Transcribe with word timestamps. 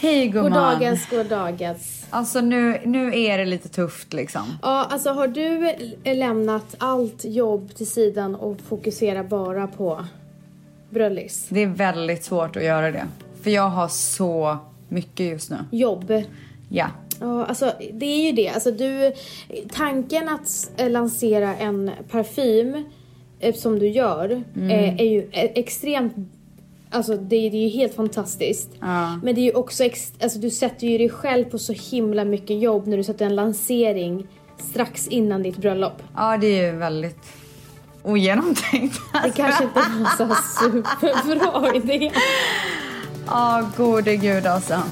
Hej 0.00 0.28
gumman. 0.28 0.50
Goddagens, 0.52 1.06
goddagens. 1.10 2.06
Alltså 2.10 2.40
nu, 2.40 2.80
nu 2.84 3.20
är 3.24 3.38
det 3.38 3.44
lite 3.44 3.68
tufft 3.68 4.12
liksom. 4.12 4.42
Ja, 4.62 4.86
alltså 4.90 5.10
har 5.10 5.28
du 5.28 5.74
lämnat 6.14 6.74
allt 6.78 7.24
jobb 7.24 7.74
till 7.74 7.86
sidan 7.86 8.34
och 8.34 8.60
fokuserar 8.60 9.22
bara 9.22 9.66
på 9.66 10.04
bröllis? 10.90 11.46
Det 11.48 11.62
är 11.62 11.66
väldigt 11.66 12.24
svårt 12.24 12.56
att 12.56 12.64
göra 12.64 12.90
det. 12.90 13.06
För 13.42 13.50
jag 13.50 13.68
har 13.68 13.88
så 13.88 14.58
mycket 14.88 15.26
just 15.26 15.50
nu. 15.50 15.56
Jobb? 15.70 16.12
Ja. 16.68 16.86
Ja, 17.20 17.44
alltså 17.44 17.72
det 17.92 18.06
är 18.06 18.26
ju 18.26 18.32
det. 18.32 18.48
Alltså 18.48 18.70
du, 18.70 19.12
tanken 19.72 20.28
att 20.28 20.70
eh, 20.76 20.90
lansera 20.90 21.56
en 21.56 21.90
parfym 22.10 22.84
eh, 23.40 23.54
som 23.54 23.78
du 23.78 23.88
gör 23.88 24.42
Mm. 24.56 24.70
eh, 24.70 25.00
är 25.00 25.04
ju 25.04 25.20
eh, 25.32 25.50
extremt 25.54 26.14
Alltså 26.90 27.16
det, 27.16 27.36
är- 27.46 27.50
det 27.50 27.56
är 27.56 27.62
ju 27.62 27.68
helt 27.68 27.94
fantastiskt. 27.94 28.68
Ja. 28.80 29.16
Men 29.22 29.34
det 29.34 29.40
är 29.40 29.44
ju 29.44 29.52
också, 29.54 29.84
ex, 29.84 30.12
alltså 30.22 30.38
du 30.38 30.50
sätter 30.50 30.86
ju 30.86 30.98
dig 30.98 31.08
själv 31.08 31.44
på 31.44 31.58
så 31.58 31.72
himla 31.72 32.24
mycket 32.24 32.60
jobb 32.60 32.86
när 32.86 32.96
du 32.96 33.04
sätter 33.04 33.26
en 33.26 33.34
lansering 33.36 34.26
strax 34.70 35.06
innan 35.08 35.42
ditt 35.42 35.56
bröllop. 35.56 36.02
Ja, 36.16 36.36
det 36.36 36.46
är 36.46 36.72
ju 36.72 36.78
väldigt 36.78 37.18
ogenomtänkt. 38.02 38.98
Det 39.24 39.30
kanske 39.30 39.64
inte 39.64 39.80
var 39.80 40.16
så 40.16 40.34
superbra 40.60 41.74
idé. 41.74 42.10
Ja, 43.26 43.70
gode 43.76 44.16
gud 44.16 44.46
alltså. 44.46 44.82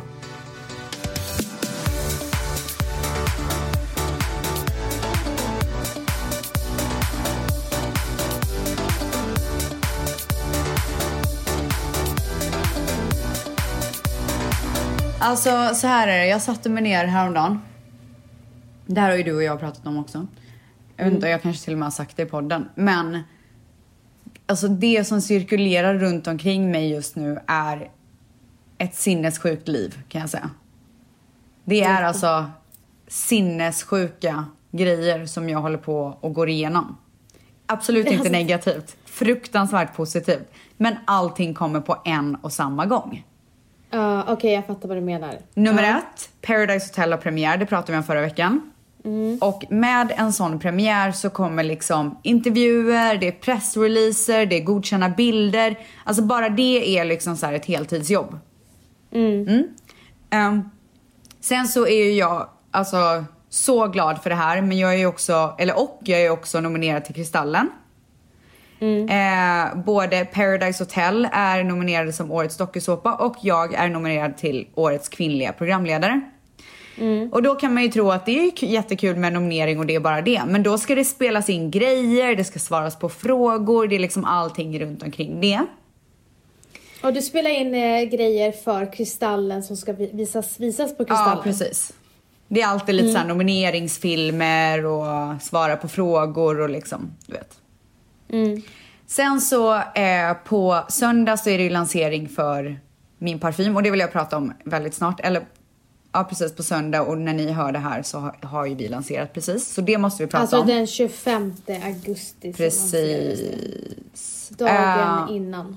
Alltså 15.28 15.74
så 15.74 15.86
här 15.86 16.08
är 16.08 16.18
det, 16.18 16.26
jag 16.26 16.42
satte 16.42 16.68
mig 16.68 16.82
ner 16.82 17.04
häromdagen. 17.04 17.60
Det 18.86 19.00
här 19.00 19.10
har 19.10 19.16
ju 19.16 19.22
du 19.22 19.34
och 19.34 19.42
jag 19.42 19.60
pratat 19.60 19.86
om 19.86 19.98
också. 19.98 20.26
Jag 20.96 21.04
vet 21.04 21.14
inte, 21.14 21.28
jag 21.28 21.42
kanske 21.42 21.64
till 21.64 21.72
och 21.72 21.78
med 21.78 21.86
har 21.86 21.90
sagt 21.90 22.16
det 22.16 22.22
i 22.22 22.26
podden. 22.26 22.68
Men 22.74 23.18
alltså 24.46 24.68
det 24.68 25.06
som 25.06 25.20
cirkulerar 25.20 25.94
runt 25.94 26.26
omkring 26.26 26.70
mig 26.70 26.90
just 26.90 27.16
nu 27.16 27.38
är 27.46 27.90
ett 28.78 28.94
sinnessjukt 28.94 29.68
liv 29.68 30.02
kan 30.08 30.20
jag 30.20 30.30
säga. 30.30 30.50
Det 31.64 31.82
är 31.82 32.02
alltså 32.02 32.46
sinnessjuka 33.08 34.44
grejer 34.70 35.26
som 35.26 35.48
jag 35.48 35.60
håller 35.60 35.78
på 35.78 36.18
och 36.20 36.34
går 36.34 36.48
igenom. 36.48 36.96
Absolut 37.66 38.06
inte 38.06 38.18
Alltså- 38.18 38.32
negativt, 38.32 38.96
fruktansvärt 39.04 39.96
positivt. 39.96 40.52
Men 40.76 40.96
allting 41.04 41.54
kommer 41.54 41.80
på 41.80 42.02
en 42.04 42.34
och 42.34 42.52
samma 42.52 42.86
gång. 42.86 43.24
Ja, 43.90 44.24
Okej, 44.28 44.52
jag 44.52 44.66
fattar 44.66 44.88
vad 44.88 44.96
du 44.96 45.00
menar. 45.00 45.38
Nummer 45.54 45.82
ja. 45.82 45.98
ett, 45.98 46.30
Paradise 46.40 46.86
Hotel 46.86 47.12
har 47.12 47.18
premiär, 47.18 47.56
det 47.56 47.66
pratade 47.66 47.92
vi 47.92 47.98
om 47.98 48.04
förra 48.04 48.20
veckan. 48.20 48.72
Och 49.40 49.64
med 49.70 50.12
en 50.16 50.32
sån 50.32 50.58
premiär 50.58 51.12
så 51.12 51.30
kommer 51.30 51.62
liksom 51.62 52.18
intervjuer, 52.22 53.18
det 53.18 53.28
är 53.28 53.32
pressreleaser, 53.32 54.46
det 54.46 54.56
är 54.56 54.64
godkända 54.64 55.08
bilder. 55.08 55.78
Alltså 56.04 56.22
bara 56.22 56.48
det 56.48 56.98
är 56.98 57.04
liksom 57.04 57.36
så 57.36 57.46
ett 57.46 57.66
heltidsjobb. 57.66 58.38
Mm. 59.12 59.68
Ehm, 60.30 60.70
sen 61.40 61.68
så 61.68 61.86
är 61.86 62.04
ju 62.04 62.12
jag 62.12 62.48
alltså 62.70 63.24
så 63.48 63.86
glad 63.86 64.22
för 64.22 64.30
det 64.30 64.36
här, 64.36 64.60
men 64.60 64.78
jag 64.78 64.94
är 64.94 64.98
ju 64.98 65.06
också, 65.06 65.54
eller 65.58 65.78
och 65.78 66.00
jag 66.04 66.20
är 66.20 66.30
också 66.30 66.60
nominerad 66.60 67.04
till 67.04 67.14
Kristallen. 67.14 67.70
Eh, 68.80 69.76
både 69.84 70.24
Paradise 70.24 70.84
Hotel 70.84 71.28
är 71.32 71.64
nominerade 71.64 72.12
som 72.12 72.30
årets 72.32 72.56
dokusåpa 72.56 73.14
och 73.14 73.36
jag 73.42 73.74
är 73.74 73.88
nominerad 73.88 74.36
till 74.36 74.66
årets 74.74 75.08
kvinnliga 75.08 75.52
programledare. 75.52 76.20
Och 77.32 77.42
då 77.42 77.54
kan 77.54 77.74
man 77.74 77.82
ju 77.82 77.88
tro 77.88 78.10
att 78.10 78.26
det 78.26 78.38
är 78.38 78.64
jättekul 78.64 79.16
med 79.16 79.32
nominering 79.32 79.78
och 79.78 79.86
det 79.86 79.94
är 79.94 80.00
bara 80.00 80.22
det. 80.22 80.42
Men 80.46 80.62
då 80.62 80.78
ska 80.78 80.94
det 80.94 81.04
spelas 81.04 81.48
in 81.48 81.70
grejer, 81.70 82.36
det 82.36 82.44
ska 82.44 82.58
svaras 82.58 82.98
på 82.98 83.08
frågor, 83.08 83.86
det 83.86 83.94
är 83.94 83.98
liksom 84.00 84.24
allting 84.24 84.80
runt 84.80 85.02
omkring 85.02 85.40
det. 85.40 85.60
Och 87.02 87.12
du 87.12 87.22
spelar 87.22 87.50
in 87.50 87.74
eh, 87.74 88.02
grejer 88.02 88.52
för 88.52 88.92
Kristallen 88.92 89.62
som 89.62 89.76
ska 89.76 89.92
vi- 89.92 90.10
visas, 90.12 90.60
visas 90.60 90.96
på 90.96 91.04
Kristallen? 91.04 91.36
Ja, 91.36 91.42
precis. 91.42 91.92
Det 92.48 92.60
är 92.62 92.66
alltid 92.66 92.94
lite 92.94 93.18
här 93.18 93.26
nomineringsfilmer 93.28 94.84
och 94.86 95.42
svara 95.42 95.76
på 95.76 95.88
frågor 95.88 96.60
och 96.60 96.70
liksom, 96.70 97.10
du 97.26 97.32
vet. 97.32 97.54
Sen 99.06 99.40
så 99.40 99.74
eh, 99.74 100.32
på 100.44 100.84
söndag 100.88 101.36
så 101.36 101.50
är 101.50 101.58
det 101.58 101.64
ju 101.64 101.70
lansering 101.70 102.28
för 102.28 102.80
min 103.18 103.38
parfym 103.38 103.76
och 103.76 103.82
det 103.82 103.90
vill 103.90 104.00
jag 104.00 104.12
prata 104.12 104.36
om 104.36 104.52
väldigt 104.64 104.94
snart. 104.94 105.20
Eller 105.20 105.46
ja, 106.12 106.24
precis 106.24 106.56
på 106.56 106.62
söndag 106.62 107.02
och 107.02 107.18
när 107.18 107.32
ni 107.34 107.52
hör 107.52 107.72
det 107.72 107.78
här 107.78 108.02
så 108.02 108.18
har, 108.18 108.36
har 108.42 108.66
ju 108.66 108.74
vi 108.74 108.88
lanserat 108.88 109.32
precis. 109.32 109.74
Så 109.74 109.80
det 109.80 109.98
måste 109.98 110.22
vi 110.22 110.26
prata 110.26 110.42
Alltså 110.42 110.60
om. 110.60 110.66
den 110.66 110.86
25 110.86 111.54
augusti. 111.84 112.52
Precis. 112.52 114.48
Dagen 114.48 115.28
Eh, 115.28 115.36
innan 115.36 115.76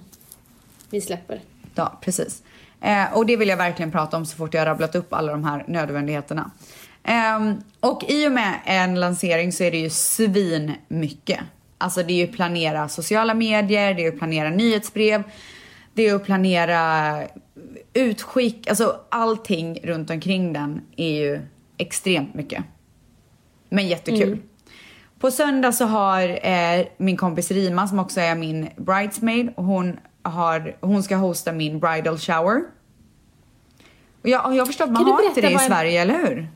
vi 0.89 1.01
släpper. 1.01 1.41
Ja, 1.75 1.97
precis. 2.01 2.43
Eh, 2.81 3.13
och 3.13 3.25
det 3.25 3.37
vill 3.37 3.47
jag 3.49 3.57
verkligen 3.57 3.91
prata 3.91 4.17
om 4.17 4.25
så 4.25 4.35
fort 4.37 4.53
jag 4.53 4.61
har 4.61 4.65
rabblat 4.65 4.95
upp 4.95 5.13
alla 5.13 5.31
de 5.31 5.43
här 5.43 5.65
nödvändigheterna. 5.67 6.51
Ehm, 7.03 7.55
och 7.79 8.03
i 8.07 8.27
och 8.27 8.31
med 8.31 8.59
en 8.65 8.99
lansering 8.99 9.51
så 9.53 9.63
är 9.63 9.71
det 9.71 9.77
ju 9.77 9.89
svin 9.89 10.73
mycket. 10.87 11.39
Alltså 11.81 12.03
det 12.03 12.13
är 12.13 12.17
ju 12.17 12.27
planera 12.27 12.89
sociala 12.89 13.33
medier, 13.33 13.93
det 13.93 14.05
är 14.05 14.09
att 14.09 14.17
planera 14.17 14.49
nyhetsbrev, 14.49 15.23
det 15.93 16.07
är 16.07 16.15
att 16.15 16.25
planera 16.25 17.13
utskick, 17.93 18.67
alltså 18.69 18.99
allting 19.09 19.79
runt 19.83 20.09
omkring 20.09 20.53
den 20.53 20.81
är 20.97 21.11
ju 21.11 21.41
extremt 21.77 22.33
mycket. 22.33 22.63
Men 23.69 23.87
jättekul. 23.87 24.37
På 25.19 25.31
söndag 25.31 25.71
så 25.71 25.85
har 25.85 26.47
eh, 26.47 26.85
min 26.97 27.17
kompis 27.17 27.51
Rima 27.51 27.87
som 27.87 27.99
också 27.99 28.19
är 28.19 28.35
min 28.35 28.69
bridesmaid, 28.77 29.49
hon, 29.55 29.99
har, 30.23 30.75
hon 30.81 31.03
ska 31.03 31.15
hosta 31.15 31.51
min 31.51 31.79
bridal 31.79 32.17
shower. 32.17 32.61
Och 34.21 34.29
jag, 34.29 34.55
jag 34.55 34.67
förstår 34.67 34.85
att 34.85 34.91
man 34.91 35.05
har 35.05 35.27
inte 35.27 35.41
det 35.41 35.49
i 35.49 35.53
en- 35.53 35.59
Sverige, 35.59 36.01
eller 36.01 36.13
hur? 36.13 36.47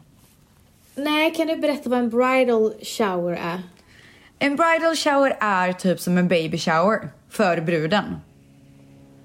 Nej, 0.95 1.33
kan 1.35 1.47
du 1.47 1.55
berätta 1.55 1.89
vad 1.89 1.99
en 1.99 2.09
bridal 2.09 2.73
shower 2.81 3.31
är? 3.43 3.61
En 4.39 4.55
bridal 4.55 4.95
shower 4.95 5.37
är 5.39 5.73
typ 5.73 5.99
som 5.99 6.17
en 6.17 6.27
baby 6.27 6.57
shower 6.57 7.09
för 7.29 7.61
bruden. 7.61 8.03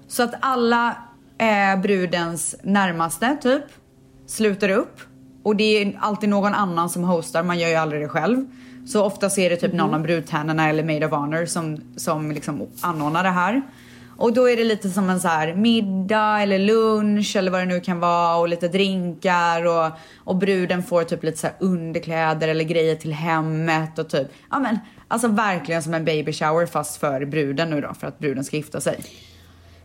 Så 0.07 0.23
att 0.23 0.33
alla 0.39 0.97
eh, 1.37 1.81
brudens 1.81 2.55
närmaste 2.63 3.37
typ 3.41 3.63
sluter 4.27 4.69
upp. 4.69 4.99
Och 5.43 5.55
det 5.55 5.63
är 5.63 5.97
alltid 5.99 6.29
någon 6.29 6.53
annan 6.53 6.89
som 6.89 7.03
hostar, 7.03 7.43
man 7.43 7.59
gör 7.59 7.69
ju 7.69 7.75
aldrig 7.75 8.01
det 8.01 8.09
själv. 8.09 8.45
Så 8.87 9.03
ofta 9.03 9.25
är 9.25 9.49
det 9.49 9.55
typ 9.55 9.73
någon 9.73 9.93
av 9.93 10.01
brudtärnorna 10.01 10.69
eller 10.69 10.83
maid 10.83 11.03
of 11.03 11.11
honor 11.11 11.45
som, 11.45 11.81
som 11.95 12.31
liksom 12.31 12.67
anordnar 12.81 13.23
det 13.23 13.29
här. 13.29 13.61
Och 14.17 14.33
då 14.33 14.49
är 14.49 14.57
det 14.57 14.63
lite 14.63 14.89
som 14.89 15.09
en 15.09 15.19
så 15.19 15.27
här 15.27 15.53
middag 15.53 16.41
eller 16.41 16.59
lunch 16.59 17.35
eller 17.35 17.51
vad 17.51 17.61
det 17.61 17.65
nu 17.65 17.79
kan 17.79 17.99
vara 17.99 18.35
och 18.37 18.47
lite 18.47 18.67
drinkar 18.67 19.65
och, 19.65 19.91
och 20.17 20.35
bruden 20.35 20.83
får 20.83 21.03
typ 21.03 21.23
lite 21.23 21.37
så 21.37 21.47
här 21.47 21.55
underkläder 21.59 22.47
eller 22.47 22.63
grejer 22.63 22.95
till 22.95 23.13
hemmet 23.13 23.99
och 23.99 24.09
typ, 24.09 24.27
ja 24.49 24.59
men 24.59 24.79
alltså 25.11 25.27
verkligen 25.27 25.83
som 25.83 25.93
en 25.93 26.05
baby 26.05 26.33
shower 26.33 26.65
fast 26.65 26.97
för 26.97 27.25
bruden 27.25 27.69
nu 27.69 27.81
då 27.81 27.93
för 27.93 28.07
att 28.07 28.19
bruden 28.19 28.43
ska 28.43 28.57
gifta 28.57 28.81
sig. 28.81 28.99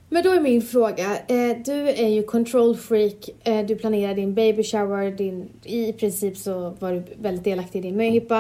Men 0.09 0.23
då 0.23 0.31
är 0.31 0.41
min 0.41 0.63
fråga, 0.63 1.05
eh, 1.27 1.57
du 1.65 1.89
är 1.89 2.09
ju 2.09 2.23
control 2.23 2.77
freak, 2.77 3.29
eh, 3.45 3.67
du 3.67 3.77
planerar 3.77 4.15
din 4.15 4.35
baby 4.35 4.65
shower, 4.65 5.11
din, 5.11 5.49
i 5.63 5.93
princip 5.93 6.37
så 6.37 6.77
var 6.79 6.93
du 6.93 7.05
väldigt 7.19 7.45
delaktig 7.45 7.79
i 7.79 7.83
din 7.83 7.97
möhippa. 7.97 8.39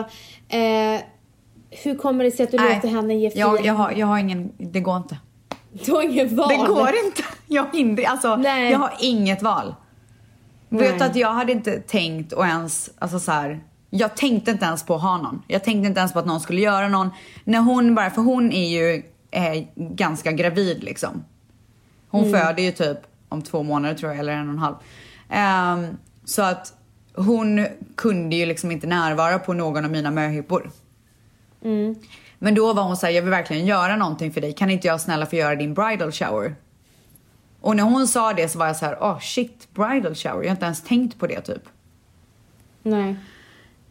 Eh, 0.49 1.01
hur 1.71 1.95
kommer 1.95 2.25
det 2.25 2.31
sig 2.31 2.45
att 2.45 2.51
du 2.51 2.57
Nej, 2.57 2.75
låter 2.75 2.89
henne 2.89 3.15
ge 3.15 3.31
fri? 3.31 3.41
jag, 3.41 3.67
jag, 3.67 3.75
har, 3.75 3.93
jag 3.93 4.07
har 4.07 4.19
ingen, 4.19 4.53
det 4.59 4.81
går 4.81 4.97
inte. 4.97 5.19
Du 5.85 5.93
har 5.93 6.03
ingen 6.03 6.37
val. 6.37 6.49
Det 6.49 6.57
går 6.57 6.89
inte. 7.07 7.23
Jag, 7.47 7.67
hinner, 7.73 8.05
alltså, 8.05 8.37
Nej. 8.37 8.73
jag 8.73 8.79
har 8.79 8.93
inget 9.01 9.43
val. 9.43 9.75
Nej. 10.69 10.93
Vet 10.93 11.03
att 11.03 11.17
jag 11.17 11.33
hade 11.33 11.53
inte 11.53 11.81
tänkt 11.81 12.33
och 12.33 12.45
ens, 12.47 12.91
alltså 12.99 13.19
så 13.19 13.33
här, 13.33 13.61
jag 13.91 14.17
tänkte 14.17 14.51
inte 14.51 14.65
ens 14.65 14.87
på 14.87 14.95
att 14.95 15.03
ha 15.03 15.17
någon. 15.17 15.43
Jag 15.47 15.65
tänkte 15.65 15.89
inte 15.89 16.01
ens 16.01 16.13
på 16.13 16.19
att 16.19 16.27
någon 16.27 16.41
skulle 16.41 16.61
göra 16.61 16.89
någon. 16.89 17.11
När 17.45 17.59
hon 17.59 17.95
bara, 17.95 18.11
för 18.11 18.23
hon 18.23 18.53
är 18.53 18.69
ju 18.69 19.03
eh, 19.31 19.65
ganska 19.77 20.33
gravid 20.33 20.85
liksom. 20.85 21.25
Hon 22.09 22.33
föder 22.33 22.63
ju 22.63 22.73
typ 22.73 22.99
om 23.29 23.43
två 23.43 23.63
månader 23.63 23.95
tror 23.95 24.13
jag, 24.13 24.21
eller 24.21 24.33
en 24.33 24.49
och 24.49 24.53
en 24.53 24.59
halv. 24.59 24.75
Ehm, 25.29 25.97
så 26.25 26.43
att 26.43 26.73
hon 27.15 27.67
kunde 27.95 28.37
ju 28.37 28.47
liksom 28.47 28.71
inte 28.71 28.87
närvara 28.87 29.39
på 29.39 29.53
någon 29.53 29.85
av 29.85 29.91
mina 29.91 30.11
möhippor. 30.11 30.71
Men 32.39 32.55
då 32.55 32.73
var 32.73 32.83
hon 32.83 32.97
såhär, 32.97 33.13
jag 33.13 33.23
vill 33.23 33.31
verkligen 33.31 33.67
göra 33.67 33.97
någonting 33.97 34.33
för 34.33 34.41
dig. 34.41 34.53
Kan 34.53 34.71
inte 34.71 34.87
jag 34.87 35.01
snälla 35.01 35.27
få 35.27 35.37
göra 35.37 35.55
din 35.55 35.75
bridal 35.75 36.13
shower? 36.13 36.55
Och 37.61 37.77
när 37.77 37.83
hon 37.83 38.09
sa 38.09 38.33
det 38.33 38.49
så 38.49 38.59
var 38.59 38.67
jag 38.67 38.77
så 38.77 38.85
här, 38.85 38.95
oh 38.95 39.19
shit, 39.21 39.69
bridal 39.75 40.15
shower. 40.15 40.43
Jag 40.43 40.49
har 40.49 40.51
inte 40.51 40.65
ens 40.65 40.83
tänkt 40.83 41.19
på 41.19 41.27
det 41.27 41.41
typ. 41.41 41.63
Nej. 42.83 43.17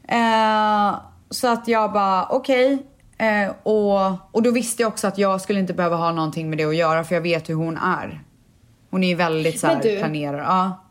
Eh, 0.07 0.95
så 1.29 1.47
att 1.47 1.67
jag 1.67 1.93
bara, 1.93 2.25
okej. 2.25 2.77
Eh, 3.17 3.53
och, 3.63 4.35
och 4.35 4.43
då 4.43 4.51
visste 4.51 4.81
jag 4.81 4.89
också 4.89 5.07
att 5.07 5.17
jag 5.17 5.41
skulle 5.41 5.59
inte 5.59 5.73
behöva 5.73 5.95
ha 5.95 6.11
någonting 6.11 6.49
med 6.49 6.57
det 6.57 6.65
att 6.65 6.75
göra 6.75 7.03
för 7.03 7.15
jag 7.15 7.21
vet 7.21 7.49
hur 7.49 7.53
hon 7.55 7.77
är. 7.77 8.21
Hon 8.89 9.03
är 9.03 9.07
ju 9.07 9.15
väldigt 9.15 9.59
så 9.59 9.67
här 9.67 9.73
Men 9.73 9.83
du- 9.83 9.97
planerad. 9.97 10.39
Ja. 10.39 10.81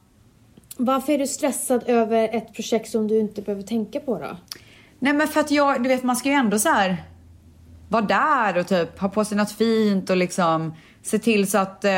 Varför 0.77 1.13
är 1.13 1.19
du 1.19 1.27
stressad 1.27 1.83
över 1.87 2.37
ett 2.37 2.55
projekt 2.55 2.91
som 2.91 3.09
du 3.09 3.21
inte 3.21 3.43
behöver 3.43 3.63
tänka 3.63 4.01
på 4.01 4.19
då? 4.19 4.37
Nej 4.99 5.13
men 5.13 5.29
för 5.29 5.41
att 5.41 5.51
jag, 5.51 5.83
du 5.83 5.89
vet 5.89 6.03
man 6.03 6.17
ska 6.17 6.29
ju 6.29 6.35
ändå 6.35 6.59
så 6.59 6.69
här 6.69 7.05
vara 7.89 8.03
där 8.03 8.59
och 8.59 8.67
typ 8.67 8.99
ha 8.99 9.09
på 9.09 9.25
sig 9.25 9.37
något 9.37 9.53
fint 9.53 10.11
och 10.11 10.17
liksom 10.17 10.75
se 11.03 11.19
till 11.19 11.51
så 11.51 11.59
att 11.59 11.85
eh, 11.85 11.93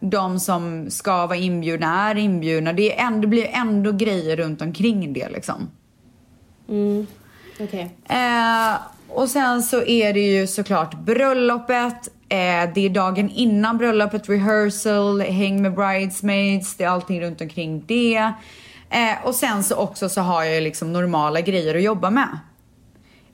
de 0.00 0.40
som 0.40 0.90
ska 0.90 1.26
vara 1.26 1.38
inbjudna 1.38 2.10
är 2.10 2.18
inbjudna. 2.18 2.72
Det, 2.72 2.98
är 3.00 3.06
ändå, 3.06 3.20
det 3.20 3.26
blir 3.26 3.46
ändå 3.52 3.92
grejer 3.92 4.36
runt 4.36 4.62
omkring 4.62 5.12
det 5.12 5.28
liksom. 5.28 5.70
Mm. 6.70 7.06
Okay. 7.60 7.86
Eh, 8.08 8.74
och 9.08 9.28
sen 9.28 9.62
så 9.62 9.82
är 9.82 10.12
det 10.12 10.20
ju 10.20 10.46
såklart 10.46 10.94
bröllopet. 10.94 12.08
Eh, 12.28 12.72
det 12.74 12.86
är 12.86 12.88
dagen 12.88 13.30
innan 13.30 13.78
bröllopet, 13.78 14.28
rehearsal, 14.28 15.20
häng 15.20 15.62
med 15.62 15.74
bridesmaids, 15.74 16.76
det 16.76 16.84
är 16.84 16.88
allting 16.88 17.20
runt 17.20 17.40
omkring 17.40 17.84
det. 17.86 18.32
Eh, 18.90 19.24
och 19.24 19.34
sen 19.34 19.64
så 19.64 19.76
också 19.76 20.08
så 20.08 20.20
har 20.20 20.44
jag 20.44 20.62
liksom 20.62 20.92
normala 20.92 21.40
grejer 21.40 21.74
att 21.74 21.82
jobba 21.82 22.10
med. 22.10 22.38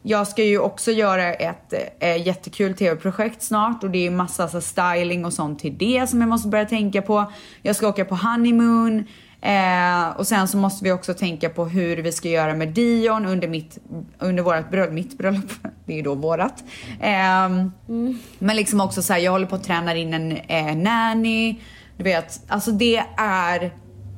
Jag 0.02 0.28
ska 0.28 0.44
ju 0.44 0.58
också 0.58 0.92
göra 0.92 1.34
ett 1.34 1.74
eh, 2.00 2.26
jättekul 2.26 2.74
tv-projekt 2.74 3.42
snart 3.42 3.84
och 3.84 3.90
det 3.90 4.06
är 4.06 4.10
massa 4.10 4.48
så, 4.48 4.60
styling 4.60 5.24
och 5.24 5.32
sånt 5.32 5.58
till 5.58 5.78
det 5.78 6.06
som 6.06 6.20
jag 6.20 6.28
måste 6.28 6.48
börja 6.48 6.64
tänka 6.64 7.02
på. 7.02 7.32
Jag 7.62 7.76
ska 7.76 7.88
åka 7.88 8.04
på 8.04 8.14
honeymoon. 8.14 9.04
Eh, 9.40 10.08
och 10.16 10.26
sen 10.26 10.48
så 10.48 10.56
måste 10.56 10.84
vi 10.84 10.92
också 10.92 11.14
tänka 11.14 11.48
på 11.48 11.64
hur 11.64 11.96
vi 11.96 12.12
ska 12.12 12.28
göra 12.28 12.54
med 12.54 12.68
Dion 12.68 13.26
under, 13.26 13.48
mitt, 13.48 13.78
under 14.18 14.42
vårat 14.42 14.70
bröllop, 14.70 14.92
mitt 14.92 15.18
bröllop, 15.18 15.50
det 15.84 15.92
är 15.92 15.96
ju 15.96 16.02
då 16.02 16.14
vårat. 16.14 16.64
Eh, 17.00 17.44
mm. 17.44 18.18
Men 18.38 18.56
liksom 18.56 18.80
också 18.80 19.02
så 19.02 19.12
här, 19.12 19.20
jag 19.20 19.32
håller 19.32 19.46
på 19.46 19.56
att 19.56 19.64
träna 19.64 19.94
in 19.94 20.14
en 20.14 20.32
eh, 20.36 20.76
nanny. 20.76 21.60
Du 21.96 22.04
vet, 22.04 22.40
alltså 22.48 22.70
det 22.70 23.04
är 23.16 23.74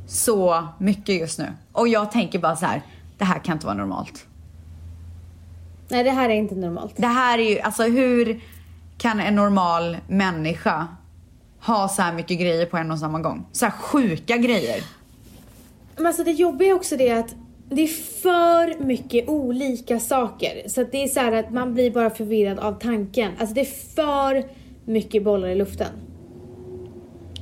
så 0.07 0.69
mycket 0.79 1.15
just 1.21 1.39
nu. 1.39 1.47
Och 1.73 1.89
jag 1.89 2.13
tänker 2.13 2.39
bara 2.39 2.57
så 2.57 2.67
här, 2.67 2.83
det 3.19 3.25
här 3.25 3.39
kan 3.39 3.53
inte 3.53 3.67
vara 3.67 3.77
normalt. 3.77 4.27
Nej, 5.89 6.05
det 6.05 6.11
här 6.11 6.29
är 6.29 6.35
inte 6.35 6.55
normalt. 6.55 6.95
Det 6.97 7.07
här 7.07 7.39
är 7.39 7.51
ju, 7.51 7.61
alltså 7.61 7.83
hur 7.83 8.41
kan 8.99 9.21
en 9.21 9.35
normal 9.35 9.97
människa 10.09 10.87
ha 11.61 11.89
så 11.89 12.03
här 12.03 12.13
mycket 12.13 12.41
grejer 12.41 12.67
på 12.67 12.77
en 12.77 12.91
och 12.91 12.99
samma 12.99 13.21
gång? 13.21 13.47
Så 13.53 13.65
här 13.65 13.73
sjuka 13.73 14.37
grejer. 14.37 14.83
Men 15.99 16.07
alltså 16.07 16.25
det 16.25 16.31
jobbiga 16.33 16.69
är 16.69 16.75
också 16.75 16.97
det 16.97 17.11
att 17.11 17.35
det 17.71 17.83
är 17.83 18.21
för 18.23 18.85
mycket 18.85 19.29
olika 19.29 20.01
saker. 20.01 20.69
Så 20.69 20.81
att 20.81 20.93
det 20.93 21.03
är 21.03 21.09
så 21.09 21.21
att 21.35 21.53
man 21.53 21.75
blir 21.75 21.91
bara 21.91 22.11
förvirrad 22.11 22.59
av 22.59 22.73
tanken. 22.73 23.33
Alltså 23.39 23.55
det 23.55 23.61
är 23.61 23.95
för 23.95 24.49
mycket 24.85 25.25
bollar 25.25 25.49
i 25.49 25.55
luften. 25.55 25.87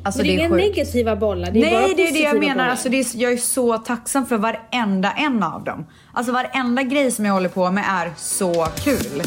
Alltså, 0.02 0.18
Men 0.20 0.26
det 0.26 0.32
är, 0.34 0.36
det 0.36 0.42
är 0.42 0.46
inga 0.46 0.56
sjukt. 0.56 0.68
negativa 0.76 1.16
bollar, 1.16 1.50
det 1.50 1.58
är 1.58 1.60
Nej, 1.60 1.72
bara 1.72 1.94
det 1.96 2.08
är 2.08 2.12
det 2.12 2.18
jag 2.18 2.38
menar. 2.40 2.68
Alltså, 2.68 2.88
det 2.88 2.96
är, 3.00 3.06
jag 3.14 3.32
är 3.32 3.36
så 3.36 3.78
tacksam 3.78 4.26
för 4.26 4.36
varenda 4.36 5.12
en 5.12 5.42
av 5.42 5.64
dem. 5.64 5.86
Alltså 6.12 6.32
varenda 6.32 6.82
grej 6.82 7.10
som 7.10 7.24
jag 7.24 7.32
håller 7.32 7.48
på 7.48 7.70
med 7.70 7.84
är 7.88 8.12
så 8.16 8.66
kul. 8.84 9.22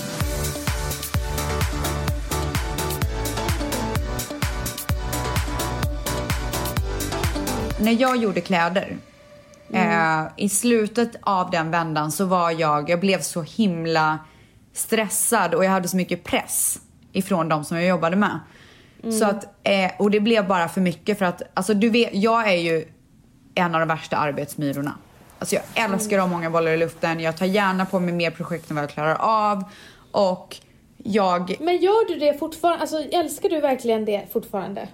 När 7.81 8.01
jag 8.01 8.17
gjorde 8.17 8.41
kläder, 8.41 8.97
mm. 9.71 10.25
eh, 10.25 10.31
i 10.38 10.50
slutet 10.50 11.12
av 11.21 11.51
den 11.51 11.71
vändan 11.71 12.12
så 12.12 12.25
var 12.25 12.51
jag, 12.51 12.89
jag 12.89 13.00
blev 13.00 13.21
så 13.21 13.42
himla 13.42 14.19
stressad 14.74 15.54
och 15.54 15.66
jag 15.66 15.71
hade 15.71 15.88
så 15.88 15.98
mycket 15.98 16.24
press 16.24 16.80
ifrån 17.12 17.50
de 17.50 17.66
som 17.66 17.77
jag 17.77 17.88
jobbade 17.88 18.16
med. 18.16 18.39
Mm. 19.04 19.19
Så 19.19 19.25
att, 19.25 19.44
eh, 19.63 19.92
och 20.00 20.12
det 20.12 20.19
blev 20.19 20.48
bara 20.48 20.69
för 20.69 20.81
mycket 20.81 21.18
för 21.18 21.25
att, 21.25 21.42
alltså 21.54 21.74
du 21.74 21.89
vet, 21.89 22.10
jag 22.13 22.51
är 22.51 22.57
ju 22.57 22.86
en 23.56 23.75
av 23.75 23.80
de 23.80 23.88
värsta 23.88 24.18
arbetsmyrorna. 24.18 24.94
Alltså 25.39 25.56
jag 25.56 25.63
älskar 25.74 26.18
att 26.18 26.24
ha 26.24 26.30
många 26.30 26.50
bollar 26.50 26.72
i 26.72 26.77
luften, 26.77 27.19
jag 27.19 27.38
tar 27.38 27.45
gärna 27.45 27.86
på 27.86 28.00
mig 28.00 28.13
mer 28.13 28.31
projekt 28.31 28.69
än 28.69 28.75
vad 28.75 28.83
jag 28.83 28.92
klarar 28.92 29.15
av. 29.19 29.63
Och 30.12 30.57
jag... 30.98 31.56
Men 31.60 31.77
gör 31.77 32.07
du 32.07 32.19
det 32.19 32.39
fortfarande? 32.39 32.81
Alltså 32.81 33.00
älskar 33.00 33.50
du 33.50 33.62
verkligen 33.62 34.06
det 34.06 34.33
fortfarande? 34.33 34.88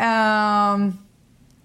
Um, 0.00 0.98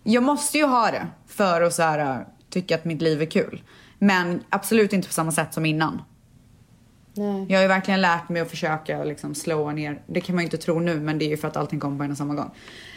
jag 0.03 0.23
måste 0.23 0.57
ju 0.57 0.65
ha 0.65 0.91
det 0.91 1.07
för 1.39 1.61
att 1.61 1.73
så 1.73 1.83
här, 1.83 2.25
tycka 2.49 2.75
att 2.75 2.85
mitt 2.85 3.01
liv 3.01 3.21
är 3.21 3.25
kul. 3.25 3.63
Men 3.99 4.43
absolut 4.49 4.93
inte 4.93 5.07
på 5.07 5.13
samma 5.13 5.31
sätt 5.31 5.53
som 5.53 5.65
innan. 5.65 6.01
Nej. 7.13 7.45
Jag 7.49 7.57
har 7.57 7.61
ju 7.61 7.67
verkligen 7.67 8.01
lärt 8.01 8.29
mig 8.29 8.41
att 8.41 8.49
försöka 8.49 9.03
liksom 9.03 9.35
slå 9.35 9.71
ner. 9.71 10.01
Det 10.07 10.21
kan 10.21 10.35
man 10.35 10.43
ju 10.43 10.45
inte 10.45 10.57
tro 10.57 10.79
nu 10.79 10.99
men 10.99 11.19
det 11.19 11.25
är 11.25 11.29
ju 11.29 11.37
för 11.37 11.47
att 11.47 11.57
allting 11.57 11.79
kommer 11.79 11.97
på 11.97 12.03
en 12.03 12.11
och 12.11 12.17
samma 12.17 12.33
gång. 12.33 12.51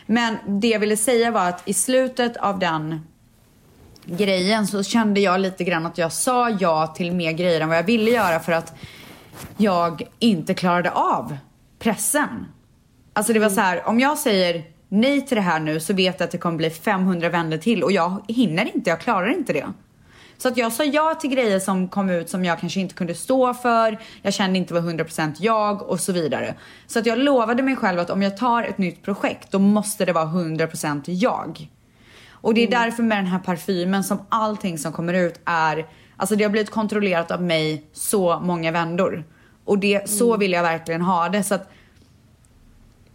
Men 0.07 0.37
det 0.47 0.69
jag 0.69 0.81
ville 0.81 0.97
säga 0.97 1.31
var 1.31 1.49
att 1.49 1.69
i 1.69 1.75
slutet 1.75 2.37
av 2.37 2.59
den 2.59 3.01
grejen 4.05 4.67
så 4.67 4.83
kände 4.83 5.21
jag 5.21 5.41
lite 5.41 5.65
grann 5.65 5.87
att 5.87 5.99
jag 5.99 6.13
sa 6.13 6.51
ja 6.51 6.87
till 6.87 7.13
mer 7.13 7.33
grejer 7.33 7.61
än 7.61 7.69
vad 7.69 7.79
jag 7.79 7.85
ville 7.85 8.11
göra 8.11 8.41
för 8.41 8.53
att 8.53 8.75
jag 9.57 10.03
inte 10.19 10.55
klarade 10.55 10.91
av 10.91 11.37
pressen. 11.79 12.47
Alltså 13.13 13.33
det 13.33 13.39
var 13.39 13.51
så 13.51 13.61
här, 13.61 13.89
om 13.89 14.01
jag 14.01 14.19
säger 14.19 14.72
nej 14.93 15.27
till 15.27 15.37
det 15.37 15.43
här 15.43 15.61
nu 15.61 15.81
så 15.81 15.95
vet 15.95 16.21
jag 16.21 16.25
att 16.27 16.31
det 16.31 16.39
kommer 16.39 16.57
bli 16.57 16.71
500 16.71 17.29
vänner 17.29 17.59
till 17.59 17.83
och 17.83 17.93
jag 17.93 18.25
hinner 18.29 18.71
inte, 18.75 18.91
jag 18.91 19.01
klarar 19.01 19.35
inte 19.35 19.53
det. 19.53 19.67
Så 20.39 20.49
att 20.49 20.57
jag 20.57 20.73
sa 20.73 20.85
ja 20.85 21.15
till 21.15 21.31
grejer 21.31 21.59
som 21.59 21.89
kom 21.89 22.11
ut 22.11 22.29
som 22.29 22.45
jag 22.45 22.61
kanske 22.61 22.81
inte 22.81 22.95
kunde 22.95 23.15
stå 23.15 23.55
för, 23.55 23.99
jag 24.23 24.35
kände 24.35 24.59
inte 24.59 24.75
var 24.75 24.81
100% 24.81 25.35
jag 25.39 25.83
och 25.83 26.01
så 26.01 26.13
vidare. 26.13 26.55
Så 26.87 26.99
att 26.99 27.07
jag 27.07 27.19
lovade 27.19 27.63
mig 27.63 27.77
själv 27.77 28.01
att 28.01 28.11
om 28.11 28.23
jag 28.23 28.37
tar 28.37 28.63
ett 28.63 28.79
nytt 28.79 29.03
projekt 29.03 29.51
då 29.51 29.59
måste 29.59 30.05
det 30.05 30.13
vara 30.13 30.25
100% 30.25 31.03
jag. 31.07 31.69
Och 32.31 32.55
det 32.55 32.61
är 32.61 32.67
mm. 32.67 32.81
därför 32.81 33.03
med 33.03 33.19
den 33.19 33.27
här 33.27 33.39
parfymen 33.39 34.05
som 34.05 34.27
allting 34.29 34.79
som 34.79 34.93
kommer 34.93 35.15
ut 35.15 35.41
är, 35.45 35.87
alltså 36.17 36.37
det 36.37 36.45
har 36.45 36.51
blivit 36.51 36.71
kontrollerat 36.71 37.31
av 37.31 37.43
mig 37.43 37.87
så 37.93 38.41
många 38.41 38.71
vändor. 38.71 39.25
Och 39.65 39.79
det, 39.79 40.11
så 40.11 40.29
mm. 40.29 40.41
vill 40.41 40.53
jag 40.53 40.63
verkligen 40.63 41.03
ha 41.03 41.29
det. 41.29 41.43
Så 41.43 41.55
att 41.55 41.71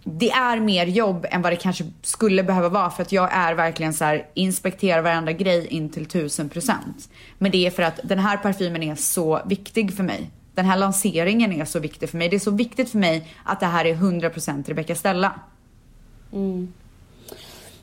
det 0.09 0.31
är 0.31 0.59
mer 0.59 0.85
jobb 0.85 1.25
än 1.29 1.41
vad 1.41 1.51
det 1.51 1.55
kanske 1.55 1.83
skulle 2.01 2.43
behöva 2.43 2.69
vara 2.69 2.89
för 2.89 3.01
att 3.01 3.11
jag 3.11 3.29
är 3.33 3.53
verkligen 3.53 3.93
så 3.93 4.05
här 4.05 4.27
inspekterar 4.33 5.01
varenda 5.01 5.31
grej 5.31 5.67
in 5.67 5.89
till 5.89 6.05
tusen 6.05 6.49
procent. 6.49 7.09
Men 7.37 7.51
det 7.51 7.67
är 7.67 7.71
för 7.71 7.83
att 7.83 7.99
den 8.03 8.19
här 8.19 8.37
parfymen 8.37 8.83
är 8.83 8.95
så 8.95 9.41
viktig 9.45 9.93
för 9.95 10.03
mig. 10.03 10.31
Den 10.53 10.65
här 10.65 10.77
lanseringen 10.77 11.53
är 11.53 11.65
så 11.65 11.79
viktig 11.79 12.09
för 12.09 12.17
mig. 12.17 12.29
Det 12.29 12.35
är 12.35 12.39
så 12.39 12.51
viktigt 12.51 12.89
för 12.89 12.97
mig 12.97 13.27
att 13.43 13.59
det 13.59 13.65
här 13.65 13.85
är 13.85 13.95
100% 13.95 14.67
Rebecca 14.67 14.95
Stella. 14.95 15.39
Mm. 16.33 16.73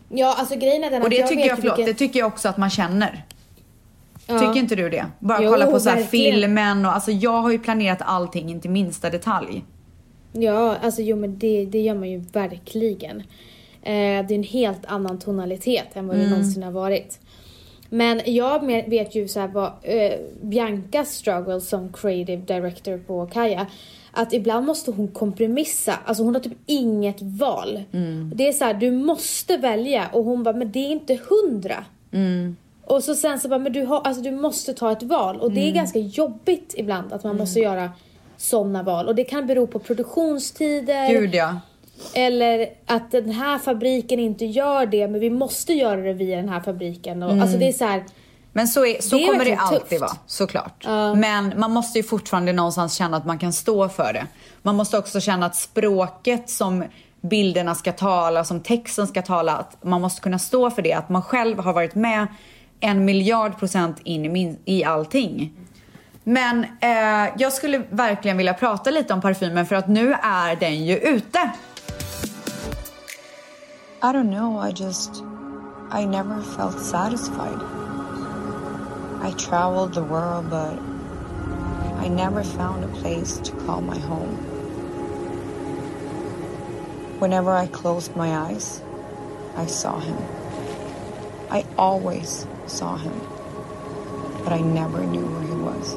Ja, 0.09 0.35
alltså 0.39 0.57
grejen 0.57 0.85
är 0.85 0.91
den 0.91 1.03
Och 1.03 1.11
det 1.11 1.17
jag 1.17 1.29
tycker 1.29 1.47
jag, 1.47 1.59
förlåt, 1.59 1.79
vilket... 1.79 1.99
det 1.99 1.99
tycker 1.99 2.19
jag 2.19 2.27
också 2.27 2.49
att 2.49 2.57
man 2.57 2.71
känner. 2.71 3.25
Ja. 4.27 4.39
Tycker 4.39 4.57
inte 4.57 4.75
du 4.75 4.91
det? 4.91 5.07
Bara 5.19 5.43
jo, 5.43 5.51
kolla 5.51 5.67
på 5.67 5.81
så 5.81 5.91
filmen 5.91 6.87
och 6.87 6.93
alltså 6.93 7.11
jag 7.11 7.43
har 7.43 7.51
ju 7.51 7.59
planerat 7.59 8.03
allting 8.03 8.51
in 8.51 8.61
till 8.61 8.71
minsta 8.71 9.11
detalj. 9.11 9.65
Ja, 10.39 10.77
alltså 10.77 11.03
jo 11.03 11.17
men 11.17 11.39
det, 11.39 11.65
det 11.65 11.81
gör 11.81 11.95
man 11.95 12.11
ju 12.11 12.19
verkligen. 12.19 13.21
Eh, 13.83 14.27
det 14.27 14.31
är 14.31 14.33
en 14.33 14.43
helt 14.43 14.87
annan 14.87 15.19
tonalitet 15.19 15.97
än 15.97 16.07
vad 16.07 16.17
det 16.17 16.23
mm. 16.23 16.33
någonsin 16.33 16.63
har 16.63 16.73
varit. 16.73 17.21
Men 17.89 18.21
jag 18.25 18.67
vet 18.67 19.15
ju 19.15 19.29
så 19.29 19.41
här 19.41 19.49
vad 19.49 19.73
eh, 19.83 20.13
Biancas 20.43 21.15
struggle 21.15 21.61
som 21.61 21.93
creative 21.93 22.43
director 22.47 22.99
på 22.99 23.27
Kaja 23.27 23.67
att 24.17 24.33
ibland 24.33 24.67
måste 24.67 24.91
hon 24.91 25.09
kompromissa. 25.09 25.99
Alltså 26.05 26.23
hon 26.23 26.35
har 26.35 26.43
typ 26.43 26.59
inget 26.67 27.23
val. 27.23 27.83
Mm. 27.93 28.33
Det 28.35 28.49
är 28.49 28.53
så 28.53 28.65
här, 28.65 28.75
du 28.75 28.91
måste 28.91 29.57
välja 29.57 30.09
och 30.13 30.25
hon 30.25 30.43
bara, 30.43 30.57
men 30.57 30.73
det 30.73 30.79
är 30.79 30.91
inte 30.91 31.19
hundra. 31.29 31.85
Mm. 32.13 32.57
Och 32.85 33.05
så 33.05 33.15
sen 33.15 33.41
så 33.41 33.49
bara, 33.49 33.59
men 33.59 33.73
du, 33.73 33.85
har, 33.85 34.01
alltså, 34.01 34.23
du 34.23 34.31
måste 34.31 34.75
ta 34.75 34.93
ett 34.93 35.03
val 35.03 35.41
och 35.41 35.53
det 35.53 35.61
är 35.61 35.69
mm. 35.69 35.75
ganska 35.75 35.99
jobbigt 35.99 36.75
ibland 36.77 37.13
att 37.13 37.25
man 37.25 37.31
mm. 37.31 37.41
måste 37.41 37.61
göra 37.61 37.91
sådana 38.45 38.83
val. 38.83 39.09
Och 39.09 39.15
det 39.15 39.25
kan 39.25 39.47
bero 39.47 39.67
på 39.67 39.79
produktionstider. 39.79 41.09
Gud 41.09 41.35
ja. 41.35 41.61
Eller 42.15 42.69
att 42.87 43.11
den 43.11 43.31
här 43.31 43.59
fabriken 43.59 44.21
inte 44.21 44.45
gör 44.45 44.87
det 44.87 45.09
men 45.09 45.21
vi 45.21 45.31
måste 45.31 45.73
göra 45.73 46.01
det 46.01 46.13
via 46.13 46.37
den 46.37 46.49
här 46.49 46.61
fabriken. 46.61 47.23
Och, 47.23 47.31
mm. 47.31 47.43
Alltså 47.43 47.59
det 47.59 47.69
är 47.69 47.73
så 47.73 47.85
här, 47.85 48.05
men 48.53 48.69
så, 48.69 48.87
är, 48.87 49.03
så 49.03 49.17
det 49.17 49.27
kommer 49.27 49.45
det 49.45 49.57
alltid 49.57 49.81
tufft. 49.89 50.01
vara, 50.01 50.17
såklart. 50.27 50.87
Uh. 50.87 51.15
Men 51.15 51.53
man 51.57 51.71
måste 51.71 51.99
ju 51.99 52.03
fortfarande 52.05 52.53
någonstans 52.53 52.95
känna 52.95 53.17
att 53.17 53.27
man 53.27 53.39
kan 53.39 53.53
stå 53.53 53.89
för 53.89 54.13
det. 54.13 54.27
Man 54.63 54.77
måste 54.77 54.99
också 54.99 55.21
känna 55.21 55.47
att 55.47 55.57
språket 55.57 56.51
som 56.51 56.85
bilderna 57.21 57.75
ska 57.75 57.93
tala, 57.93 58.45
som 58.45 58.61
texten 58.61 59.07
ska 59.07 59.23
tala, 59.23 59.57
att 59.57 59.85
man 59.85 60.01
måste 60.01 60.21
kunna 60.21 60.39
stå 60.39 60.71
för 60.71 60.83
det. 60.83 60.93
Att 60.93 61.09
man 61.09 61.23
själv 61.23 61.59
har 61.59 61.73
varit 61.73 61.95
med 61.95 62.27
en 62.81 63.05
miljard 63.05 63.59
procent 63.59 63.97
in 64.05 64.25
i, 64.25 64.29
min, 64.29 64.59
i 64.65 64.85
allting. 64.85 65.53
Men 66.25 66.65
eh, 66.81 67.33
jag 67.39 67.53
skulle 67.53 67.83
verkligen 67.91 68.37
vilja 68.37 68.55
prata 68.55 68.91
lite 68.91 69.15
om 69.15 69.21
parfymen 69.21 69.67
för 69.67 69.77
att 69.77 69.89
nu 69.89 70.15
är 70.23 70.57
den 70.57 70.85
ju 70.85 70.97
ute. 70.97 71.39
I 74.03 74.07
don't 74.07 74.31
know, 74.31 74.69
I 74.69 74.71
just... 74.71 75.23
I 75.93 76.07
never 76.07 76.43
felt 76.57 76.81
satisfied. 76.81 77.61
I 79.23 79.33
traveled 79.33 79.95
the 79.95 80.03
world 80.03 80.51
but 80.51 80.79
I 82.05 82.09
never 82.09 82.43
found 82.43 82.85
a 82.85 82.89
place 82.89 83.41
to 83.41 83.53
call 83.67 83.81
my 83.81 83.99
home. 83.99 84.37
Whenever 87.21 87.53
I 87.53 87.67
closed 87.67 88.17
my 88.17 88.37
eyes, 88.37 88.83
I 89.57 89.67
saw 89.67 90.01
him. 90.01 90.19
I 91.51 91.65
always 91.79 92.47
saw 92.67 92.97
him, 92.97 93.21
but 94.43 94.53
I 94.53 94.61
never 94.61 95.07
knew 95.07 95.25
where 95.25 95.43
he 95.43 95.55
was. 95.55 95.97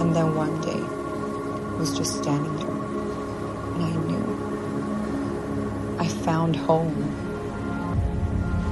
And 0.00 0.14
then 0.14 0.34
one 0.36 0.60
day, 0.60 0.82
he 1.72 1.78
was 1.78 1.98
just 1.98 2.18
standing 2.22 2.56
there, 2.56 2.76
and 3.74 3.82
I 3.84 3.92
knew. 4.06 4.26
I 5.98 6.08
found 6.08 6.56
home. 6.56 7.04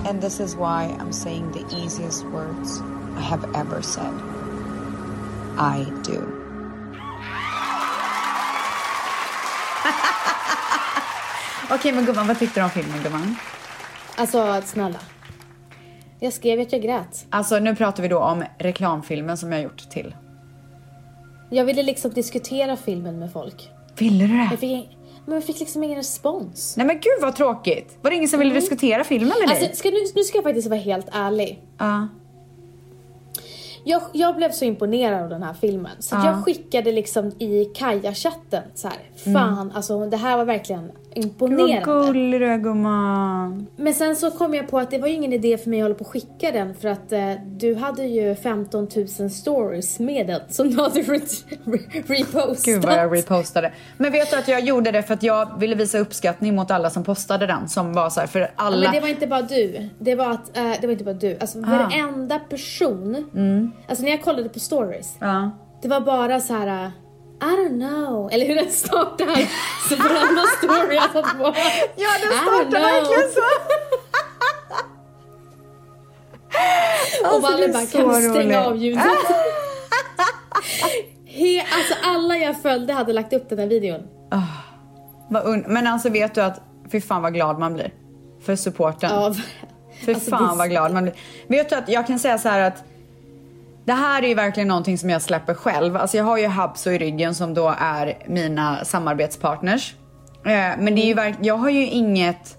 And 0.07 0.21
this 0.21 0.41
is 0.41 0.55
why 0.57 0.97
I'm 1.01 1.13
saying 1.13 1.53
the 1.53 1.65
easiest 1.77 2.25
words 2.27 2.83
I 3.17 3.21
have 3.21 3.45
ever 3.55 3.83
said. 3.83 4.15
I 5.59 5.87
do. 6.05 6.21
Okej 11.75 11.93
men 11.93 12.05
gumman, 12.05 12.27
vad 12.27 12.39
tyckte 12.39 12.61
du 12.61 12.65
om 12.65 12.71
filmen 12.71 13.03
gumman? 13.03 13.37
Alltså 14.17 14.63
snälla. 14.65 14.99
Jag 16.21 16.33
skrev 16.33 16.61
att 16.61 16.73
jag 16.73 16.83
grät. 16.83 17.27
Alltså 17.31 17.59
nu 17.59 17.77
pratar 17.77 18.03
vi 18.03 18.09
då 18.09 18.19
om 18.19 18.45
reklamfilmen 18.59 19.37
som 19.37 19.53
jag 19.53 19.63
gjort 19.63 19.91
till. 19.91 20.15
Jag 21.51 21.65
ville 21.65 21.83
liksom 21.83 22.11
diskutera 22.11 22.77
filmen 22.77 23.19
med 23.19 23.33
folk. 23.33 23.71
Ville 23.99 24.27
du 24.27 24.33
det? 24.33 24.49
Jag 24.51 24.59
fick, 24.59 24.97
men 25.27 25.35
jag 25.35 25.45
fick 25.45 25.61
liksom 25.61 25.85
ingen 25.85 25.97
respons. 25.97 26.77
Nej 26.77 26.87
men 26.87 26.97
gud 26.97 27.23
vad 27.23 27.37
tråkigt. 27.37 27.99
Var 28.03 28.11
det 28.11 28.17
ingen 28.17 28.29
som 28.29 28.39
ville 28.39 28.55
diskutera 28.55 29.05
filmen 29.05 29.29
med 29.41 29.49
dig? 29.49 29.59
Alltså, 29.67 29.77
ska, 29.77 29.91
nu, 29.91 29.97
nu 30.15 30.23
ska 30.25 30.37
jag 30.39 30.45
faktiskt 30.45 30.69
vara 30.69 30.81
helt 30.81 31.07
ärlig. 31.13 31.63
Ja. 31.79 32.09
Jag, 33.87 34.03
jag 34.13 34.37
blev 34.37 34.51
så 34.53 34.65
imponerad 34.65 35.23
av 35.23 35.29
den 35.29 35.43
här 35.43 35.55
filmen 35.55 35.93
så 35.99 36.15
Ja. 36.17 36.27
jag 36.27 36.45
skickade 36.45 36.93
liksom 36.93 37.27
i 37.39 37.65
Kaja-chatten 37.65 38.63
så 38.75 38.89
här. 38.89 39.33
Fan, 39.35 39.73
alltså 39.75 40.07
det 40.07 40.17
här 40.17 40.37
var 40.37 40.45
verkligen 40.45 40.93
Vad 41.17 41.25
imponerande. 41.25 41.81
gullig 41.85 42.41
du 42.41 42.47
är 42.47 42.59
gumman. 42.59 43.67
Men 43.77 43.95
sen 43.95 44.17
så 44.17 44.31
kom 44.31 44.55
jag 44.55 44.69
på 44.69 44.79
att 44.79 44.91
det 44.91 44.99
var 44.99 45.09
ju 45.09 45.15
ingen 45.15 45.33
idé 45.33 45.59
för 45.59 45.71
mig 45.71 45.81
att 45.81 45.85
hålla 45.85 45.95
på 45.95 46.01
och 46.05 46.11
skicka 46.11 46.53
den 46.53 46.75
för 46.75 46.89
att 46.89 47.13
eh, 47.13 47.31
du 47.47 47.75
hade 47.75 48.05
ju 48.05 48.35
15 48.35 48.89
000 49.21 49.31
stories 49.31 49.99
med 49.99 50.27
den 50.27 50.41
som 50.49 50.71
du 50.71 50.83
hade 50.83 51.01
re- 51.01 51.45
re- 51.65 52.03
repostat. 52.07 52.65
Gud 52.65 52.83
vad 52.83 52.95
jag 52.99 53.17
repostade. 53.19 53.73
Men 53.97 54.13
vet 54.13 54.31
du 54.31 54.37
att 54.37 54.49
jag 54.49 54.61
gjorde 54.61 54.91
det 54.91 55.03
för 55.03 55.15
att 55.15 55.23
jag 55.23 55.59
ville 55.61 55.75
visa 55.75 55.99
uppskattning 55.99 56.55
mot 56.55 56.71
alla 56.71 56.91
som 56.91 57.05
postade 57.05 57.47
den. 57.47 57.69
Som 57.69 57.93
var 57.93 58.11
så 58.11 58.21
här, 58.21 58.27
för 58.27 58.41
Ja, 58.41 58.49
alla... 58.57 58.81
men 58.81 58.93
det 58.93 59.01
var 59.01 59.09
inte 59.09 59.27
bara 59.27 59.43
du. 59.43 59.89
Det 59.99 60.15
var, 60.15 60.31
att, 60.31 60.57
eh, 60.57 60.73
det 60.81 60.87
var 60.87 60.93
inte 60.93 61.05
bara 61.05 61.15
du. 61.15 61.37
Alltså 61.41 61.61
varenda 61.61 62.39
person. 62.39 63.31
Alltså 63.89 64.05
när 64.05 64.11
jag 64.11 64.23
kollade 64.23 64.49
på 64.49 64.61
stories. 64.61 65.15
Ja. 65.19 65.51
Det 65.83 65.89
var 65.89 66.01
bara 66.01 66.41
så 66.41 66.53
här. 66.55 66.91
I 67.43 67.45
don't 67.47 67.79
know. 67.79 68.31
Eller 68.33 68.47
hur 68.47 68.55
den 68.55 68.71
startar. 68.73 69.27
Så 69.89 69.97
varenda 69.97 70.43
story 70.59 70.95
jag 70.95 71.11
satt 71.13 71.39
på. 71.39 71.55
Ja, 71.97 72.09
den 72.23 72.39
startar 72.39 72.81
verkligen 72.81 73.31
så. 73.31 73.41
Och 77.23 77.27
Alltså, 77.27 77.51
det 77.51 77.53
Valle 77.53 77.69
bara, 77.73 77.87
kan 77.87 78.09
du 78.09 78.31
stänga 78.31 78.61
roligt." 78.61 78.67
av 78.67 78.77
ljudet? 78.77 79.03
He, 81.27 81.61
alltså 81.61 81.95
alla 82.05 82.37
jag 82.37 82.63
följde 82.63 82.93
hade 82.93 83.13
lagt 83.13 83.33
upp 83.33 83.49
den 83.49 83.59
här 83.59 83.67
videon. 83.67 84.01
Un- 85.45 85.65
Men 85.69 85.87
alltså 85.87 86.09
vet 86.09 86.35
du 86.35 86.41
att, 86.43 86.61
fy 86.93 87.01
fan 87.01 87.23
vad 87.23 87.35
glad 87.35 87.59
man 87.59 87.75
blir. 87.75 87.93
För 88.47 88.57
supporten. 88.57 89.11
Av, 89.13 89.41
För 90.05 90.15
alltså, 90.15 90.31
fan 90.31 90.49
det- 90.53 90.59
vad 90.59 90.71
glad 90.71 90.93
man 90.93 91.03
blir. 91.03 91.15
Vet 91.47 91.69
du 91.69 91.77
att 91.77 91.89
jag 91.89 92.07
kan 92.07 92.19
säga 92.19 92.39
så 92.39 92.49
här 92.49 92.61
att 92.61 92.85
det 93.85 93.93
här 93.93 94.23
är 94.23 94.29
ju 94.29 94.35
verkligen 94.35 94.69
någonting 94.69 94.99
som 94.99 95.11
jag 95.11 95.23
släpper 95.23 95.55
själv. 95.55 95.97
Alltså 95.97 96.17
jag 96.17 96.25
har 96.25 96.39
ju 96.39 96.47
Habso 96.47 96.91
i 96.91 96.99
ryggen 96.99 97.35
som 97.35 97.55
då 97.55 97.75
är 97.79 98.19
mina 98.27 98.85
samarbetspartners. 98.85 99.95
Eh, 100.47 100.51
Men 100.79 100.85
det 100.95 101.03
är 101.03 101.07
ju 101.07 101.15
verk- 101.15 101.39
jag 101.41 101.57
har 101.57 101.71
ju 101.71 101.87
inget, 101.87 102.59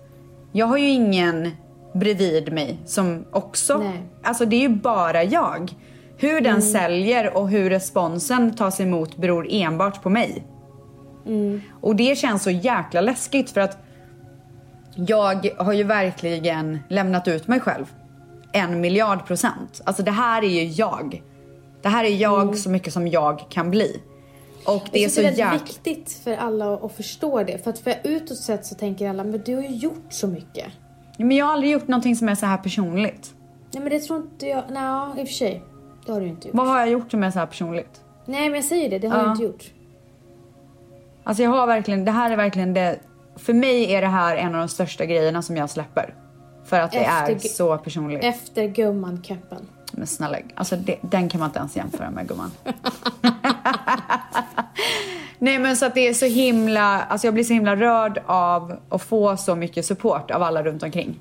jag 0.51 0.65
har 0.65 0.77
ju 0.77 0.87
ingen 0.87 1.51
bredvid 1.93 2.53
mig 2.53 2.77
som 2.85 3.25
också, 3.31 3.77
Nej. 3.77 4.01
alltså 4.23 4.45
det 4.45 4.55
är 4.55 4.59
ju 4.61 4.69
bara 4.69 5.23
jag. 5.23 5.71
Hur 6.17 6.41
den 6.41 6.61
säljer 6.61 7.37
och 7.37 7.49
hur 7.49 7.69
responsen 7.69 8.55
tas 8.55 8.79
emot 8.79 9.17
beror 9.17 9.47
enbart 9.49 10.03
på 10.03 10.09
mig. 10.09 10.47
Och 11.81 11.95
det 11.95 12.17
känns 12.17 12.43
så 12.43 12.49
jäkla 12.51 13.01
läskigt 13.01 13.51
för 13.51 13.61
att 13.61 13.77
jag 14.95 15.49
har 15.57 15.73
ju 15.73 15.83
verkligen 15.83 16.79
lämnat 16.89 17.27
ut 17.27 17.47
mig 17.47 17.59
själv. 17.59 17.85
En 18.55 18.81
miljard 18.81 19.25
procent. 19.25 19.81
Alltså 19.85 20.03
det 20.03 20.11
här 20.11 20.43
är 20.43 20.49
ju 20.49 20.63
jag. 20.63 21.23
Det 21.81 21.89
här 21.89 22.03
är 22.03 22.09
jag 22.09 22.57
så 22.57 22.69
mycket 22.69 22.93
som 22.93 23.07
jag 23.07 23.45
kan 23.49 23.71
bli. 23.71 24.01
Och 24.65 24.83
det 24.91 24.99
är 24.99 25.03
Jag 25.03 25.11
så 25.11 25.21
det 25.21 25.27
är 25.27 25.31
väldigt 25.49 25.61
viktigt 25.69 26.21
för 26.23 26.35
alla 26.37 26.73
att 26.73 26.91
förstå 26.95 27.43
det. 27.43 27.63
För 27.63 27.69
att 27.69 27.79
för 27.79 27.93
utåt 28.03 28.37
sett 28.37 28.65
så 28.65 28.75
tänker 28.75 29.09
alla, 29.09 29.23
men 29.23 29.41
du 29.45 29.55
har 29.55 29.61
ju 29.61 29.69
gjort 29.75 30.05
så 30.09 30.27
mycket. 30.27 30.65
Men 31.17 31.31
jag 31.31 31.45
har 31.45 31.53
aldrig 31.53 31.71
gjort 31.71 31.87
någonting 31.87 32.15
som 32.15 32.29
är 32.29 32.35
så 32.35 32.45
här 32.45 32.57
personligt. 32.57 33.33
Nej 33.73 33.83
men 33.83 33.89
det 33.89 33.99
tror 33.99 34.19
inte 34.21 34.47
jag, 34.47 34.63
nej 34.69 35.21
i 35.21 35.23
och 35.23 35.27
för 35.27 35.33
sig. 35.33 35.63
Det 36.05 36.11
har 36.11 36.21
du 36.21 36.27
inte 36.27 36.47
gjort. 36.47 36.55
Vad 36.57 36.67
har 36.67 36.79
jag 36.79 36.89
gjort 36.89 37.11
som 37.11 37.23
är 37.23 37.31
så 37.31 37.39
här 37.39 37.45
personligt? 37.45 38.01
Nej 38.25 38.49
men 38.49 38.55
jag 38.55 38.65
säger 38.65 38.89
det, 38.89 38.99
det 38.99 39.07
har 39.07 39.17
Ja. 39.17 39.23
du 39.23 39.31
inte 39.31 39.43
gjort. 39.43 39.63
Alltså 41.23 41.43
jag 41.43 41.49
har 41.49 41.67
verkligen, 41.67 42.05
det 42.05 42.11
här 42.11 42.31
är 42.31 42.35
verkligen 42.37 42.73
det... 42.73 42.99
För 43.35 43.53
mig 43.53 43.93
är 43.93 44.01
det 44.01 44.07
här 44.07 44.35
en 44.37 44.55
av 44.55 44.59
de 44.59 44.67
största 44.67 45.05
grejerna 45.05 45.41
som 45.41 45.57
jag 45.57 45.69
släpper. 45.69 46.13
För 46.65 46.79
att 46.79 46.91
det 46.91 46.97
är 47.05 47.29
Efter- 47.31 47.49
så 47.49 47.77
personligt. 47.77 48.23
Efter 48.23 48.63
gumman-keppen. 48.67 49.61
Men 49.91 50.07
snälla, 50.07 50.37
alltså 50.55 50.75
det, 50.75 50.95
den 51.01 51.29
kan 51.29 51.39
man 51.39 51.49
inte 51.49 51.59
ens 51.59 51.75
jämföra 51.75 52.09
med 52.09 52.27
gumman. 52.27 52.51
Nej 55.39 55.59
men 55.59 55.77
så 55.77 55.85
att 55.85 55.95
det 55.95 56.07
är 56.07 56.13
så 56.13 56.25
himla, 56.25 57.03
alltså 57.03 57.27
jag 57.27 57.33
blir 57.33 57.43
så 57.43 57.53
himla 57.53 57.75
rörd 57.75 58.21
av 58.25 58.79
att 58.89 59.01
få 59.01 59.37
så 59.37 59.55
mycket 59.55 59.85
support 59.85 60.31
av 60.31 60.43
alla 60.43 60.63
runt 60.63 60.83
omkring. 60.83 61.19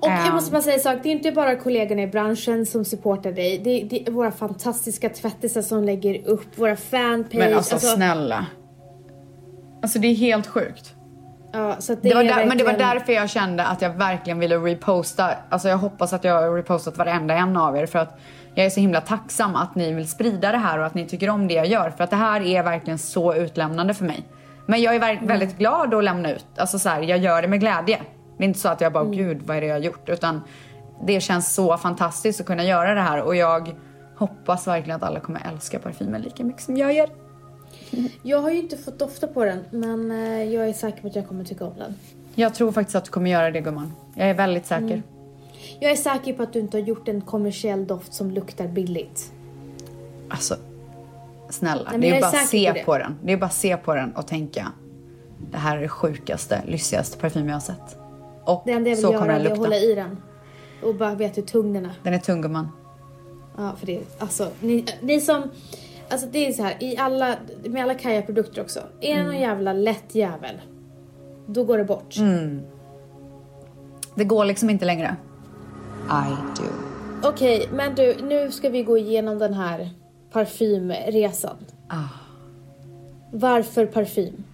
Och 0.00 0.08
jag 0.08 0.26
Ehm. 0.26 0.34
måste 0.34 0.50
bara 0.52 0.62
säga 0.62 0.74
en 0.74 0.80
sak, 0.80 0.96
det 1.02 1.08
är 1.08 1.12
inte 1.12 1.32
bara 1.32 1.56
kollegorna 1.56 2.02
i 2.02 2.06
branschen 2.06 2.66
som 2.66 2.84
supportar 2.84 3.32
dig. 3.32 3.58
Det, 3.58 3.82
det 3.90 4.08
är 4.08 4.12
våra 4.12 4.30
fantastiska 4.32 5.08
tvättisar 5.08 5.62
som 5.62 5.84
lägger 5.84 6.26
upp, 6.28 6.58
våra 6.58 6.76
fanpage. 6.76 7.34
Men 7.38 7.56
alltså, 7.56 7.78
snälla. 7.78 8.46
Alltså 9.82 9.98
det 9.98 10.08
är 10.08 10.14
helt 10.14 10.46
sjukt. 10.46 10.94
Ja, 11.52 11.76
så 11.78 11.94
det 11.94 12.00
Det 12.08 12.14
var 12.14 12.22
är 12.22 12.28
där, 12.28 12.46
men 12.46 12.58
det 12.58 12.64
var 12.64 12.70
verkligen- 12.72 12.90
därför 12.98 13.12
jag 13.12 13.30
kände 13.30 13.64
att 13.64 13.82
jag 13.82 13.90
verkligen 13.90 14.38
ville 14.38 14.56
reposta. 14.56 15.30
Alltså 15.48 15.68
jag 15.68 15.76
hoppas 15.78 16.12
att 16.12 16.24
jag 16.24 16.42
har 16.42 16.56
repostat 16.56 16.96
varenda 16.98 17.34
en 17.34 17.56
av 17.56 17.76
er 17.76 17.86
för 17.86 17.98
att 17.98 18.18
jag 18.54 18.66
är 18.66 18.70
så 18.70 18.80
himla 18.80 19.00
tacksam 19.00 19.56
att 19.56 19.74
ni 19.74 19.92
vill 19.92 20.08
sprida 20.08 20.52
det 20.52 20.58
här 20.58 20.78
och 20.78 20.86
att 20.86 20.94
ni 20.94 21.06
tycker 21.06 21.30
om 21.30 21.48
det 21.48 21.54
jag 21.54 21.66
gör 21.66 21.90
för 21.90 22.04
att 22.04 22.10
det 22.10 22.16
här 22.16 22.40
är 22.40 22.62
verkligen 22.62 22.98
så 22.98 23.34
utlämnande 23.34 23.94
för 23.94 24.04
mig. 24.04 24.22
Men 24.66 24.82
jag 24.82 24.94
är 24.94 25.00
ver- 25.00 25.26
väldigt 25.26 25.58
glad 25.58 25.94
att 25.94 26.04
lämna 26.04 26.30
ut. 26.32 26.46
Alltså 26.56 26.78
så 26.78 26.88
här, 26.88 27.02
jag 27.02 27.18
gör 27.18 27.42
det 27.42 27.48
med 27.48 27.60
glädje. 27.60 27.98
Det 28.38 28.44
är 28.44 28.48
inte 28.48 28.58
så 28.58 28.68
att 28.68 28.80
jag 28.80 28.92
bara, 28.92 29.04
gud 29.04 29.42
vad 29.46 29.56
är 29.56 29.60
det 29.60 29.66
jag 29.66 29.74
har 29.74 29.80
gjort? 29.80 30.08
Utan 30.08 30.42
det 31.06 31.20
känns 31.20 31.54
så 31.54 31.76
fantastiskt 31.76 32.40
att 32.40 32.46
kunna 32.46 32.64
göra 32.64 32.94
det 32.94 33.00
här 33.00 33.22
och 33.22 33.36
jag 33.36 33.74
hoppas 34.16 34.66
verkligen 34.66 34.96
att 34.96 35.02
alla 35.02 35.20
kommer 35.20 35.40
älska 35.52 35.78
parfymen 35.78 36.20
lika 36.22 36.44
mycket 36.44 36.62
som 36.62 36.76
jag 36.76 36.92
gör. 36.92 37.08
Jag 38.22 38.42
har 38.42 38.50
ju 38.50 38.58
inte 38.58 38.76
fått 38.76 38.98
dofta 38.98 39.26
på 39.26 39.44
den, 39.44 39.64
men 39.70 40.10
eh, 40.10 40.44
jag 40.44 40.68
är 40.68 40.72
säker 40.72 41.02
på 41.02 41.08
att 41.08 41.16
jag 41.16 41.28
kommer 41.28 41.44
tycka 41.44 41.64
om 41.64 41.74
den. 41.78 41.94
Jag 42.34 42.54
tror 42.54 42.72
faktiskt 42.72 42.96
att 42.96 43.04
du 43.04 43.10
kommer 43.10 43.30
göra 43.30 43.50
det 43.50 43.60
gumman. 43.60 43.92
Jag 44.14 44.30
är 44.30 44.34
väldigt 44.34 44.66
säker. 44.66 45.02
Jag 45.80 45.92
är 45.92 45.96
säker 45.96 46.32
på 46.32 46.42
att 46.42 46.52
du 46.52 46.58
inte 46.58 46.76
har 46.76 46.82
gjort 46.82 47.08
en 47.08 47.20
kommersiell 47.20 47.86
doft 47.86 48.14
som 48.14 48.30
luktar 48.30 48.68
billigt. 48.68 49.32
Alltså, 50.28 50.56
snälla. 51.50 51.88
men 51.90 52.00
det 52.00 52.10
är 52.10 52.14
är 52.16 52.20
bara 52.20 52.30
säker 52.30 52.46
se 52.46 52.72
på 52.72 52.84
på, 52.84 52.98
den. 52.98 53.18
Det 53.22 53.32
är 53.32 53.36
bara 53.36 53.46
att 53.46 53.54
se 53.54 53.76
på 53.76 53.94
den 53.94 54.12
och 54.12 54.26
tänka. 54.26 54.72
Det 55.50 55.58
här 55.58 55.76
är 55.76 55.80
det 55.80 55.88
sjukaste, 55.88 56.62
lyxigaste 56.66 57.18
parfym 57.18 57.48
jag 57.48 57.54
har 57.54 57.60
sett. 57.60 57.96
Och 58.44 58.62
Det 58.64 58.72
enda 58.72 58.90
jag 58.90 58.96
vill 58.96 59.04
så 59.04 59.12
göra 59.12 59.20
kommer 59.20 59.38
den 59.38 59.46
är 59.46 59.52
att 59.52 59.58
hålla 59.58 59.76
i 59.76 59.94
den. 59.94 60.16
Och 60.82 60.94
bara 60.94 61.14
veta 61.14 61.40
hur 61.40 61.48
tung 61.48 61.72
den 61.72 61.84
är. 61.86 61.94
Den 62.02 62.14
är 62.14 62.18
tung 62.18 62.42
gumman. 62.42 62.68
Ja, 63.56 63.72
för 63.78 63.86
det, 63.86 64.00
alltså, 64.18 64.48
ni, 64.60 64.84
ni 65.00 65.20
som, 65.20 65.50
alltså 66.10 66.26
det 66.26 66.46
är 66.48 66.52
så 66.52 66.62
här, 66.62 66.76
i 66.80 66.96
alla, 66.96 67.36
med 67.64 67.82
alla 67.82 67.94
Kaja-produkter 67.94 68.62
också. 68.62 68.80
Är 69.00 69.16
det 69.16 69.22
någon 69.22 69.38
jävla 69.40 69.72
lätt 69.72 70.14
jävel, 70.14 70.60
då 71.46 71.64
går 71.64 71.78
det 71.78 71.84
bort. 71.84 72.14
Det 74.14 74.24
går 74.24 74.44
liksom 74.44 74.70
inte 74.70 74.84
längre. 74.84 75.16
I 76.10 76.60
do. 76.60 76.68
Okej, 77.28 77.68
men 77.72 77.94
du, 77.94 78.16
nu 78.22 78.50
ska 78.50 78.68
vi 78.68 78.82
gå 78.82 78.98
igenom 78.98 79.38
den 79.38 79.54
här 79.54 79.90
parfymresan. 80.32 81.56
Varför 83.32 83.86
parfym? 83.86 84.44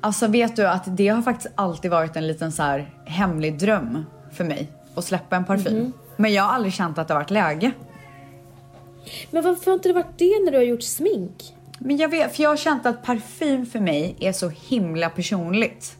Alltså 0.00 0.26
vet 0.26 0.56
du 0.56 0.66
att 0.66 0.96
det 0.96 1.08
har 1.08 1.22
faktiskt 1.22 1.54
alltid 1.54 1.90
varit 1.90 2.16
en 2.16 2.26
liten 2.26 2.52
så 2.52 2.62
här 2.62 2.94
hemlig 3.06 3.58
dröm 3.58 4.04
för 4.32 4.44
mig. 4.44 4.70
Att 4.94 5.04
släppa 5.04 5.36
en 5.36 5.44
parfym. 5.44 5.78
Mhm. 5.78 5.92
Men 6.16 6.32
jag 6.32 6.42
har 6.42 6.52
aldrig 6.52 6.72
känt 6.72 6.98
att 6.98 7.08
det 7.08 7.14
har 7.14 7.20
varit 7.20 7.30
läge. 7.30 7.72
Men 9.30 9.42
varför 9.42 9.66
har 9.66 9.74
inte 9.74 9.88
det 9.88 9.92
varit 9.92 10.18
det 10.18 10.44
när 10.44 10.50
du 10.50 10.56
har 10.56 10.64
gjort 10.64 10.82
smink? 10.82 11.54
Men 11.78 11.96
jag 11.96 12.08
vet, 12.08 12.36
för 12.36 12.42
jag 12.42 12.50
har 12.50 12.56
känt 12.56 12.86
att 12.86 13.02
parfym 13.02 13.66
för 13.66 13.80
mig 13.80 14.16
är 14.20 14.32
så 14.32 14.48
himla 14.48 15.10
personligt. 15.10 15.96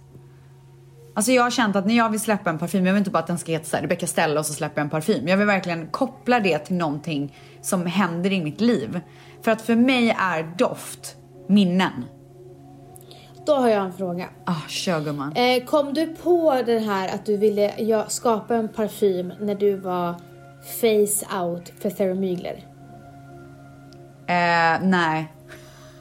Alltså 1.15 1.33
jag 1.33 1.43
har 1.43 1.51
känt 1.51 1.77
att 1.77 1.87
när 1.87 1.97
jag 1.97 2.11
vill 2.11 2.21
släppa 2.21 2.51
en 2.51 2.59
parfym, 2.59 2.87
jag 2.87 2.93
vill 2.93 2.99
inte 2.99 3.11
bara 3.11 3.19
att 3.19 3.27
den 3.27 3.39
ska 3.39 3.53
heta 3.53 3.65
såhär 3.65 3.83
Rebecca 3.83 4.07
Stella 4.07 4.41
och 4.41 4.47
så 4.47 4.53
släpper 4.53 4.81
jag 4.81 4.85
en 4.85 4.91
parfym. 4.91 5.29
Jag 5.29 5.37
vill 5.37 5.47
verkligen 5.47 5.87
koppla 5.87 6.41
det 6.41 6.59
till 6.59 6.77
någonting 6.77 7.37
som 7.61 7.87
händer 7.87 8.33
i 8.33 8.45
mitt 8.45 8.61
liv. 8.61 9.01
För 9.43 9.51
att 9.51 9.63
för 9.63 9.75
mig 9.75 10.17
är 10.19 10.55
doft 10.59 11.17
minnen. 11.49 12.05
då 13.47 13.55
har 13.55 13.69
jag 13.69 13.85
en 13.85 13.93
fråga. 13.93 14.29
Ah, 14.45 14.69
kör 14.69 15.01
gumman. 15.01 15.33
Eh, 15.37 15.65
kom 15.65 15.95
du 15.95 16.07
på 16.07 16.63
det 16.67 16.79
här 16.79 17.15
att 17.15 17.27
du 17.27 17.37
ville 17.37 18.05
skapa 18.09 18.57
en 18.57 18.69
parfym 18.69 19.33
när 19.41 19.55
du 19.55 19.77
var 19.77 20.15
face 20.81 21.41
out 21.43 21.73
för 21.81 21.91
Thermygler? 21.91 22.68
Eh, 24.29 24.81
nej. 24.89 25.33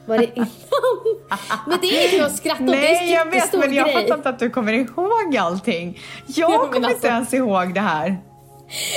Var 0.06 0.18
det 0.18 0.30
men 1.66 1.78
det 1.80 1.86
är 1.86 1.98
ingenting 2.00 2.20
att 2.20 2.36
skratta 2.36 2.64
åt, 2.64 2.70
det 2.70 2.76
är 2.76 2.80
Nej, 2.80 3.08
en 3.08 3.14
jag 3.14 3.24
vet 3.30 3.52
men 3.52 3.74
jag 3.74 3.86
grej. 3.86 3.94
fattar 4.02 4.14
inte 4.14 4.28
att 4.28 4.38
du 4.38 4.50
kommer 4.50 4.72
ihåg 4.72 5.36
allting. 5.38 5.98
Jag 6.26 6.50
Ja, 6.52 6.58
kommer 6.58 6.76
alltså- 6.76 6.90
inte 6.94 7.08
ens 7.08 7.34
ihåg 7.34 7.74
det 7.74 7.80
här. 7.80 8.16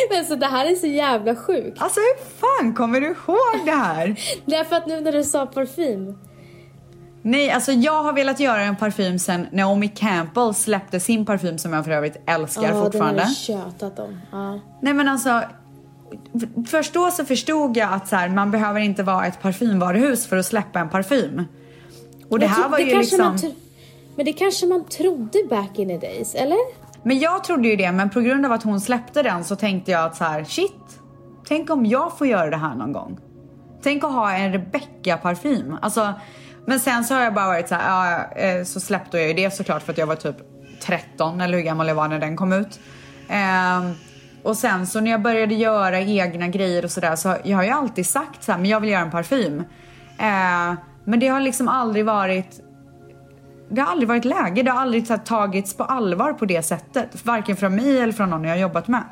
Men 0.09 0.25
så 0.25 0.35
det 0.35 0.45
här 0.47 0.65
är 0.65 0.75
så 0.75 0.87
jävla 0.87 1.35
sjukt. 1.35 1.81
Alltså 1.81 1.99
hur 1.99 2.25
fan 2.39 2.73
kommer 2.73 3.01
du 3.01 3.07
ihåg 3.07 3.65
det 3.65 3.71
här? 3.71 4.15
Därför 4.45 4.75
att 4.75 4.87
nu 4.87 5.01
när 5.01 5.11
du 5.11 5.23
sa 5.23 5.45
parfym. 5.45 6.17
Nej, 7.23 7.51
alltså 7.51 7.71
jag 7.71 8.03
har 8.03 8.13
velat 8.13 8.39
göra 8.39 8.61
en 8.61 8.75
parfym 8.75 9.19
sen 9.19 9.47
Naomi 9.51 9.87
Campbell 9.87 10.53
släppte 10.53 10.99
sin 10.99 11.25
parfym 11.25 11.57
som 11.57 11.73
jag 11.73 11.85
för 11.85 11.91
övrigt 11.91 12.17
älskar 12.27 12.61
Ja, 12.61 12.67
den 12.67 12.77
har 12.77 12.83
fortfarande. 12.85 13.23
du 13.23 13.33
tjötat 13.35 13.99
om. 13.99 14.21
Ja. 14.31 14.59
Nej 14.81 14.93
men 14.93 15.07
alltså, 15.07 15.41
först 16.67 16.93
då 16.93 17.11
så 17.11 17.25
förstod 17.25 17.77
jag 17.77 17.93
att 17.93 18.07
så 18.07 18.15
här, 18.15 18.29
man 18.29 18.51
behöver 18.51 18.79
inte 18.79 19.03
vara 19.03 19.25
ett 19.25 19.41
parfymvaruhus 19.41 20.27
för 20.27 20.37
att 20.37 20.45
släppa 20.45 20.79
en 20.79 20.89
parfym. 20.89 21.43
Och 22.29 22.39
det 22.39 22.47
här 22.47 22.69
var 22.69 22.79
ju 22.79 22.91
kanske 22.91 23.17
liksom... 23.17 23.53
men 24.15 24.25
det 24.25 24.33
kanske 24.33 24.65
man 24.65 24.85
trodde 24.85 25.39
back 25.49 25.79
in 25.79 25.87
the 25.87 26.07
days, 26.07 26.35
eller? 26.35 26.57
Men 27.03 27.19
jag 27.19 27.43
trodde 27.43 27.67
ju 27.67 27.75
det, 27.75 27.91
men 27.91 28.09
på 28.09 28.21
grund 28.21 28.45
av 28.45 28.51
att 28.51 28.63
hon 28.63 28.81
släppte 28.81 29.23
den 29.23 29.43
så 29.43 29.55
tänkte 29.55 29.91
jag 29.91 30.05
att 30.05 30.15
så 30.15 30.23
här, 30.23 30.43
shit, 30.43 30.99
tänk 31.47 31.69
om 31.69 31.85
jag 31.85 32.17
får 32.17 32.27
göra 32.27 32.49
det 32.49 32.57
här 32.57 32.75
någon 32.75 32.93
gång. 32.93 33.19
Tänk 33.83 34.03
att 34.03 34.11
ha 34.11 34.33
en 34.33 34.53
Rebecca-parfym. 34.53 35.77
Alltså, 35.81 36.13
men 36.65 36.79
sen 36.79 37.03
så 37.03 37.13
har 37.13 37.21
jag 37.21 37.33
bara 37.33 37.47
varit 37.47 37.67
så 37.67 37.75
här, 37.75 37.89
ja, 37.89 38.41
eh, 38.41 38.63
så 38.63 38.79
släppte 38.79 39.17
jag 39.17 39.27
ju 39.27 39.33
det 39.33 39.51
såklart 39.51 39.83
för 39.83 39.91
att 39.91 39.97
jag 39.97 40.07
var 40.07 40.15
typ 40.15 40.35
13 40.83 41.41
eller 41.41 41.57
hur 41.57 41.63
gammal 41.63 41.87
jag 41.87 41.95
var 41.95 42.07
när 42.07 42.19
den 42.19 42.35
kom 42.35 42.53
ut. 42.53 42.79
Ehm, 43.29 43.95
och 44.43 44.57
sen 44.57 44.87
så 44.87 44.99
när 44.99 45.11
jag 45.11 45.21
började 45.21 45.55
göra 45.55 45.99
egna 45.99 46.47
grejer 46.47 46.85
och 46.85 46.91
sådär 46.91 47.15
så 47.15 47.35
jag 47.43 47.57
har 47.57 47.63
ju 47.63 47.69
alltid 47.69 48.05
sagt 48.05 48.43
så 48.43 48.51
här, 48.51 48.59
men 48.59 48.69
jag 48.69 48.79
vill 48.79 48.89
göra 48.89 49.01
en 49.01 49.11
parfym. 49.11 49.63
Ehm, 50.17 50.75
men 51.03 51.19
det 51.19 51.27
har 51.27 51.39
liksom 51.39 51.67
aldrig 51.67 52.05
varit 52.05 52.61
det 53.69 53.81
har 53.81 53.91
aldrig 53.91 54.07
varit 54.07 54.25
läge, 54.25 54.63
det 54.63 54.71
har 54.71 54.81
aldrig 54.81 55.07
så 55.07 55.13
här, 55.13 55.19
tagits 55.19 55.73
på 55.73 55.83
allvar 55.83 56.33
på 56.33 56.45
det 56.45 56.63
sättet. 56.63 57.25
Varken 57.25 57.55
från 57.55 57.75
mig 57.75 57.99
eller 57.99 58.13
från 58.13 58.29
någon 58.29 58.43
jag 58.43 58.51
har 58.51 58.57
jobbat 58.57 58.87
med. 58.87 59.03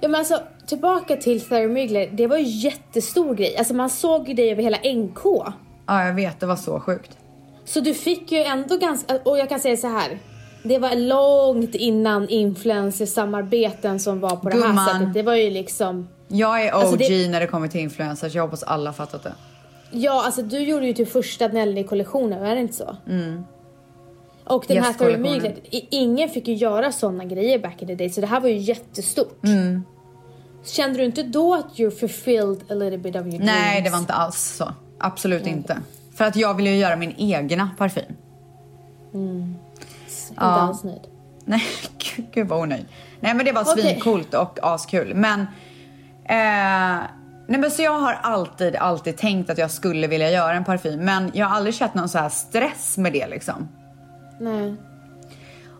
Ja 0.00 0.08
men 0.08 0.18
alltså 0.18 0.40
tillbaka 0.66 1.16
till 1.16 1.40
Thermygler, 1.40 2.10
det 2.12 2.26
var 2.26 2.36
ju 2.36 2.44
jättestor 2.44 3.34
grej. 3.34 3.56
Alltså 3.56 3.74
man 3.74 3.90
såg 3.90 4.28
ju 4.28 4.34
dig 4.34 4.50
över 4.50 4.62
hela 4.62 4.76
NK. 4.76 5.24
Ja, 5.86 6.04
jag 6.04 6.14
vet, 6.14 6.40
det 6.40 6.46
var 6.46 6.56
så 6.56 6.80
sjukt. 6.80 7.16
Så 7.64 7.80
du 7.80 7.94
fick 7.94 8.32
ju 8.32 8.38
ändå 8.38 8.76
ganska, 8.76 9.18
och 9.24 9.38
jag 9.38 9.48
kan 9.48 9.60
säga 9.60 9.76
så 9.76 9.88
här. 9.88 10.18
Det 10.68 10.78
var 10.78 10.94
långt 10.96 11.74
innan 11.74 12.28
influencersamarbeten 12.28 14.00
som 14.00 14.20
var 14.20 14.36
på 14.36 14.48
det 14.48 14.54
här 14.56 14.66
Gumman. 14.68 14.86
sättet. 14.88 15.14
Det 15.14 15.22
var 15.22 15.34
ju 15.34 15.50
liksom, 15.50 16.08
Jag 16.28 16.62
är 16.64 16.74
OG 16.74 16.80
Alltså, 16.80 16.96
det- 16.96 17.28
när 17.28 17.40
det 17.40 17.46
kommer 17.46 17.68
till 17.68 17.80
influencers, 17.80 18.34
jag 18.34 18.42
hoppas 18.42 18.62
alla 18.62 18.92
fattat 18.92 19.22
det. 19.22 19.32
ja 19.90 20.22
alltså 20.24 20.42
du 20.42 20.58
gjorde 20.58 20.86
ju 20.86 20.92
typ 20.92 21.08
första 21.12 21.48
Nelly-kollektionen, 21.48 22.42
är 22.42 22.54
det 22.54 22.60
inte 22.60 22.74
så? 22.74 22.96
Mm. 23.08 23.44
Och 24.44 24.64
den 24.68 24.76
här 24.76 24.84
Gästkollektionen. 24.84 25.40
Thermygler, 25.40 25.56
i- 25.74 25.86
ingen 25.90 26.28
fick 26.28 26.48
ju 26.48 26.54
göra 26.54 26.92
sådana 26.92 27.24
grejer 27.24 27.58
back 27.58 27.82
in 27.82 27.88
the 27.88 27.94
day 27.94 28.10
så 28.10 28.20
det 28.20 28.26
här 28.26 28.40
var 28.40 28.48
ju 28.48 28.56
jättestort. 28.56 29.44
Mm. 29.44 29.82
Kände 30.64 30.98
du 30.98 31.04
inte 31.04 31.22
då 31.22 31.54
att 31.54 31.80
you 31.80 31.90
fulfilled 31.90 32.62
a 32.70 32.74
little 32.74 32.98
bit 32.98 33.14
of 33.16 33.20
your 33.20 33.30
dreams? 33.30 33.44
Nej, 33.46 33.82
det 33.82 33.90
var 33.90 33.98
inte 33.98 34.12
alls 34.12 34.56
så. 34.56 34.68
Absolut 34.98 35.46
inte. 35.46 35.78
För 36.16 36.24
att 36.24 36.36
jag 36.36 36.54
ville 36.54 36.70
ju 36.70 36.76
göra 36.76 36.96
min 36.96 37.14
egna 37.18 37.70
parfym. 37.78 38.04
Inte 40.42 40.60
alls 40.60 40.84
nöjd. 40.84 41.06
Nej, 41.44 41.62
gud, 42.16 42.26
gud 42.32 42.48
vad 42.48 42.60
onöjd. 42.60 42.86
Nej 43.20 43.34
men 43.34 43.46
det 43.46 43.52
var 43.52 43.62
Okej. 43.62 43.82
svincoolt 43.82 44.34
och 44.34 44.58
askul. 44.62 45.14
Men, 45.14 45.40
eh, 46.24 47.06
nej 47.46 47.60
men 47.60 47.70
så 47.70 47.82
jag 47.82 48.00
har 48.00 48.12
alltid, 48.22 48.76
alltid 48.76 49.16
tänkt 49.16 49.50
att 49.50 49.58
jag 49.58 49.70
skulle 49.70 50.06
vilja 50.06 50.30
göra 50.30 50.52
en 50.52 50.64
parfym. 50.64 51.04
Men 51.04 51.30
jag 51.34 51.46
har 51.46 51.56
aldrig 51.56 51.74
känt 51.74 51.94
någon 51.94 52.08
så 52.08 52.18
här 52.18 52.28
stress 52.28 52.98
med 52.98 53.12
det 53.12 53.26
liksom. 53.26 53.68
Nej. 54.40 54.76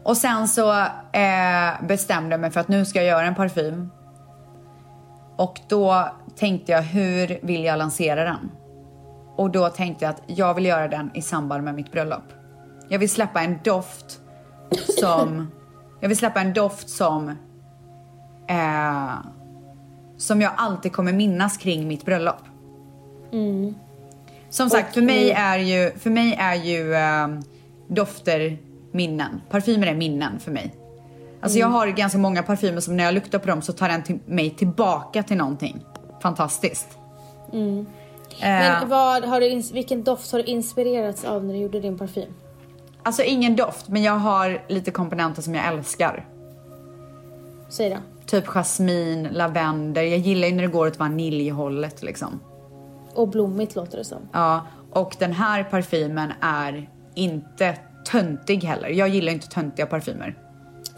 Och 0.03 0.17
sen 0.17 0.49
så 0.49 0.73
eh, 1.13 1.87
bestämde 1.89 2.31
jag 2.31 2.41
mig 2.41 2.51
för 2.51 2.61
att 2.61 2.69
nu 2.69 2.85
ska 2.85 2.99
jag 2.99 3.09
göra 3.09 3.27
en 3.27 3.35
parfym. 3.35 3.91
Och 5.37 5.61
då 5.69 6.09
tänkte 6.37 6.73
jag, 6.73 6.83
hur 6.83 7.39
vill 7.43 7.65
jag 7.65 7.79
lansera 7.79 8.25
den? 8.25 8.51
Och 9.37 9.51
då 9.51 9.69
tänkte 9.69 10.05
jag 10.05 10.15
att 10.15 10.23
jag 10.27 10.55
vill 10.55 10.67
göra 10.67 10.89
den 10.89 11.11
i 11.15 11.23
samband 11.23 11.65
med 11.65 11.75
mitt 11.75 11.93
bröllop. 11.93 12.33
Jag 12.89 12.99
vill 12.99 13.11
släppa 13.11 13.41
en 13.41 13.59
doft 13.65 14.21
som... 15.01 15.51
jag 16.01 16.09
vill 16.09 16.19
släppa 16.19 16.41
en 16.41 16.53
doft 16.53 16.89
som... 16.89 17.29
Eh, 18.49 19.15
som 20.17 20.41
jag 20.41 20.53
alltid 20.57 20.93
kommer 20.93 21.13
minnas 21.13 21.57
kring 21.57 21.89
mitt 21.89 22.05
bröllop. 22.05 22.43
Som 24.51 24.71
sagt, 24.71 24.95
för 24.95 25.03
mig 25.03 25.31
är 25.31 25.59
ju, 25.59 25.91
för 25.99 26.11
mig 26.11 26.35
är 26.41 26.55
ju 26.55 26.95
eh, 26.95 27.29
dofter 27.89 28.59
minnen. 28.93 29.41
Parfymer 29.51 29.87
är 29.87 29.95
minnen 29.95 30.39
för 30.41 30.51
mig. 30.51 30.75
Alltså 31.41 31.59
jag 31.59 31.67
har 31.67 31.87
ganska 31.87 32.19
många 32.19 32.43
parfymer 32.43 32.81
som 32.81 32.97
när 32.97 33.05
jag 33.05 33.15
luktar 33.15 33.39
på 33.39 33.49
dem 33.49 33.63
så 33.63 33.73
tar 33.73 33.89
den 33.89 34.03
till 34.03 34.19
mig 34.27 34.51
tillbaka 34.51 35.23
till 35.23 35.37
någonting 35.37 35.85
fantastiskt. 36.23 36.89
Eh, 37.53 37.79
Men 38.41 38.89
vad 38.89 39.25
har 39.25 39.41
du, 39.41 39.63
vilken 39.73 40.03
doft 40.03 40.33
har 40.33 40.39
du 40.39 40.45
inspirerats 40.45 41.25
av 41.25 41.45
när 41.45 41.55
du 41.55 41.61
gjorde 41.61 41.81
din 41.81 41.99
parfym? 41.99 42.35
Alltså 43.09 43.23
ingen 43.23 43.57
doft, 43.57 43.89
men 43.89 44.03
jag 44.03 44.13
har 44.13 44.63
lite 44.69 44.91
komponenter 44.91 45.43
som 45.43 45.55
jag 45.55 45.67
älskar. 45.67 46.27
Säg 47.69 47.91
då. 47.91 47.97
Typ 48.27 48.47
jasmin, 48.47 49.29
lavendel. 49.33 50.09
Jag 50.09 50.19
gillar 50.19 50.49
ju 50.49 50.55
när 50.55 50.63
det 50.63 50.69
går 50.69 50.87
åt 50.87 50.99
vaniljhållet 50.99 52.03
liksom. 52.03 52.41
Och 53.15 53.29
blommigt 53.29 53.75
låter 53.75 53.99
det 53.99 54.05
som. 54.05 54.19
Ja, 54.33 54.67
och 54.93 55.17
den 55.19 55.33
här 55.33 55.65
parfymen 55.65 56.33
är 56.41 56.91
inte 57.15 57.79
töntig 58.11 58.65
heller. 58.65 58.89
Jag 58.89 59.09
gillar 59.09 59.33
inte 59.33 59.49
töntiga 59.49 59.87
parfymer. 59.87 60.39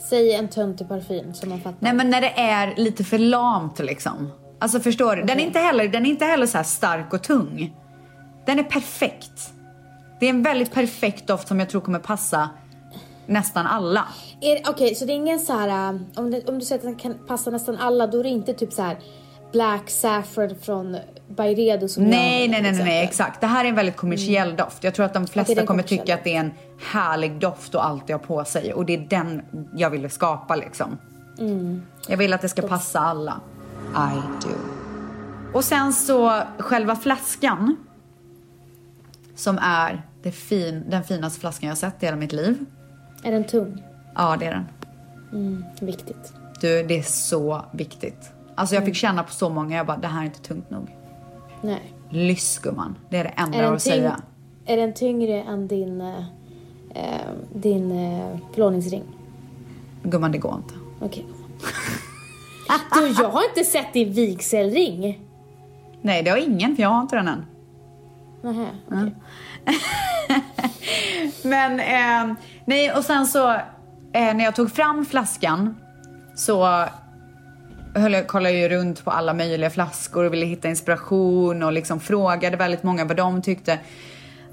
Säg 0.09 0.35
en 0.35 0.49
töntig 0.49 0.89
parfym 0.89 1.35
som 1.35 1.49
man 1.49 1.61
fattar. 1.61 1.79
Nej 1.81 1.93
men 1.93 2.11
när 2.11 2.21
det 2.21 2.41
är 2.41 2.75
lite 2.77 3.05
för 3.05 3.19
lamt 3.19 3.79
liksom. 3.79 4.33
Alltså 4.59 4.81
förstår 4.81 5.17
du? 5.17 5.23
Den 5.23 5.41
är 5.41 5.45
inte 5.45 5.59
heller, 5.59 5.89
den 5.89 6.07
är 6.07 6.11
inte 6.11 6.25
heller 6.25 6.47
så 6.47 6.65
stark 6.65 7.13
och 7.13 7.23
tung. 7.23 7.77
Den 8.47 8.59
är 8.59 8.63
perfekt. 8.63 9.53
Det 10.21 10.27
är 10.27 10.31
en 10.31 10.43
väldigt 10.43 10.73
perfekt 10.73 11.27
doft 11.27 11.49
som 11.49 11.61
jag 11.61 11.71
tror 11.71 11.81
kommer 11.81 11.99
passa 11.99 12.51
nästan 13.27 13.67
alla. 13.67 14.09
Okej, 14.69 14.95
så 14.95 15.05
det 15.05 15.13
är 15.13 15.15
ingen 15.17 15.41
så 15.41 15.53
här... 15.53 15.69
äh, 15.69 16.01
Om, 16.17 16.31
det, 16.31 16.49
om 16.49 16.59
du 16.59 16.65
säger 16.65 16.79
att 16.79 16.85
den 16.85 16.97
kan 16.97 17.15
passa 17.27 17.51
nästan 17.51 17.77
alla, 17.77 18.07
då 18.07 18.19
är 18.19 18.23
det 18.23 18.29
inte 18.29 18.55
typ 18.55 18.73
så 18.73 18.83
här 18.83 18.99
Black 19.53 19.91
Saffron 19.91 20.55
från 20.63 20.97
Byredo 21.29 21.89
som 21.89 22.03
jag 22.03 22.11
Nej, 22.11 22.41
har, 22.41 22.49
nej, 22.49 22.63
nej, 22.63 22.73
nej, 22.73 22.85
nej, 22.85 23.05
exakt. 23.05 23.41
Det 23.41 23.47
här 23.47 23.65
är 23.65 23.69
en 23.69 23.75
väldigt 23.75 23.97
kommersiell 23.97 24.57
doft. 24.57 24.85
Jag 24.85 24.95
tror 24.95 25.07
att 25.07 25.15
de 25.15 25.27
flesta 25.27 25.63
är 25.63 25.67
kommer 25.67 25.83
tycka 25.83 26.15
att 26.15 26.25
det 26.25 26.35
är 26.35 26.41
en 26.41 26.53
härlig 26.93 27.41
doft 27.41 27.75
att 27.75 27.85
alltid 27.85 28.17
ha 28.17 28.21
på 28.23 28.45
sig. 28.45 28.75
Och 28.75 28.87
det 28.87 28.95
är 28.95 28.99
den 28.99 29.43
jag 29.75 29.91
ville 29.91 30.09
skapa 30.09 30.57
liksom. 30.57 30.99
Jag 32.09 32.17
vill 32.17 32.33
att 32.33 32.41
det 32.43 32.49
ska 32.49 32.63
passa 32.63 33.01
alla. 33.01 33.41
I 33.95 34.45
do. 34.45 34.55
Och 35.55 35.65
sen 35.65 35.93
så 35.93 36.43
själva 36.59 36.97
flaskan. 36.97 37.77
Som 39.35 39.59
är 39.63 40.03
det 40.23 40.33
fin, 40.33 40.85
den 40.89 41.05
finaste 41.05 41.41
flaskan 41.41 41.67
jag 41.67 41.71
har 41.71 41.77
sett 41.77 42.03
i 42.03 42.07
hela 42.07 42.17
mitt 42.17 42.33
liv. 42.33 42.65
Är 43.23 43.33
den 43.33 43.45
tung? 43.45 43.83
Ja, 44.15 44.37
det 44.37 44.47
är 44.47 44.51
den. 45.31 45.65
Viktigt. 45.81 46.33
Du, 46.61 46.83
det 46.83 46.99
är 46.99 47.03
så 47.03 47.65
viktigt. 47.73 48.31
Alltså 48.55 48.75
jag 48.75 48.85
fick 48.85 48.95
känna 48.95 49.23
på 49.23 49.33
så 49.33 49.49
många, 49.51 49.77
jag 49.77 49.87
bara, 49.87 49.97
det 49.97 50.07
här 50.09 50.21
är 50.21 50.25
inte 50.25 50.41
tungt 50.41 50.71
nog. 50.71 50.97
Nej. 51.63 51.95
Lyss 52.11 52.59
gumman, 52.59 52.99
det 53.11 53.17
är 53.17 53.25
det 53.25 53.31
enda 53.37 53.59
Är 53.59 53.63
jag 53.63 53.69
har 53.69 53.77
att 53.77 53.83
säga. 53.83 54.21
är 54.67 54.77
den 54.77 54.95
tyngre 54.95 55.43
än 55.43 55.69
din, 55.69 56.01
eh, 56.01 56.25
eh, 56.95 57.31
din 57.55 57.93
eh, 57.93 58.39
förlovningsring? 58.53 59.03
Gumman, 60.03 60.33
det 60.33 60.39
går 60.39 60.55
inte. 60.55 60.75
Okej. 61.01 61.27
Du, 62.95 63.07
jag 63.23 63.29
har 63.29 63.45
inte 63.49 63.65
sett 63.65 63.93
din 63.93 64.13
vigselring. 64.13 65.21
Nej, 66.03 66.23
det 66.23 66.31
har 66.31 66.39
ingen, 66.39 66.77
för 66.77 66.83
jag 66.83 66.91
har 66.91 67.01
inte 67.03 67.17
den 67.17 67.29
än. 67.29 67.45
Nähä, 68.43 68.67
okej. 68.87 69.15
Men, 71.45 71.81
eh, 71.81 72.37
nej 72.65 72.93
och 72.93 73.05
sen 73.05 73.27
så 73.27 73.51
eh, 74.13 74.35
när 74.35 74.45
jag 74.45 74.55
tog 74.57 74.73
fram 74.73 75.05
flaskan 75.07 75.77
så 76.35 76.85
höll 77.95 78.13
jag, 78.13 78.27
kollade 78.29 78.55
jag 78.59 78.71
runt 78.71 79.05
på 79.05 79.11
alla 79.11 79.35
möjliga 79.35 79.71
flaskor 79.71 80.25
och 80.25 80.33
ville 80.33 80.47
hitta 80.47 80.69
inspiration 80.69 81.63
och 81.63 81.73
liksom 81.73 82.01
frågade 82.01 82.57
väldigt 82.57 82.83
många 82.83 83.05
vad 83.05 83.17
de 83.17 83.43
tyckte. 83.43 83.79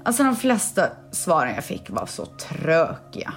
Alltså 0.04 0.22
de 0.24 0.36
flesta 0.36 0.82
svaren 1.10 1.54
jag 1.54 1.64
fick 1.64 1.90
var 1.90 2.06
så 2.06 2.26
trökiga. 2.26 3.32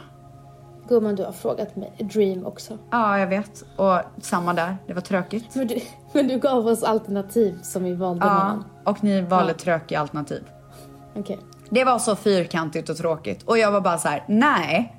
Gumman, 0.90 1.16
du 1.16 1.24
har 1.24 1.32
frågat 1.32 1.76
mig. 1.76 1.94
Dream 2.00 2.46
också. 2.46 2.78
Ja, 2.92 3.20
jag 3.20 3.28
vet. 3.28 3.64
Och 3.76 4.00
samma 4.22 4.54
där, 4.54 4.78
det 4.88 4.94
var 4.94 5.02
tråkigt. 5.02 5.56
Men 5.56 5.68
du, 5.68 5.80
men 6.14 6.28
du 6.28 6.40
gav 6.40 6.68
oss 6.68 6.84
alternativ 6.84 7.60
som 7.62 7.84
vi 7.84 7.94
valde 7.94 8.26
Ja, 8.26 8.34
mellan. 8.34 8.66
och 8.84 9.04
ni 9.04 9.22
valde 9.22 9.52
Ja. 9.52 9.58
trökiga 9.58 10.00
alternativ. 10.00 10.44
Okej. 11.16 11.40
Det 11.72 11.84
var 11.84 12.00
så 12.00 12.16
fyrkantigt 12.16 12.90
och 12.90 12.98
tråkigt. 12.98 13.44
Och 13.44 13.58
jag 13.58 13.72
var 13.72 13.82
bara 13.82 13.98
så 13.98 14.08
här: 14.08 14.24
nej. 14.28 14.96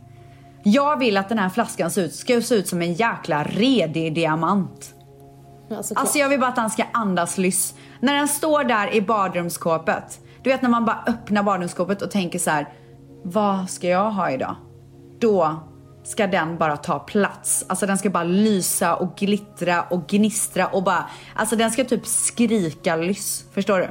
Jag 0.64 0.98
vill 0.98 1.16
att 1.16 1.28
den 1.28 1.38
här 1.38 1.48
flaskan 1.48 1.90
ser 1.90 2.02
ut, 2.02 2.14
ska 2.14 2.40
se 2.40 2.54
ut 2.54 2.68
som 2.68 2.82
en 2.82 2.92
jäkla 2.92 3.44
redig 3.44 4.14
diamant. 4.14 4.94
Alltså, 5.76 5.94
Alltså 5.94 6.18
jag 6.18 6.28
vill 6.28 6.40
bara 6.40 6.50
att 6.50 6.56
den 6.56 6.70
ska 6.70 6.84
andas 6.92 7.38
lyss. 7.38 7.74
När 8.00 8.14
den 8.14 8.28
står 8.28 8.64
där 8.64 8.94
i 8.94 9.02
badrumsskåpet. 9.02 10.20
Du 10.42 10.50
vet 10.50 10.62
när 10.62 10.68
man 10.70 10.84
bara 10.84 11.04
öppnar 11.06 11.42
badrumsskåpet 11.42 12.02
och 12.02 12.10
tänker 12.10 12.38
så 12.38 12.50
här: 12.50 12.68
vad 13.24 13.70
ska 13.70 13.88
jag 13.88 14.10
ha 14.10 14.30
idag? 14.30 14.56
Då 15.18 15.60
ska 16.02 16.26
den 16.26 16.58
bara 16.58 16.76
ta 16.76 16.98
plats. 16.98 17.64
Alltså 17.66 17.86
den 17.86 17.98
ska 17.98 18.10
bara 18.10 18.24
lysa 18.24 18.96
och 18.96 19.16
glittra 19.16 19.82
och 19.82 20.06
gnistra 20.06 20.66
och 20.66 20.82
bara, 20.82 21.10
alltså 21.34 21.56
den 21.56 21.70
ska 21.70 21.84
typ 21.84 22.06
skrika 22.06 22.96
lyss. 22.96 23.44
Förstår 23.52 23.78
du? 23.78 23.88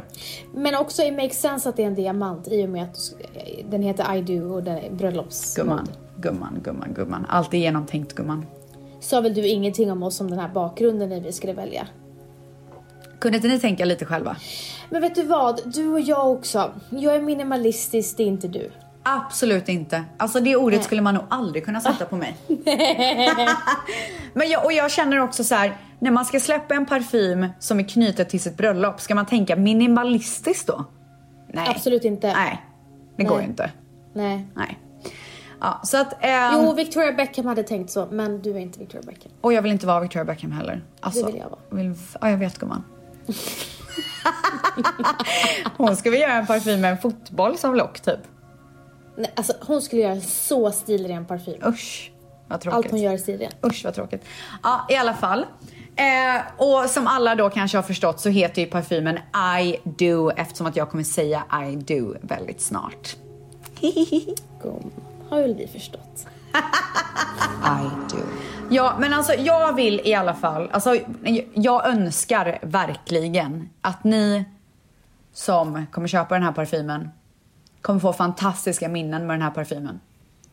Men 0.54 0.76
också 0.76 1.04
it 1.04 1.14
makes 1.14 1.42
sense 1.42 1.70
att 1.70 1.76
det 1.76 1.84
är 1.84 1.88
en 1.88 1.96
diamant 1.96 2.48
i 2.48 2.66
och 2.66 2.70
med 2.70 2.84
att 2.84 2.98
den 3.70 3.82
heter 3.82 4.16
I 4.16 4.22
do 4.22 4.54
och 4.54 4.64
den 4.64 4.78
är 4.78 4.92
bröllops. 4.92 5.56
Gumman, 5.56 5.88
gumman, 6.18 6.60
gumman, 6.64 6.94
gumman. 6.94 7.26
Allt 7.30 7.54
är 7.54 7.58
genomtänkt 7.58 8.14
gumman. 8.16 8.46
Sa 9.00 9.22
väl 9.22 9.34
du 9.34 9.48
ingenting 9.48 9.92
om 9.92 10.04
oss 10.04 10.22
om 10.22 10.30
den 10.30 10.40
här 10.40 10.50
bakgrunden 10.50 11.10
när 11.10 11.20
vi 11.20 11.32
skulle 11.32 11.54
välja? 11.54 11.88
Kunde 13.20 13.38
inte 13.38 13.48
ni 13.48 13.60
tänka 13.60 13.86
lite 13.86 14.06
själva? 14.06 14.36
Men 14.90 15.02
vet 15.02 15.16
du 15.16 15.24
vad? 15.24 15.62
Du 15.66 15.88
och 15.88 16.02
jag 16.02 16.32
också. 16.32 16.72
Jag 16.90 17.16
är 17.16 17.22
minimalistisk, 17.22 18.18
det 18.18 18.24
är 18.24 18.28
inte 18.28 18.48
du. 18.48 18.72
Absolut 19.04 19.70
inte. 19.70 20.04
Alltså 20.18 20.40
det 20.40 20.56
ordet 20.56 20.78
Nej. 20.80 20.86
skulle 20.86 21.02
man 21.02 21.14
nog 21.14 21.24
aldrig 21.30 21.66
kunna 21.66 21.82
sätta 21.82 22.06
på 22.06 22.16
mig. 22.16 22.36
Men 24.34 24.50
jag, 24.50 24.66
och 24.66 24.74
jag 24.74 24.92
känner 24.92 25.18
också 25.20 25.44
så 25.44 25.56
här, 25.56 25.78
när 26.00 26.12
man 26.12 26.26
ska 26.26 26.40
släppa 26.40 26.76
en 26.76 26.86
parfym 26.86 27.48
som 27.60 27.80
är 27.80 27.84
knutet 27.84 28.30
till 28.30 28.40
sitt 28.42 28.58
bröllop, 28.58 29.02
ska 29.02 29.16
man 29.16 29.26
tänka 29.26 29.56
minimalistiskt 29.56 30.68
då? 30.68 30.86
Nej. 31.54 31.68
Absolut 31.76 32.06
inte. 32.06 32.34
Nej, 32.34 32.66
det 33.18 33.24
går 33.24 33.36
Nej. 33.36 33.44
ju 33.44 33.50
inte. 33.50 33.72
Nej. 34.14 34.48
Nej. 34.56 34.80
Ja, 35.60 35.80
så 35.84 35.98
att... 35.98 36.18
ehm, 36.22 36.54
Jo, 36.54 36.74
Victoria 36.74 37.12
Beckham 37.12 37.46
hade 37.46 37.64
tänkt 37.64 37.92
så, 37.92 38.08
men 38.12 38.42
du 38.42 38.52
är 38.52 38.60
inte 38.60 38.80
Victoria 38.80 39.06
Beckham. 39.06 39.32
Och 39.42 39.54
jag 39.54 39.62
vill 39.62 39.72
inte 39.72 39.88
vara 39.88 40.00
Victoria 40.00 40.26
Beckham 40.26 40.52
heller. 40.52 40.84
Alltså, 41.00 41.26
Det 41.26 41.32
vill 41.32 41.42
jag 41.42 41.50
vara. 41.50 41.60
Vill, 41.70 41.94
ja, 42.22 42.30
jag 42.30 42.38
vet 42.38 42.58
gumman. 42.60 42.84
Hon 45.78 45.96
ska 45.96 46.10
väl 46.12 46.20
göra 46.20 46.34
en 46.34 46.48
parfym 46.48 46.82
med 46.82 46.92
en 46.92 46.98
fotboll 46.98 47.58
som 47.58 47.76
lock 47.76 48.00
typ. 48.00 48.20
Nej, 49.16 49.32
alltså 49.36 49.54
hon 49.62 49.82
skulle 49.82 50.02
göra 50.02 50.22
så 50.22 50.72
stilren 50.72 51.26
parfym. 51.26 51.64
Usch, 51.66 52.12
vad 52.48 52.62
tråkigt. 52.62 52.76
Allt 52.78 52.92
hon 52.92 53.02
gör 53.02 53.14
är 53.14 53.18
stilren. 53.18 53.52
Usch 53.66 53.82
vad 53.86 53.96
tråkigt. 53.96 54.26
Ja, 54.64 54.86
i 54.90 54.96
alla 54.96 55.14
fall. 55.14 55.46
Eh, 55.96 56.42
och 56.58 56.90
som 56.90 57.08
alla 57.08 57.36
då 57.36 57.50
kanske 57.50 57.78
har 57.78 57.84
förstått 57.84 58.20
så 58.20 58.30
heter 58.30 58.62
ju 58.62 58.68
parfymen 58.68 59.20
I 59.62 59.78
do 59.84 60.30
eftersom 60.30 60.68
att 60.68 60.76
jag 60.76 60.90
kommer 60.90 61.04
säga 61.04 61.44
I 61.72 61.76
do 61.76 62.16
väldigt 62.22 62.62
snart. 62.62 63.16
Gum. 64.62 64.92
Har 65.30 65.42
väl 65.42 65.56
vi 65.56 65.68
förstått. 65.68 66.28
I 67.66 68.14
do. 68.16 68.22
Ja, 68.70 68.96
men 69.00 69.14
alltså 69.14 69.34
jag 69.34 69.76
vill 69.76 70.02
i 70.06 70.14
alla 70.14 70.34
fall, 70.34 70.70
alltså 70.72 70.98
jag 71.54 71.88
önskar 71.88 72.60
verkligen 72.62 73.70
att 73.82 74.04
ni 74.04 74.46
som 75.34 75.86
kommer 75.92 76.08
köpa 76.08 76.36
den 76.36 76.44
här 76.44 76.52
parfymen 76.52 77.10
kommer 77.82 78.00
få 78.00 78.14
fantastiska 78.14 78.90
minnen 78.90 79.28
med 79.28 79.34
den 79.34 79.42
här 79.42 79.52
parfymen. 79.52 80.00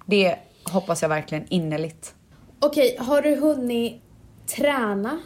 Det 0.06 0.36
hoppas 0.64 1.02
jag 1.02 1.08
verkligen 1.08 1.44
innerligt. 1.48 2.14
Okej, 2.60 2.96
har 3.00 3.22
du 3.22 3.36
hunnit 3.36 4.02
träna? 4.56 5.18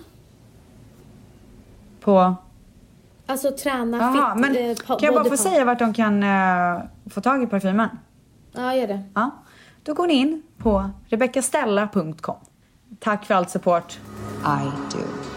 På... 2.01 2.35
Alltså 3.27 3.51
träna 3.51 3.97
Jaha, 3.97 4.35
fit, 4.35 4.41
men 4.41 4.71
eh, 4.71 4.77
kan 4.77 4.99
jag 5.01 5.15
bara 5.15 5.25
få 5.25 5.37
säga 5.37 5.65
vart 5.65 5.79
de 5.79 5.95
kan 5.95 6.23
eh, 6.23 6.83
få 7.11 7.21
tag 7.21 7.43
i 7.43 7.47
parfymen? 7.47 7.89
Ja, 8.53 8.75
gör 8.75 8.87
det. 8.87 9.03
Ja, 9.15 9.31
då 9.83 9.95
går 9.95 10.07
ni 10.07 10.15
in 10.15 10.43
på 10.59 10.91
rebeccastella.com. 11.09 12.37
Tack 13.01 13.25
för 13.25 13.35
allt 13.35 13.51
support. 13.51 13.99
I 14.45 14.65
do. 14.97 15.32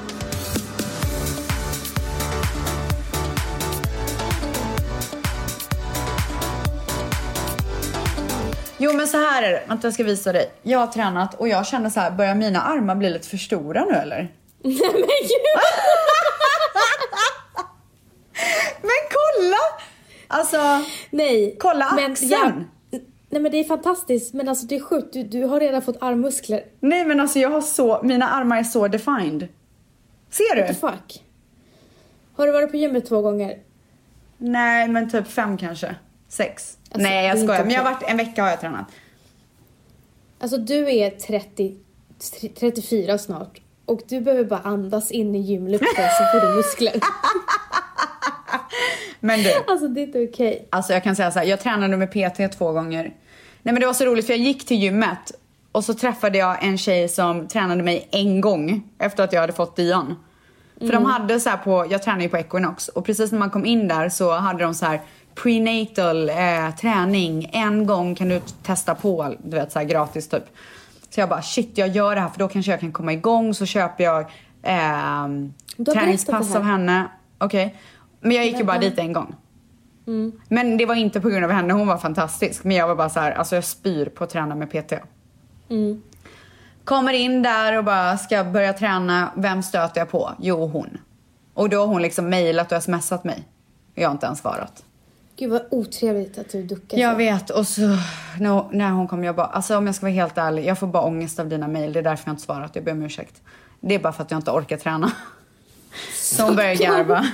Jo 8.77 8.93
men 8.93 9.07
så 9.07 9.17
här 9.17 9.43
är 9.43 9.51
det, 9.51 9.63
vänta 9.67 9.87
jag 9.87 9.93
ska 9.93 10.03
visa 10.03 10.33
dig. 10.33 10.51
Jag 10.63 10.79
har 10.79 10.87
tränat 10.87 11.33
och 11.33 11.47
jag 11.47 11.67
känner 11.67 11.89
så 11.89 11.99
här, 11.99 12.11
börjar 12.11 12.35
mina 12.35 12.61
armar 12.61 12.95
bli 12.95 13.09
lite 13.09 13.27
för 13.27 13.37
stora 13.37 13.85
nu 13.85 13.93
eller? 13.93 14.17
Nej 14.63 14.79
men 14.91 15.01
gud! 15.01 15.61
Men 18.81 18.91
kolla! 19.11 19.57
Alltså, 20.27 20.57
Nej. 21.09 21.55
Kolla 21.59 21.91
men 21.95 22.11
axeln. 22.11 22.29
jag- 22.31 23.01
nej 23.29 23.41
men 23.41 23.51
det 23.51 23.57
är 23.59 23.63
fantastiskt, 23.63 24.33
men 24.33 24.49
alltså 24.49 24.65
det 24.65 24.75
är 24.75 24.79
sjukt. 24.79 25.13
Du, 25.13 25.23
du 25.23 25.43
har 25.43 25.59
redan 25.59 25.81
fått 25.81 25.97
armmuskler. 26.01 26.63
nej 26.79 27.05
men 27.05 27.19
alltså 27.19 27.39
jag 27.39 27.49
har 27.49 27.61
så, 27.61 27.99
mina 28.03 28.29
armar 28.29 28.57
är 28.57 28.63
så 28.63 28.87
defined. 28.87 29.47
Ser 30.29 30.55
What 30.57 30.67
the 30.67 30.73
du? 30.73 30.79
fuck? 30.79 31.23
Har 32.35 32.47
du 32.47 32.53
varit 32.53 32.71
på 32.71 32.77
gymmet 32.77 33.05
två 33.07 33.21
gånger? 33.21 33.59
Nej 34.37 34.87
men 34.87 35.09
typ 35.09 35.27
fem 35.27 35.57
kanske. 35.57 35.95
Sex. 36.35 36.77
Alltså, 36.91 37.09
nej 37.09 37.27
jag 37.27 37.39
skojar, 37.39 37.63
men 37.63 37.73
jag 37.73 37.83
har 37.83 37.91
varit, 37.91 38.03
en 38.03 38.17
vecka 38.17 38.43
har 38.43 38.49
jag 38.49 38.61
tränat. 38.61 38.85
Alltså 40.39 40.57
du 40.57 40.89
är 40.89 41.09
30, 41.09 41.75
34 42.59 43.17
snart. 43.17 43.61
Och 43.85 44.01
du 44.07 44.21
behöver 44.21 44.43
bara 44.43 44.59
andas 44.59 45.11
in 45.11 45.35
i 45.35 45.39
gymluften 45.39 45.87
så 46.17 46.39
får 46.39 46.47
du 46.47 46.55
muskler. 46.55 46.93
Men 49.19 49.43
du. 49.43 49.53
Alltså 49.67 49.87
det 49.87 50.01
är 50.01 50.03
inte 50.03 50.23
okej. 50.23 50.67
Alltså 50.69 50.93
jag 50.93 51.03
kan 51.03 51.15
säga 51.15 51.31
så 51.31 51.39
här, 51.39 51.45
jag 51.45 51.59
tränade 51.59 51.97
med 51.97 52.11
PT 52.11 52.57
två 52.57 52.71
gånger. 52.71 53.03
Nej 53.61 53.73
men 53.73 53.79
det 53.79 53.85
var 53.85 53.93
så 53.93 54.05
roligt 54.05 54.25
för 54.25 54.33
jag 54.33 54.39
gick 54.39 54.65
till 54.65 54.77
gymmet 54.77 55.31
och 55.71 55.83
så 55.83 55.93
träffade 55.93 56.37
jag 56.37 56.63
en 56.63 56.77
tjej 56.77 57.09
som 57.09 57.47
tränade 57.47 57.83
mig 57.83 58.07
en 58.11 58.41
gång 58.41 58.83
efter 58.99 59.23
att 59.23 59.33
jag 59.33 59.41
hade 59.41 59.53
fått 59.53 59.75
Dion. 59.75 60.15
För 60.79 60.91
de 60.91 61.05
hade 61.05 61.39
så 61.39 61.49
här 61.49 61.57
på, 61.57 61.85
jag 61.89 62.03
tränar 62.03 62.21
ju 62.21 62.29
på 62.29 62.37
Equinox 62.37 62.87
och 62.87 63.05
precis 63.05 63.31
när 63.31 63.39
man 63.39 63.49
kom 63.49 63.65
in 63.65 63.87
där 63.87 64.09
så 64.09 64.31
hade 64.31 64.63
de 64.63 64.73
så 64.73 64.85
här 64.85 65.01
prenatal 65.35 66.29
eh, 66.29 66.75
träning. 66.79 67.49
En 67.53 67.85
gång 67.85 68.15
kan 68.15 68.29
du 68.29 68.41
testa 68.63 68.95
på, 68.95 69.35
du 69.43 69.57
vet 69.57 69.71
så 69.71 69.79
här 69.79 69.85
gratis 69.85 70.27
typ. 70.29 70.43
Så 71.09 71.19
jag 71.19 71.29
bara 71.29 71.41
shit 71.41 71.77
jag 71.77 71.87
gör 71.87 72.15
det 72.15 72.21
här 72.21 72.29
för 72.29 72.39
då 72.39 72.47
kanske 72.47 72.71
jag 72.71 72.79
kan 72.79 72.91
komma 72.91 73.13
igång 73.13 73.53
så 73.53 73.65
köper 73.65 74.03
jag 74.03 74.21
eh, 74.63 75.27
träningspass 75.93 76.55
av 76.55 76.63
henne. 76.63 77.07
Okej. 77.37 77.75
Men 78.19 78.31
jag 78.31 78.45
gick 78.45 78.57
ju 78.57 78.63
bara 78.63 78.79
dit 78.79 78.99
en 78.99 79.13
gång. 79.13 79.35
Men 80.47 80.77
det 80.77 80.85
var 80.85 80.95
inte 80.95 81.21
på 81.21 81.29
grund 81.29 81.45
av 81.45 81.51
henne, 81.51 81.73
hon 81.73 81.87
var 81.87 81.97
fantastisk. 81.97 82.63
Men 82.63 82.77
jag 82.77 82.87
var 82.87 82.95
bara 82.95 83.09
så 83.09 83.19
här, 83.19 83.31
alltså 83.31 83.55
jag 83.55 83.63
spyr 83.63 84.05
på 84.05 84.23
att 84.23 84.29
träna 84.29 84.55
med 84.55 84.69
PT. 84.69 84.93
Kommer 86.83 87.13
in 87.13 87.41
där 87.41 87.77
och 87.77 87.83
bara 87.83 88.17
ska 88.17 88.43
börja 88.43 88.73
träna, 88.73 89.31
vem 89.35 89.63
stöter 89.63 90.01
jag 90.01 90.09
på? 90.09 90.31
Jo, 90.39 90.67
hon. 90.67 90.97
Och 91.53 91.69
då 91.69 91.79
har 91.79 91.87
hon 91.87 92.01
liksom 92.01 92.29
mejlat 92.29 92.71
och 92.71 92.83
smsat 92.83 93.23
mig. 93.23 93.43
Jag 93.93 94.09
har 94.09 94.11
inte 94.11 94.25
ens 94.25 94.39
svarat. 94.39 94.83
Gud 95.37 95.49
vad 95.51 95.65
otrevligt 95.71 96.37
att 96.37 96.49
du 96.49 96.63
duckar 96.63 96.97
Jag 96.97 97.15
vet 97.15 97.49
och 97.49 97.67
så 97.67 97.81
när, 98.39 98.89
hon 98.91 99.07
kom 99.07 99.23
jag 99.23 99.35
bara, 99.35 99.45
alltså 99.45 99.77
om 99.77 99.85
jag 99.85 99.95
ska 99.95 100.05
vara 100.05 100.13
helt 100.13 100.37
ärlig, 100.37 100.65
jag 100.65 100.79
får 100.79 100.87
bara 100.87 101.03
ångest 101.03 101.39
av 101.39 101.49
dina 101.49 101.67
mejl. 101.67 101.93
Det 101.93 101.99
är 101.99 102.03
därför 102.03 102.29
jag 102.29 102.33
inte 102.33 102.43
svarat, 102.43 102.75
jag 102.75 102.83
ber 102.83 102.91
om 102.91 103.03
ursäkt. 103.03 103.41
Det 103.79 103.95
är 103.95 103.99
bara 103.99 104.13
för 104.13 104.23
att 104.23 104.31
jag 104.31 104.37
inte 104.37 104.51
orkar 104.51 104.77
träna. 104.77 105.11
Så 106.13 106.43
hon 106.43 106.55
börjar 106.55 106.75
garva. 106.75 107.17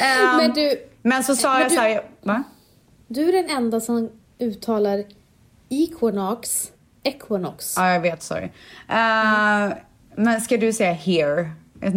Ehm, 0.00 0.36
Men 0.36 0.52
du, 0.52 0.76
men 1.02 1.24
så 1.24 1.36
sa 1.36 1.52
men 1.52 1.60
jag 1.60 1.70
du- 1.70 1.74
så 1.74 1.80
här, 1.80 2.02
va? 2.22 2.42
du 3.06 3.28
är 3.28 3.32
den 3.32 3.56
enda 3.56 3.80
som 3.80 4.10
uttalar 4.38 5.04
Equinox, 5.68 6.72
Equinox. 7.02 7.74
Ja, 7.76 7.92
jag 7.92 8.00
vet, 8.00 8.22
sorry. 8.22 8.44
Uh, 8.44 9.74
men 10.16 10.40
ska 10.40 10.56
du 10.56 10.72
säga 10.72 10.92
here 10.92 11.50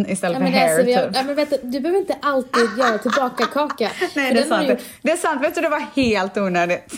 istället 0.08 0.40
Ja, 0.42 0.46
för 0.46 0.54
hair 0.54 0.80
alltså, 0.80 0.86
typ? 0.86 1.16
ja, 1.16 1.24
men 1.24 1.36
vänta, 1.36 1.56
du 1.64 1.80
behöver 1.80 2.00
inte 2.00 2.18
alltid 2.22 2.70
göra 2.78 2.98
tillbaka 2.98 3.46
kaka. 3.46 3.92
Nej, 4.16 4.34
det 4.34 4.40
är 4.40 4.44
sant. 4.46 4.68
du 4.68 4.74
gjort- 4.74 4.82
Det 5.02 5.12
är 5.12 5.18
sant. 5.18 5.42
Vet 5.44 5.56
du, 5.56 5.62
det 5.62 5.70
var 5.70 5.86
helt 5.96 6.38
onödigt. 6.38 6.94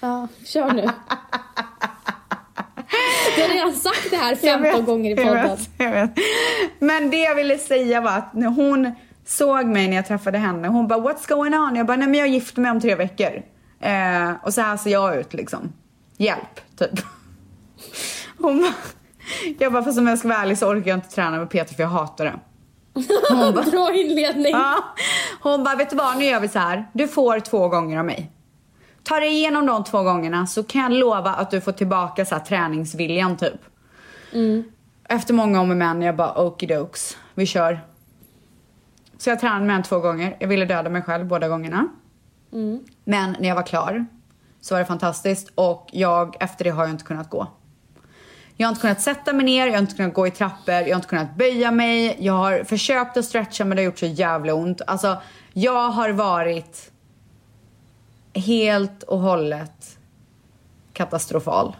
Ja, 0.00 0.28
kör 0.44 0.72
nu. 0.72 0.90
Du 3.36 3.42
har 3.42 3.48
redan 3.48 3.72
sagt 3.72 4.10
det 4.10 4.16
här 4.16 4.30
Jag 4.30 4.38
15 4.40 4.62
vet, 4.62 4.86
gånger 4.86 5.10
i 5.10 5.14
jag 5.14 5.26
podden. 5.26 5.48
vet, 5.56 5.70
jag 5.76 5.90
vet. 5.90 6.10
Men 6.78 7.10
det 7.10 7.16
jag 7.16 7.34
ville 7.34 7.58
säga 7.58 8.00
var 8.00 8.10
att 8.18 8.30
hon 8.34 8.92
såg 9.26 9.66
mig 9.66 9.88
när 9.88 9.96
jag 9.96 10.06
träffade 10.06 10.38
henne, 10.38 10.68
hon 10.68 10.88
bara 10.88 10.98
“What's 11.00 11.28
going 11.28 11.54
on?” 11.54 11.76
Jag 11.76 11.86
bara 11.86 11.96
“Nej 11.96 12.08
men 12.08 12.20
jag 12.20 12.28
gifter 12.28 12.60
mig 12.60 12.70
om 12.70 12.80
tre 12.80 12.94
veckor”. 12.94 13.42
Eh, 13.80 14.30
och 14.42 14.54
så 14.54 14.60
här 14.60 14.76
ser 14.76 14.90
jag 14.90 15.16
ut 15.16 15.34
liksom. 15.34 15.72
Hjälp, 16.16 16.60
typ. 16.78 16.90
Hon 18.38 18.60
bara, 18.60 18.72
jag 19.58 19.72
bara 19.72 19.82
“Fast 19.82 19.98
om 19.98 20.06
jag 20.06 20.18
ska 20.18 20.28
vara 20.28 20.38
ärlig 20.38 20.58
så 20.58 20.68
orkar 20.68 20.88
jag 20.90 20.96
inte 20.96 21.08
träna 21.08 21.38
med 21.38 21.50
Peter 21.50 21.74
för 21.74 21.82
jag 21.82 21.90
hatar 21.90 22.24
det”. 22.24 22.34
Hon 23.30 23.54
bara, 23.54 23.64
Bra 23.64 23.94
inledning. 23.94 24.52
Ja. 24.52 24.84
Hon 25.40 25.64
bara, 25.64 25.76
vet 25.76 25.90
du 25.90 25.96
vad, 25.96 26.18
nu 26.18 26.24
gör 26.24 26.40
vi 26.40 26.48
så 26.48 26.58
här. 26.58 26.88
Du 26.92 27.08
får 27.08 27.40
två 27.40 27.68
gånger 27.68 27.98
av 27.98 28.04
mig. 28.04 28.30
Ta 29.02 29.20
dig 29.20 29.28
igenom 29.28 29.66
de 29.66 29.84
två 29.84 30.02
gångerna 30.02 30.46
så 30.46 30.62
kan 30.62 30.82
jag 30.82 30.92
lova 30.92 31.30
att 31.30 31.50
du 31.50 31.60
får 31.60 31.72
tillbaka 31.72 32.24
så 32.24 32.34
här, 32.34 32.42
träningsviljan 32.44 33.36
typ. 33.36 33.60
Efter 35.08 35.34
många 35.34 35.60
om 35.60 35.70
och 35.70 35.76
men, 35.76 36.02
jag 36.02 36.16
bara 36.16 36.42
okidokes, 36.42 37.16
vi 37.34 37.46
kör. 37.46 37.80
Så 39.18 39.30
jag 39.30 39.40
tränade 39.40 39.60
med 39.64 39.70
henne 39.74 39.84
två 39.84 39.98
gånger. 39.98 40.36
Jag 40.40 40.48
ville 40.48 40.64
döda 40.64 40.90
mig 40.90 41.02
själv 41.02 41.26
båda 41.26 41.48
gångerna. 41.48 41.88
Men 43.04 43.36
när 43.40 43.48
jag 43.48 43.54
var 43.54 43.62
klar 43.62 44.06
så 44.60 44.74
var 44.74 44.78
det 44.80 44.84
fantastiskt 44.86 45.52
och 45.54 45.88
jag, 45.92 46.36
efter 46.40 46.64
det 46.64 46.70
har 46.70 46.84
jag 46.84 46.90
inte 46.90 47.04
kunnat 47.04 47.30
gå. 47.30 47.46
Jag 48.56 48.66
har 48.66 48.70
inte 48.70 48.80
kunnat 48.80 49.00
sätta 49.00 49.32
mig 49.32 49.44
ner, 49.44 49.66
jag 49.66 49.72
har 49.72 49.78
inte 49.78 49.94
kunnat 49.94 50.14
gå 50.14 50.26
i 50.26 50.30
trappor, 50.30 50.74
jag 50.74 50.88
har 50.88 50.94
inte 50.94 51.08
kunnat 51.08 51.36
böja 51.36 51.70
mig. 51.70 52.16
Jag 52.20 52.32
har 52.32 52.64
försökt 52.64 53.16
att 53.16 53.24
stretcha 53.24 53.64
men 53.64 53.76
det 53.76 53.82
har 53.82 53.84
gjort 53.84 53.98
så 53.98 54.06
jävla 54.06 54.54
ont. 54.54 54.80
Alltså, 54.86 55.16
jag 55.52 55.90
har 55.90 56.10
varit 56.10 56.90
helt 58.34 59.02
och 59.02 59.18
hållet 59.18 59.98
katastrofal. 60.92 61.76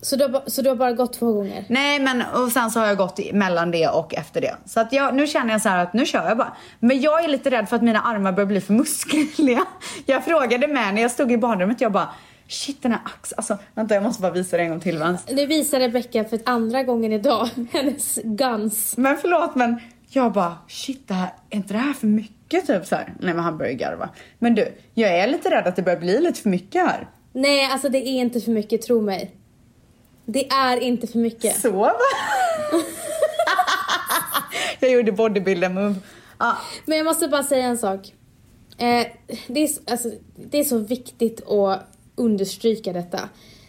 Så 0.00 0.16
du, 0.16 0.24
har, 0.24 0.42
så 0.46 0.62
du 0.62 0.68
har 0.68 0.76
bara 0.76 0.92
gått 0.92 1.12
två 1.12 1.32
gånger? 1.32 1.64
Nej 1.68 2.00
men 2.00 2.22
och 2.22 2.52
sen 2.52 2.70
så 2.70 2.80
har 2.80 2.86
jag 2.86 2.96
gått 2.96 3.32
mellan 3.32 3.70
det 3.70 3.88
och 3.88 4.14
efter 4.14 4.40
det. 4.40 4.56
Så 4.64 4.80
att 4.80 4.92
jag, 4.92 5.14
nu 5.14 5.26
känner 5.26 5.52
jag 5.52 5.62
så 5.62 5.68
här 5.68 5.78
att 5.78 5.92
nu 5.92 6.06
kör 6.06 6.28
jag 6.28 6.38
bara. 6.38 6.56
Men 6.78 7.00
jag 7.00 7.24
är 7.24 7.28
lite 7.28 7.50
rädd 7.50 7.68
för 7.68 7.76
att 7.76 7.82
mina 7.82 8.00
armar 8.00 8.32
börjar 8.32 8.46
bli 8.46 8.60
för 8.60 8.72
muskliga. 8.72 9.64
Jag 10.06 10.24
frågade 10.24 10.68
med 10.68 10.94
när 10.94 11.02
jag 11.02 11.10
stod 11.10 11.32
i 11.32 11.38
badrummet, 11.38 11.80
jag 11.80 11.92
bara 11.92 12.08
shit 12.48 12.82
den 12.82 12.92
här 12.92 13.00
axeln, 13.04 13.34
alltså 13.36 13.58
vänta 13.74 13.94
jag 13.94 14.02
måste 14.02 14.22
bara 14.22 14.32
visa 14.32 14.56
det 14.56 14.62
en 14.62 14.70
gång 14.70 14.80
till 14.80 14.98
vänster. 14.98 15.34
Nu 15.34 15.46
visar 15.46 15.80
Rebecca 15.80 16.24
för 16.24 16.40
andra 16.44 16.82
gången 16.82 17.12
idag 17.12 17.48
hennes 17.72 18.18
guns. 18.24 18.94
Men 18.96 19.16
förlåt 19.16 19.54
men 19.54 19.80
jag 20.08 20.32
bara 20.32 20.56
shit 20.68 21.08
det 21.08 21.14
här, 21.14 21.32
är 21.50 21.56
inte 21.56 21.72
det 21.74 21.78
här 21.78 21.92
för 21.92 22.06
mycket 22.06 22.66
typ 22.66 22.86
så 22.86 22.96
här? 22.96 23.14
Nej 23.20 23.34
men 23.34 23.44
han 23.44 23.58
börjar 23.58 23.72
garva. 23.72 24.08
Men 24.38 24.54
du, 24.54 24.74
jag 24.94 25.18
är 25.18 25.26
lite 25.26 25.50
rädd 25.50 25.66
att 25.66 25.76
det 25.76 25.82
börjar 25.82 25.98
bli 25.98 26.20
lite 26.20 26.40
för 26.40 26.50
mycket 26.50 26.86
här. 26.86 27.08
Nej, 27.32 27.64
alltså 27.72 27.88
det 27.88 27.98
är 27.98 28.20
inte 28.20 28.40
för 28.40 28.50
mycket, 28.50 28.82
tro 28.82 29.00
mig. 29.00 29.30
Det 30.26 30.48
är 30.50 30.76
inte 30.80 31.06
för 31.06 31.18
mycket. 31.18 31.60
Så 31.60 31.70
va? 31.70 31.92
jag 34.80 34.90
gjorde 34.90 35.12
bodybuilder 35.12 35.68
move. 35.68 35.94
Ja, 36.38 36.56
Men 36.86 36.98
jag 36.98 37.04
måste 37.04 37.28
bara 37.28 37.42
säga 37.42 37.64
en 37.66 37.78
sak. 37.78 38.12
Eh, 38.78 39.06
det, 39.46 39.60
är, 39.60 39.66
så- 39.66 39.80
alltså, 39.90 40.10
det 40.36 40.58
är 40.58 40.64
så 40.64 40.78
viktigt 40.78 41.48
att 41.48 41.95
understryka 42.16 42.92
detta. 42.92 43.20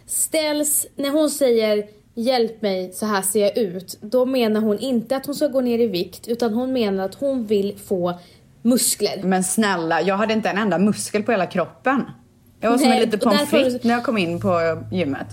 Ställs, 0.05 0.87
när 0.95 1.09
hon 1.09 1.29
säger 1.29 1.87
hjälp 2.15 2.61
mig, 2.61 2.91
så 2.93 3.05
här 3.05 3.21
ser 3.21 3.41
jag 3.41 3.57
ut. 3.57 3.97
Då 4.01 4.25
menar 4.25 4.61
hon 4.61 4.79
inte 4.79 5.15
att 5.15 5.25
hon 5.25 5.35
ska 5.35 5.47
gå 5.47 5.61
ner 5.61 5.79
i 5.79 5.87
vikt 5.87 6.27
utan 6.27 6.53
hon 6.53 6.73
menar 6.73 7.05
att 7.05 7.15
hon 7.15 7.45
vill 7.45 7.77
få 7.77 8.19
muskler. 8.61 9.21
Men 9.23 9.43
snälla, 9.43 10.01
jag 10.01 10.17
hade 10.17 10.33
inte 10.33 10.49
en 10.49 10.57
enda 10.57 10.77
muskel 10.77 11.23
på 11.23 11.31
hela 11.31 11.45
kroppen. 11.45 12.03
Jag 12.59 12.71
var 12.71 12.77
som 12.77 12.89
Nej, 12.89 12.97
en 12.97 13.05
liten 13.05 13.19
pommes 13.19 13.49
frites 13.49 13.83
när 13.83 13.93
jag 13.93 14.03
kom 14.03 14.17
in 14.17 14.39
på 14.39 14.83
gymmet. 14.91 15.27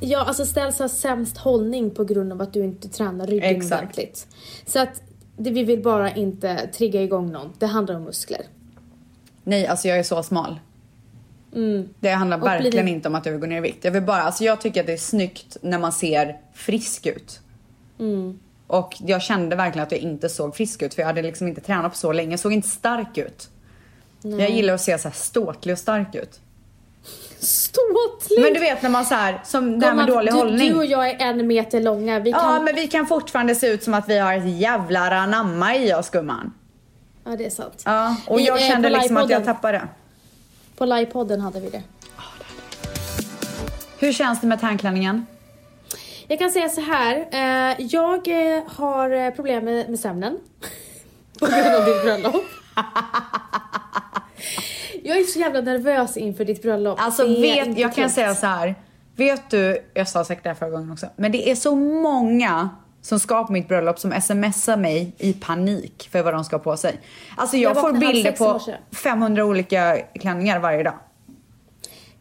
Ja, 0.00 0.24
alltså 0.24 0.46
Ställs 0.46 0.78
har 0.78 0.88
sämst 0.88 1.36
hållning 1.36 1.90
på 1.90 2.04
grund 2.04 2.32
av 2.32 2.42
att 2.42 2.52
du 2.52 2.64
inte 2.64 2.88
tränar 2.88 3.26
ryggen 3.26 3.56
Exakt. 3.56 3.82
ordentligt. 3.82 4.26
Så 4.66 4.78
att 4.78 5.02
det, 5.36 5.50
vi 5.50 5.64
vill 5.64 5.82
bara 5.82 6.14
inte 6.14 6.66
trigga 6.66 7.02
igång 7.02 7.32
någon. 7.32 7.52
Det 7.58 7.66
handlar 7.66 7.94
om 7.94 8.04
muskler. 8.04 8.42
Nej, 9.44 9.66
alltså 9.66 9.88
jag 9.88 9.98
är 9.98 10.02
så 10.02 10.22
smal. 10.22 10.60
Mm. 11.56 11.88
Det 12.00 12.10
handlar 12.10 12.36
Och 12.36 12.40
blir 12.42 12.50
verkligen 12.50 12.86
det- 12.86 12.92
inte 12.92 13.08
om 13.08 13.14
att 13.14 13.26
jag 13.26 13.32
vill 13.32 13.40
gå 13.40 13.46
ner 13.46 13.56
i 13.58 13.60
vikt. 13.60 13.84
Jag 13.84 13.92
vill 13.92 14.02
bara, 14.02 14.22
alltså 14.22 14.44
jag 14.44 14.60
tycker 14.60 14.80
att 14.80 14.86
det 14.86 14.92
är 14.92 14.96
snyggt 14.96 15.56
när 15.62 15.78
man 15.78 15.92
ser 15.92 16.36
frisk 16.54 17.06
ut. 17.06 17.40
Mm. 17.98 18.38
Och 18.66 18.94
jag 19.06 19.22
kände 19.22 19.56
verkligen 19.56 19.86
att 19.86 19.92
jag 19.92 20.00
inte 20.00 20.28
såg 20.28 20.56
frisk 20.56 20.82
ut 20.82 20.94
för 20.94 21.02
jag 21.02 21.06
hade 21.06 21.22
liksom 21.22 21.48
inte 21.48 21.60
tränat 21.60 21.92
på 21.92 21.98
så 21.98 22.12
länge. 22.12 22.30
Jag 22.30 22.40
såg 22.40 22.52
inte 22.52 22.68
stark 22.68 23.18
ut. 23.18 23.48
Jag 24.22 24.50
gillar 24.50 24.74
att 24.74 24.80
se 24.80 24.98
så 24.98 25.08
här 25.08 25.14
ståtlig 25.14 25.72
och 25.72 25.78
stark 25.78 26.14
ut. 26.14 26.40
Ståtlig! 27.38 28.40
Men 28.42 28.52
du 28.54 28.60
vet 28.60 28.82
när 28.82 28.90
man 28.90 29.04
så 29.04 29.14
här, 29.14 29.40
som 29.44 29.80
det 29.80 29.86
här 29.86 29.94
med 29.94 30.06
dålig 30.06 30.32
du, 30.32 30.36
hållning. 30.36 30.68
Du 30.72 30.76
och 30.78 30.86
jag 30.86 31.08
är 31.10 31.16
en 31.20 31.46
meter 31.46 31.80
långa. 31.80 32.18
Vi 32.18 32.30
Ja, 32.30 32.38
kan... 32.38 32.64
men 32.64 32.74
vi 32.74 32.86
kan 32.88 33.06
fortfarande 33.06 33.54
se 33.54 33.66
ut 33.66 33.82
som 33.82 33.94
att 33.94 34.08
vi 34.08 34.18
har 34.18 34.34
ett 34.34 34.58
jävla 34.58 35.00
anamma 35.00 35.76
i 35.76 35.94
oss 35.94 36.10
gumman. 36.10 36.52
Ja, 37.24 37.36
det 37.36 37.46
är 37.46 37.50
sant. 37.50 37.82
Ja, 37.84 38.16
och 38.26 38.38
Vi, 38.38 38.46
jag 38.46 38.62
eh, 38.62 38.68
kände 38.68 38.90
liksom 38.90 39.16
att 39.16 39.30
jag 39.30 39.44
tappade 39.44 39.78
det. 39.78 39.88
På 40.76 40.84
livepodden 40.84 41.40
hade 41.40 41.60
vi 41.60 41.70
det. 41.70 41.82
Hur 43.98 44.12
känns 44.12 44.40
det 44.40 44.46
med 44.46 44.60
tandklänningen? 44.60 45.26
Jag 46.28 46.38
kan 46.38 46.50
säga 46.50 46.68
så 46.68 46.80
här. 46.80 47.16
Eh, 47.30 47.86
jag 47.86 48.28
eh, 48.28 48.62
har 48.66 49.10
eh, 49.10 49.30
problem 49.30 49.64
med, 49.64 49.88
med 49.88 50.00
sömnen. 50.00 50.38
På 51.38 51.46
grund 51.46 51.66
av 51.66 51.84
ditt 51.84 52.02
bröllop. 52.02 52.44
jag 55.02 55.18
är 55.18 55.22
så 55.22 55.38
jävla 55.38 55.60
nervös 55.60 56.16
inför 56.16 56.44
ditt 56.44 56.62
bröllop. 56.62 57.00
Alltså 57.00 57.26
vet, 57.26 57.78
jag 57.78 57.94
kan 57.94 58.10
säga 58.10 58.34
så 58.34 58.46
här. 58.46 58.74
Vet 59.16 59.50
du, 59.50 59.78
jag 59.94 60.08
sa 60.08 60.24
säkert 60.24 60.42
det 60.42 60.50
här 60.50 60.56
förra 60.56 60.70
gången 60.70 60.92
också, 60.92 61.06
men 61.16 61.32
det 61.32 61.50
är 61.50 61.54
så 61.54 61.76
många 61.76 62.70
som 63.06 63.20
ska 63.20 63.46
på 63.46 63.52
mitt 63.52 63.68
bröllop 63.68 63.98
som 63.98 64.20
smsar 64.20 64.76
mig 64.76 65.12
i 65.18 65.32
panik 65.32 66.08
för 66.12 66.22
vad 66.22 66.34
de 66.34 66.44
ska 66.44 66.58
på 66.58 66.76
sig. 66.76 67.00
Alltså 67.36 67.56
jag, 67.56 67.70
Jag 67.76 67.80
får 67.80 67.92
bilder 67.92 68.32
på 68.32 68.52
morse. 68.52 68.76
500 68.92 69.44
olika 69.44 69.98
klänningar 70.20 70.58
varje 70.58 70.82
dag. 70.82 70.94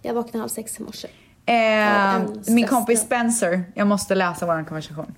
Jag 0.01 0.13
vaknade 0.13 0.39
halv 0.39 0.49
sex 0.49 0.79
i 0.79 0.83
morse. 0.83 1.07
Eh, 1.45 2.23
min 2.47 2.67
kompis. 2.67 3.01
Spencer, 3.01 3.63
jag 3.73 3.87
måste 3.87 4.15
läsa 4.15 4.45
vår 4.45 4.63
konversation. 4.65 5.15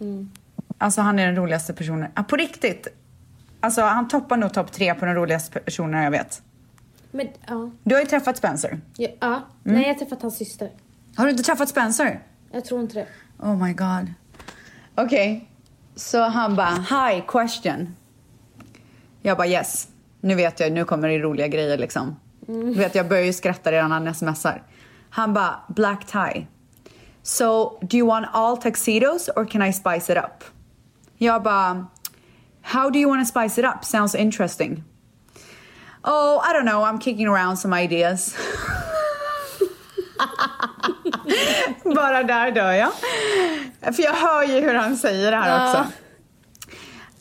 Mm. 0.00 0.30
Alltså 0.78 1.00
han 1.00 1.18
är 1.18 1.26
den 1.26 1.36
roligaste 1.36 1.72
personen. 1.74 2.10
Ah, 2.14 2.22
på 2.22 2.36
riktigt. 2.36 2.88
Alltså 3.60 3.82
han 3.82 4.08
toppar 4.08 4.36
nog 4.36 4.52
topp 4.52 4.72
tre 4.72 4.94
på 4.94 5.04
de 5.06 5.14
roligaste 5.14 5.60
personerna 5.60 6.04
jag 6.04 6.10
vet. 6.10 6.42
Men 7.10 7.28
ja. 7.46 7.70
Du 7.82 7.94
har 7.94 8.02
ju 8.02 8.06
träffat 8.08 8.36
Spencer. 8.36 8.80
ja, 8.96 9.08
ja. 9.20 9.26
Mm. 9.26 9.42
Nej, 9.62 9.82
jag 9.82 9.88
har 9.88 9.98
träffat 9.98 10.22
hans 10.22 10.36
syster. 10.36 10.70
Har 11.16 11.24
du 11.24 11.30
inte 11.30 11.42
träffat 11.42 11.68
Spencer? 11.68 12.20
Jag 12.52 12.64
tror 12.64 12.80
inte 12.80 12.94
det. 12.94 13.06
Oh 13.38 13.64
my 13.64 13.72
god. 13.72 14.14
Okej. 14.98 15.48
Så 15.96 16.22
han 16.22 16.56
bara, 16.56 16.70
hi 16.70 17.22
question. 17.26 17.96
Jag 19.22 19.36
bara 19.36 19.46
yes. 19.46 19.88
Nu 20.20 20.34
vet 20.34 20.60
jag, 20.60 20.72
nu 20.72 20.84
kommer 20.84 21.08
det 21.08 21.18
roliga 21.18 21.48
grejer 21.48 21.78
liksom. 21.78 22.16
Du 22.46 22.74
vet, 22.74 22.94
jag 22.94 23.08
börjar 23.08 23.24
ju 23.24 23.32
skratta 23.32 23.72
redan 23.72 23.90
när 23.90 24.00
han 24.00 24.14
smsar. 24.14 24.62
Han 25.10 25.34
bara, 25.34 25.60
black 25.68 26.06
tie. 26.06 26.46
So, 27.22 27.78
do 27.82 27.96
you 27.96 28.06
want 28.06 28.26
all 28.32 28.56
tuxedos 28.56 29.28
or 29.36 29.44
can 29.44 29.62
I 29.62 29.72
spice 29.72 30.12
it 30.12 30.18
up? 30.18 30.44
Jag 31.18 31.42
bara, 31.42 31.86
how 32.62 32.90
do 32.90 32.98
you 32.98 33.10
want 33.10 33.28
to 33.28 33.40
spice 33.40 33.60
it 33.60 33.66
up? 33.66 33.84
Sounds 33.84 34.14
interesting. 34.14 34.84
Oh, 36.04 36.50
I 36.50 36.52
don't 36.52 36.66
know, 36.66 36.84
I'm 36.84 37.00
kicking 37.00 37.26
around 37.26 37.56
some 37.56 37.82
ideas. 37.82 38.36
Bara 41.94 42.22
där 42.22 42.50
dör 42.50 42.72
jag. 42.72 42.92
För 43.94 44.02
jag 44.02 44.12
hör 44.12 44.44
ju 44.44 44.60
hur 44.60 44.74
han 44.74 44.96
säger 44.96 45.30
det 45.30 45.36
här 45.36 45.50
Ja. 45.50 45.70
också. 45.70 45.92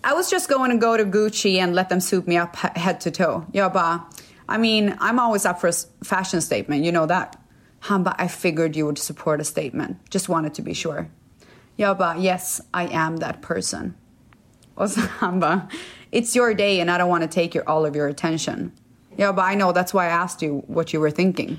I 0.04 0.14
was 0.16 0.32
just 0.32 0.50
going 0.50 0.72
to 0.80 0.88
go 0.88 0.98
to 0.98 1.04
Gucci 1.04 1.60
and 1.60 1.76
let 1.76 1.90
them 1.90 2.02
suit 2.02 2.28
me 2.28 2.42
up 2.42 2.56
he- 2.56 2.80
head 2.80 3.00
to 3.02 3.12
toe. 3.12 3.42
Jag 3.54 3.74
bara, 3.74 4.00
I 4.56 4.58
mean, 4.58 4.94
I'm 5.00 5.20
always 5.20 5.46
up 5.46 5.60
for 5.60 5.68
a 5.70 5.74
fashion 6.06 6.42
statement, 6.42 6.84
you 6.84 6.92
know 6.92 7.08
that. 7.08 7.36
Han 7.80 8.04
bara, 8.04 8.16
I 8.26 8.28
figured 8.28 8.76
you 8.76 8.86
would 8.86 8.98
support 8.98 9.42
a 9.42 9.44
statement. 9.44 9.98
Just 10.14 10.30
wanted 10.30 10.54
to 10.56 10.62
be 10.62 10.74
sure. 10.74 11.06
Jag 11.76 11.98
bara, 11.98 12.18
yes, 12.18 12.62
I 12.74 12.88
am 12.96 13.18
that 13.20 13.42
person. 13.42 13.94
Och 14.76 14.92
så 14.92 15.02
han 15.20 15.40
bara, 15.40 15.62
it's 16.12 16.36
your 16.38 16.54
day 16.54 16.80
and 16.82 16.90
I 16.90 16.98
don't 16.98 17.10
want 17.10 17.24
to 17.24 17.42
take 17.42 17.56
your, 17.56 17.70
all 17.70 17.86
of 17.86 17.96
your 17.96 18.08
attention. 18.10 18.72
Jag 19.16 19.36
bara, 19.36 19.52
I 19.54 19.56
know, 19.56 19.74
that's 19.74 19.94
why 19.94 20.06
I 20.06 20.10
asked 20.12 20.42
you 20.48 20.64
what 20.68 20.94
you 20.94 21.02
were 21.02 21.12
thinking. 21.12 21.58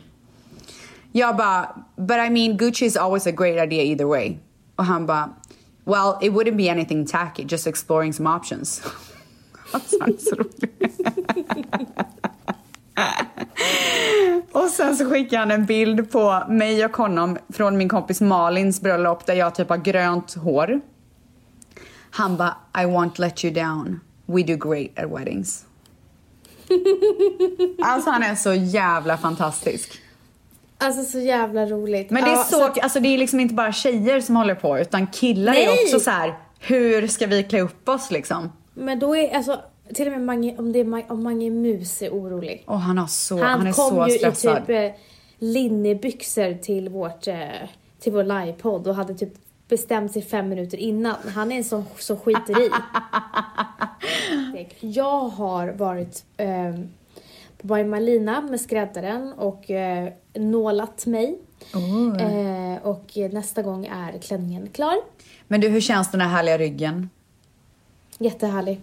Jag 1.12 1.36
bara, 1.36 1.84
but 1.96 2.16
I 2.16 2.30
mean 2.30 2.58
Gucci 2.58 2.86
is 2.86 2.96
always 2.96 3.26
a 3.26 3.32
great 3.32 3.58
idea 3.58 3.82
either 3.82 4.04
way. 4.04 4.38
Och 4.76 4.84
han 4.84 5.06
bara, 5.06 5.30
well 5.84 6.18
it 6.20 6.32
wouldn't 6.32 6.56
be 6.56 6.70
anything 6.70 7.06
tacky, 7.06 7.44
just 7.48 7.66
exploring 7.66 8.12
some 8.12 8.36
options. 8.36 8.82
alltså 9.72 9.96
han 10.00 10.14
är 10.14 10.18
så 10.18 10.34
rolig. 10.36 10.92
och 14.52 14.68
sen 14.68 14.96
så 14.96 15.10
skickade 15.10 15.38
han 15.38 15.50
en 15.50 15.66
bild 15.66 16.10
på 16.10 16.44
mig 16.48 16.84
och 16.84 16.96
honom 16.96 17.38
från 17.48 17.76
min 17.76 17.88
kompis 17.88 18.20
Malins 18.20 18.80
bröllop 18.80 19.26
där 19.26 19.34
jag 19.34 19.54
typ 19.54 19.68
har 19.68 19.76
grönt 19.76 20.34
hår. 20.34 20.80
Han 22.10 22.36
bara, 22.36 22.56
I 22.74 22.84
won't 22.84 23.20
let 23.20 23.44
you 23.44 23.54
down. 23.54 24.00
We 24.26 24.42
do 24.42 24.56
great 24.56 24.98
at 24.98 25.20
weddings. 25.20 25.64
alltså 27.82 28.10
han 28.10 28.22
är 28.22 28.34
så 28.34 28.54
jävla 28.54 29.16
fantastisk. 29.16 30.00
Alltså 30.78 31.04
så 31.04 31.18
jävla 31.18 31.66
roligt. 31.66 32.10
Men 32.10 32.24
det 32.24 32.30
är 32.30 32.34
Ja, 32.34 32.44
så, 32.44 32.64
alltså 32.64 33.00
det 33.00 33.08
är 33.08 33.18
liksom 33.18 33.40
inte 33.40 33.54
bara 33.54 33.72
tjejer 33.72 34.20
som 34.20 34.36
håller 34.36 34.54
på 34.54 34.78
utan 34.78 35.06
killar 35.06 35.52
är 35.52 35.66
Nej! 35.66 35.84
också 35.84 36.00
så 36.00 36.10
här. 36.10 36.34
hur 36.60 37.06
ska 37.06 37.26
vi 37.26 37.42
klä 37.42 37.60
upp 37.60 37.88
oss 37.88 38.10
liksom? 38.10 38.52
Men 38.74 38.98
då 38.98 39.16
är 39.16 39.36
alltså, 39.36 39.60
till 39.94 40.06
och 40.06 40.12
med 40.12 40.22
Mange, 40.22 40.56
om, 40.58 40.72
det 40.72 40.78
är, 40.80 41.12
om 41.12 41.22
Mange 41.22 41.50
Mus 41.50 42.02
är 42.02 42.10
orolig. 42.10 42.64
Och 42.66 42.80
han, 42.80 42.98
har 42.98 43.06
så, 43.06 43.34
Han, 43.38 43.58
han, 43.58 43.66
är 43.66 43.72
kom 43.72 43.90
så 43.90 44.06
ju 44.08 44.18
stressad. 44.18 44.56
i 44.56 44.60
typ 44.60 44.94
eh, 44.94 45.00
linnebyxor 45.38 46.54
till, 46.62 46.88
vårt, 46.88 47.26
eh, 47.26 47.36
till 48.00 48.12
vår 48.12 48.24
livepodd 48.24 48.86
och 48.88 48.94
hade 48.94 49.14
typ 49.14 49.32
bestämt 49.68 50.12
sig 50.12 50.22
fem 50.22 50.48
minuter 50.48 50.78
innan. 50.78 51.14
Han 51.34 51.52
är 51.52 51.56
en 51.56 51.64
sån 51.64 51.84
som 51.98 52.16
skiter 52.16 52.60
i. 52.62 52.70
Jag 54.80 55.20
har 55.20 55.68
varit 55.68 56.24
eh, 56.36 56.74
på 57.58 57.74
By 57.74 57.84
Malina 57.84 58.40
med 58.40 58.60
skräddaren 58.60 59.32
och 59.32 59.70
eh, 59.70 60.12
nålat 60.34 61.06
mig. 61.06 61.38
Oh. 61.74 62.22
Eh, 62.22 62.82
och 62.82 63.12
nästa 63.32 63.62
gång 63.62 63.86
är 63.86 64.18
klänningen 64.18 64.68
klar. 64.72 64.96
Men 65.48 65.60
du, 65.60 65.68
hur 65.68 65.80
känns 65.80 66.10
den 66.10 66.20
här 66.20 66.28
härliga 66.28 66.58
ryggen? 66.58 67.10
Jättehärlig. 68.18 68.80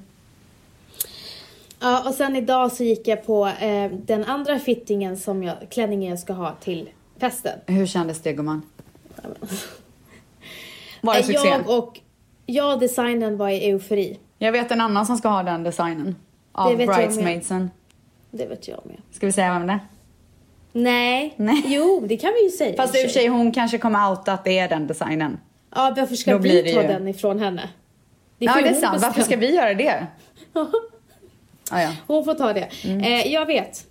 Ja, 1.80 2.08
och 2.08 2.14
sen 2.14 2.36
idag 2.36 2.72
så 2.72 2.84
gick 2.84 3.08
jag 3.08 3.26
på 3.26 3.48
eh, 3.48 3.92
den 3.92 4.24
andra 4.24 4.60
fittingen 4.60 5.18
som 5.18 5.44
jag, 5.44 5.56
klänningen 5.70 6.10
jag 6.10 6.20
ska 6.20 6.34
ha 6.34 6.56
till 6.60 6.90
festen. 7.18 7.60
Hur 7.66 7.86
kändes 7.86 8.22
det 8.22 8.34
gumman? 8.34 8.62
Var 11.02 11.14
det 11.14 11.20
Eh, 11.20 11.26
succé? 11.26 11.48
Jag 11.48 11.80
och 11.80 12.00
jag 12.46 12.80
designen 12.80 13.38
var 13.38 13.50
i 13.50 13.70
eufori. 13.70 14.20
Jag 14.38 14.52
vet 14.52 14.72
en 14.72 14.82
annan 14.82 15.06
som 15.06 15.18
ska 15.18 15.30
ha 15.30 15.44
den 15.44 15.64
designen. 15.64 16.16
Av 16.52 16.78
bridesmaidsen. 16.78 17.70
Det 18.38 18.46
vet 18.46 18.68
jag 18.68 18.86
med. 18.86 18.98
Ska 19.12 19.26
vi 19.26 19.32
säga 19.32 19.54
vem 19.54 19.68
det 19.68 19.74
är? 19.74 19.80
Nej. 20.74 21.34
Nej. 21.38 21.64
Jo, 21.66 22.04
det 22.08 22.18
kan 22.18 22.34
vi 22.34 22.44
ju 22.44 22.50
säga. 22.50 22.76
Fast 22.76 22.96
i 22.96 22.98
och 22.98 23.02
för 23.02 23.10
sig 23.10 23.28
hon 23.28 23.52
kanske 23.52 23.78
kommer 23.78 24.10
outa 24.12 24.34
att 24.34 24.44
det 24.44 24.60
är 24.60 24.70
den 24.70 24.88
designen. 24.88 25.38
Ja, 25.76 25.94
varför 25.98 26.16
ska 26.16 26.32
Då 26.32 26.38
vi 26.38 26.62
det 26.62 26.74
ta 26.74 26.82
ju- 26.82 26.88
den 26.88 27.08
ifrån 27.08 27.40
henne? 27.40 27.70
Ja 28.38 28.52
får 28.54 28.62
det 28.62 28.68
är 28.70 28.74
sant, 28.74 28.94
bestämma. 28.94 29.08
varför 29.08 29.22
ska 29.22 29.36
vi 29.38 29.56
göra 29.56 29.74
det? 29.74 30.08
Ah, 31.72 31.82
ja. 31.82 31.92
Hon 32.08 32.26
får 32.26 32.34
ta 32.34 32.54
det. 32.54 32.70
Mm. 32.84 33.00
Eh, 33.02 33.28
jag 33.34 33.46
vet. 33.46 33.88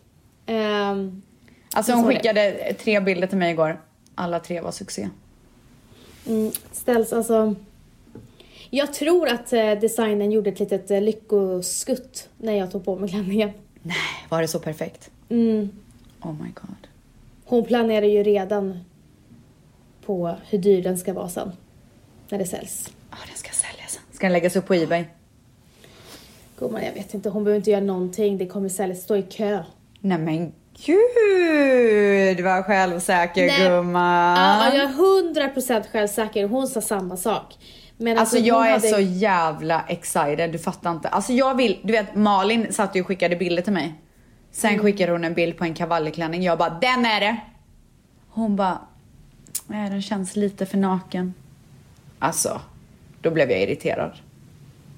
Ehm, 0.47 1.23
Alltså 1.75 1.93
hon 1.93 2.03
såg 2.03 2.11
det. 2.11 2.17
skickade 2.17 2.73
tre 2.79 3.01
bilder 3.01 3.27
till 3.27 3.39
mig 3.39 3.51
igår. 3.51 3.81
Alla 4.15 4.41
tre 4.41 4.61
var 4.61 4.71
succé. 4.71 5.09
mm, 6.27 6.51
ställs 6.73 7.13
alltså... 7.13 7.55
Jag 8.71 8.95
tror 8.95 9.29
att 9.29 9.53
eh, 9.53 9.71
designen 9.73 10.31
gjorde 10.33 10.51
ett 10.51 10.59
litet 10.61 10.91
eh, 10.91 11.01
lyckoskutt 11.01 12.29
när 12.39 12.53
jag 12.53 12.71
tog 12.73 12.85
på 12.85 12.97
mig 12.97 13.09
klänningen. 13.09 13.51
Nej, 13.87 13.97
var 14.29 14.43
det 14.43 14.49
så 14.49 14.59
perfekt? 14.59 15.11
Mm. 15.29 15.69
Oh 16.23 16.33
my 16.33 16.49
god. 16.55 16.89
Hon 17.45 17.65
planerar 17.65 18.07
ju 18.07 18.23
redan 18.23 18.79
på 20.07 20.35
hur 20.49 20.59
dyr 20.59 20.83
den 20.83 20.99
ska 20.99 21.13
vara 21.13 21.29
sen. 21.29 21.53
När 22.29 22.39
det 22.39 22.47
säljs. 22.47 22.91
Ja, 23.11 23.17
den 23.29 23.37
ska 23.37 23.51
säljas 23.51 23.91
sen. 23.93 24.03
Ska 24.13 24.27
den 24.27 24.33
läggas 24.33 24.57
upp 24.57 24.67
på 24.67 24.75
Ebay? 24.75 25.05
Gumman, 26.59 26.85
jag 26.85 26.93
vet 26.93 27.15
inte. 27.15 27.29
Hon 27.29 27.45
behöver 27.45 27.57
inte 27.57 27.71
göra 27.71 27.85
någonting. 27.85 28.39
Det 28.39 28.47
kommer 28.47 28.69
säljas. 28.69 29.03
Stå 29.03 29.17
i 29.17 29.23
kö. 29.23 29.63
Nej 30.01 30.19
men 30.19 30.53
gud 30.87 32.41
vad 32.45 32.65
självsäker 32.65 33.47
Nej. 33.47 33.69
gumman. 33.69 34.37
Ja, 34.37 34.75
jag 34.75 34.85
är 34.85 34.89
hundra 34.89 35.49
procent 35.49 35.87
självsäker. 35.87 36.49
Hon 36.49 36.69
sa 36.69 36.81
samma 36.81 37.17
sak. 37.17 37.59
Men 37.97 38.19
Alltså 38.19 38.39
jag 38.39 38.67
är 38.67 38.71
hade- 38.73 38.89
så 38.89 39.01
jävla 39.01 39.85
excited, 39.89 40.53
du 40.53 40.59
fattar 40.59 40.91
inte. 40.91 41.09
Alltså 41.09 41.33
jag 41.33 41.55
vill, 41.57 41.81
du 41.83 41.93
vet 41.93 42.15
Malin 42.15 42.73
satt 42.73 42.97
ju 42.97 43.01
och 43.01 43.07
skickade 43.07 43.37
bilder 43.37 43.63
till 43.63 43.73
mig. 43.73 43.95
Sen 44.53 44.71
Mm. 44.71 44.83
skickade 44.83 45.13
hon 45.13 45.25
en 45.25 45.35
bild 45.35 45.57
på 45.59 45.65
en 45.65 45.75
kavallerklänning, 45.75 46.43
jag 46.43 46.59
bara 46.59 46.71
den 46.71 47.07
är 47.07 47.21
det! 47.21 47.37
Hon 48.29 48.57
bara, 48.57 48.79
nej 49.67 49.91
den 49.91 50.03
känns 50.03 50.37
lite 50.37 50.67
för 50.67 50.79
naken. 50.79 51.35
Alltså, 52.19 52.61
då 53.21 53.31
blev 53.31 53.51
jag 53.51 53.61
irriterad. 53.63 54.13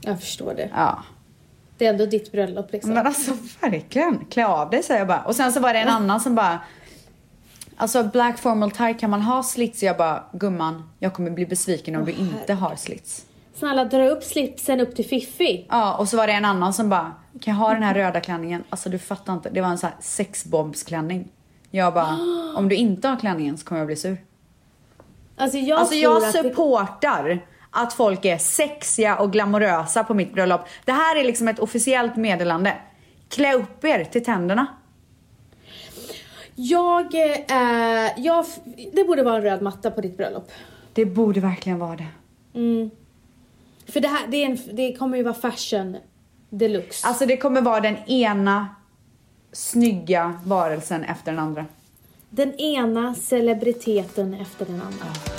Jag 0.00 0.20
förstår 0.20 0.54
det. 0.54 0.70
Ja. 0.74 1.02
Det 1.78 1.86
är 1.86 1.90
ändå 1.90 2.06
ditt 2.06 2.32
bröllop 2.32 2.72
liksom. 2.72 2.94
Men 2.94 3.06
alltså 3.06 3.32
verkligen, 3.60 4.24
klä 4.30 4.46
av 4.46 4.70
dig 4.70 4.82
säger 4.82 5.00
jag 5.00 5.08
bara. 5.08 5.22
Och 5.22 5.36
sen 5.36 5.52
så 5.52 5.60
var 5.60 5.72
det 5.72 5.78
en 5.78 5.88
annan 5.88 6.20
som 6.20 6.34
bara, 6.34 6.58
alltså 7.76 8.02
black 8.04 8.38
formal 8.38 8.70
tie 8.70 8.94
kan 8.94 9.10
man 9.10 9.22
ha 9.22 9.42
slits? 9.42 9.82
Jag 9.82 9.96
bara, 9.96 10.24
gumman, 10.32 10.90
jag 10.98 11.12
kommer 11.14 11.30
bli 11.30 11.46
besviken 11.46 11.96
om 11.96 12.04
du 12.04 12.12
inte 12.12 12.54
har 12.54 12.76
slits. 12.76 13.26
Snälla 13.54 13.84
dra 13.84 14.08
upp 14.08 14.24
slipsen 14.24 14.80
upp 14.80 14.96
till 14.96 15.04
Fiffi. 15.06 15.66
Ja, 15.70 15.96
och 15.96 16.08
så 16.08 16.16
var 16.16 16.26
det 16.26 16.32
en 16.32 16.44
annan 16.44 16.72
som 16.74 16.88
bara, 16.88 17.12
kan 17.40 17.54
jag 17.54 17.60
ha 17.60 17.72
den 17.72 17.82
här 17.82 17.94
röda 17.94 18.20
klänningen? 18.20 18.64
Alltså 18.70 18.88
du 18.88 18.98
fattar 18.98 19.32
inte, 19.32 19.50
det 19.50 19.60
var 19.60 19.68
en 19.68 19.78
sån 19.78 19.90
här 19.90 19.96
sexbombsklänning. 20.00 21.28
Jag 21.70 21.94
bara, 21.94 22.18
om 22.56 22.68
du 22.68 22.74
inte 22.76 23.08
har 23.08 23.16
klänningen 23.16 23.58
så 23.58 23.66
kommer 23.66 23.78
jag 23.78 23.86
bli 23.86 23.96
sur. 23.96 24.16
Alltså 25.36 25.58
jag 25.58 25.78
Alltså 25.78 25.94
jag 25.94 26.16
att 26.16 26.32
det- 26.32 26.42
supportar 26.42 27.40
att 27.70 27.92
folk 27.92 28.24
är 28.24 28.38
sexiga 28.38 29.16
och 29.16 29.32
glamorösa 29.32 30.04
på 30.04 30.14
mitt 30.14 30.34
bröllop. 30.34 30.60
Det 30.84 30.92
här 30.92 31.16
är 31.16 31.24
liksom 31.24 31.48
ett 31.48 31.58
officiellt 31.58 32.16
meddelande. 32.16 32.74
Klä 33.28 33.54
upp 33.54 33.84
er 33.84 34.04
till 34.04 34.24
tänderna. 34.24 34.66
Jag, 36.58 37.14
eh, 37.14 38.10
jag, 38.16 38.46
det 38.92 39.04
borde 39.04 39.22
vara 39.22 39.36
en 39.36 39.42
röd 39.42 39.62
matta 39.62 39.90
på 39.90 40.00
ditt 40.00 40.16
bröllop. 40.16 40.50
Det 40.92 41.06
borde 41.06 41.40
verkligen 41.40 41.78
vara 41.78 41.96
det. 41.96 42.08
Mm. 42.54 42.90
För 43.86 44.00
det 44.00 44.08
här, 44.08 44.26
det, 44.28 44.44
en, 44.44 44.58
det 44.72 44.96
kommer 44.96 45.16
ju 45.16 45.22
vara 45.22 45.34
fashion 45.34 45.96
deluxe. 46.50 47.06
Alltså 47.06 47.26
det 47.26 47.36
kommer 47.36 47.60
vara 47.60 47.80
den 47.80 47.96
ena 47.96 48.68
snygga 49.52 50.40
varelsen 50.44 51.04
efter 51.04 51.32
den 51.32 51.38
andra. 51.38 51.66
Den 52.30 52.54
ena 52.54 53.14
celebriteten 53.14 54.34
efter 54.34 54.66
den 54.66 54.82
andra. 54.82 55.35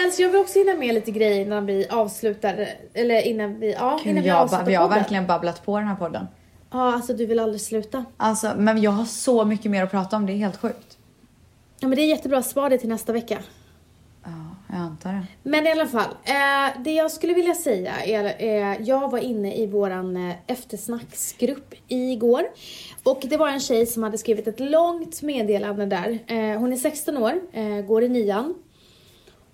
Stens, 0.00 0.18
jag 0.20 0.28
vill 0.28 0.40
också 0.40 0.58
hinna 0.58 0.74
med 0.74 0.94
lite 0.94 1.10
grejer 1.10 1.40
innan 1.40 1.66
vi 1.66 1.86
avslutar, 1.88 2.68
eller 2.94 3.22
innan 3.22 3.60
vi, 3.60 3.72
ja, 3.72 4.00
innan 4.04 4.14
Gud, 4.14 4.22
vi 4.22 4.28
jag, 4.28 4.38
avslutar 4.38 4.64
vi 4.64 4.74
har 4.74 4.84
podden. 4.84 4.98
verkligen 4.98 5.26
babblat 5.26 5.64
på 5.64 5.78
den 5.78 5.88
här 5.88 5.96
podden. 5.96 6.26
Ja, 6.70 6.94
alltså 6.94 7.12
du 7.14 7.26
vill 7.26 7.38
aldrig 7.38 7.60
sluta. 7.60 8.04
Alltså, 8.16 8.52
men 8.56 8.82
jag 8.82 8.90
har 8.90 9.04
så 9.04 9.44
mycket 9.44 9.70
mer 9.70 9.84
att 9.84 9.90
prata 9.90 10.16
om, 10.16 10.26
det 10.26 10.32
är 10.32 10.36
helt 10.36 10.56
sjukt. 10.56 10.98
Ja 11.80 11.88
men 11.88 11.96
det 11.96 12.02
är 12.02 12.06
jättebra, 12.06 12.42
spar 12.42 12.70
det 12.70 12.78
till 12.78 12.88
nästa 12.88 13.12
vecka. 13.12 13.38
Ja, 14.24 14.30
jag 14.68 14.78
antar 14.78 15.12
det. 15.12 15.26
Men 15.42 15.66
i 15.66 15.70
alla 15.70 15.86
fall, 15.86 16.10
eh, 16.24 16.82
det 16.84 16.92
jag 16.92 17.10
skulle 17.10 17.34
vilja 17.34 17.54
säga 17.54 17.92
är, 18.04 18.24
eh, 18.38 18.82
jag 18.82 19.10
var 19.10 19.18
inne 19.18 19.56
i 19.56 19.66
våran 19.66 20.16
eh, 20.30 20.34
eftersnacksgrupp 20.46 21.74
igår 21.88 22.42
och 23.02 23.22
det 23.24 23.36
var 23.36 23.48
en 23.48 23.60
tjej 23.60 23.86
som 23.86 24.02
hade 24.02 24.18
skrivit 24.18 24.46
ett 24.46 24.60
långt 24.60 25.22
meddelande 25.22 25.86
där. 25.86 26.18
Eh, 26.26 26.58
hon 26.58 26.72
är 26.72 26.76
16 26.76 27.16
år, 27.16 27.40
eh, 27.52 27.80
går 27.86 28.02
i 28.02 28.08
nian 28.08 28.54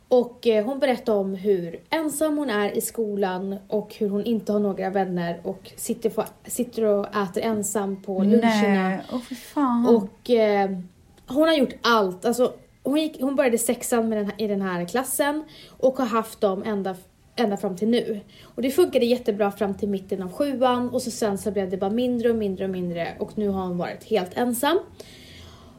och 0.08 0.46
eh, 0.46 0.64
hon 0.64 0.78
berättar 0.78 1.14
om 1.14 1.34
hur 1.34 1.80
ensam 1.90 2.38
hon 2.38 2.50
är 2.50 2.76
i 2.76 2.80
skolan 2.80 3.56
och 3.68 3.94
hur 3.94 4.08
hon 4.08 4.24
inte 4.24 4.52
har 4.52 4.60
några 4.60 4.90
vänner 4.90 5.40
och 5.42 5.72
sitter, 5.76 6.10
på, 6.10 6.24
sitter 6.44 6.84
och 6.84 7.06
äter 7.16 7.42
ensam 7.42 8.02
på 8.02 8.22
luncherna. 8.22 8.88
Nej, 8.88 9.00
åh 9.12 9.20
fy 9.20 9.34
fan. 9.34 9.86
Och 9.86 10.30
eh, 10.30 10.70
hon 11.26 11.48
har 11.48 11.54
gjort 11.54 11.74
allt. 11.82 12.24
Alltså, 12.24 12.52
hon, 12.82 13.00
gick, 13.00 13.20
hon 13.20 13.36
började 13.36 13.58
sexan 13.58 14.08
med 14.08 14.18
den 14.18 14.40
i 14.40 14.46
den 14.46 14.62
här 14.62 14.84
klassen 14.84 15.44
och 15.78 15.96
har 15.96 16.06
haft 16.06 16.40
dem 16.40 16.62
ända, 16.62 16.96
ända 17.36 17.56
fram 17.56 17.76
till 17.76 17.88
nu. 17.88 18.20
Och 18.42 18.62
det 18.62 18.70
funkade 18.70 19.06
jättebra 19.06 19.50
fram 19.50 19.74
till 19.74 19.88
mitten 19.88 20.22
av 20.22 20.32
sjuan 20.32 20.90
och 20.90 21.02
så 21.02 21.10
sen 21.10 21.38
så 21.38 21.50
blev 21.50 21.70
det 21.70 21.76
bara 21.76 21.90
mindre 21.90 22.30
och 22.30 22.36
mindre 22.36 22.64
och 22.64 22.70
mindre 22.70 23.08
och 23.18 23.38
nu 23.38 23.48
har 23.48 23.66
hon 23.66 23.78
varit 23.78 24.04
helt 24.04 24.36
ensam. 24.36 24.78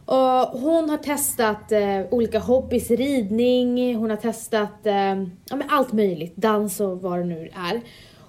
Och 0.07 0.59
hon 0.59 0.89
har 0.89 0.97
testat 0.97 1.71
eh, 1.71 2.01
olika 2.11 2.39
hobbys, 2.39 2.91
ridning, 2.91 3.95
hon 3.95 4.09
har 4.09 4.17
testat 4.17 4.85
eh, 4.85 5.23
ja, 5.49 5.55
men 5.55 5.63
allt 5.69 5.93
möjligt, 5.93 6.35
dans 6.35 6.79
och 6.79 7.01
vad 7.01 7.19
det 7.19 7.25
nu 7.25 7.49
är. 7.55 7.81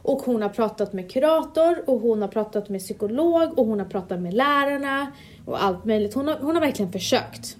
Och 0.02 0.22
hon 0.22 0.42
har 0.42 0.48
pratat 0.48 0.92
med 0.92 1.10
kurator 1.10 1.90
och 1.90 2.00
hon 2.00 2.22
har 2.22 2.28
pratat 2.28 2.68
med 2.68 2.80
psykolog 2.80 3.58
och 3.58 3.66
hon 3.66 3.78
har 3.78 3.86
pratat 3.86 4.20
med 4.20 4.34
lärarna 4.34 5.12
och 5.44 5.64
allt 5.64 5.84
möjligt. 5.84 6.14
Hon 6.14 6.28
har, 6.28 6.36
hon 6.40 6.54
har 6.54 6.60
verkligen 6.60 6.92
försökt. 6.92 7.56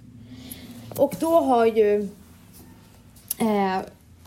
Och 0.97 1.15
då 1.19 1.39
har 1.39 1.65
ju 1.65 2.09
eh, 3.37 3.79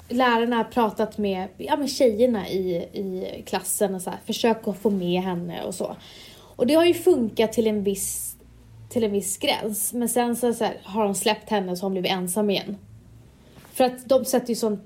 lärarna 0.09 0.64
pratat 0.64 1.18
med, 1.18 1.48
ja, 1.57 1.76
med 1.76 1.90
tjejerna 1.90 2.48
i, 2.48 2.76
i 2.76 3.42
klassen 3.46 3.94
och 3.94 4.02
så 4.02 4.11
här, 4.11 4.18
försökt 4.26 4.68
att 4.68 4.78
få 4.78 4.90
med 4.90 5.22
henne 5.22 5.62
och 5.62 5.74
så. 5.74 5.96
Och 6.57 6.66
det 6.66 6.74
har 6.74 6.85
ju 6.85 6.94
funkat 6.94 7.52
till 7.52 7.66
en 7.66 7.83
viss, 7.83 8.32
till 8.92 9.05
en 9.05 9.12
viss 9.12 9.38
gräns. 9.38 9.92
Men 9.92 10.09
sen 10.09 10.37
så, 10.37 10.55
så 10.55 10.64
här, 10.64 10.81
har 10.83 11.05
de 11.05 11.14
släppt 11.14 11.50
henne 11.50 11.76
så 11.76 11.83
har 11.83 11.87
hon 11.87 11.92
blivit 11.92 12.11
ensam 12.11 12.50
igen. 12.50 12.76
För 13.72 13.85
att 13.85 14.09
de 14.09 14.24
sätter 14.24 14.48
ju 14.48 14.55
sån 14.55 14.81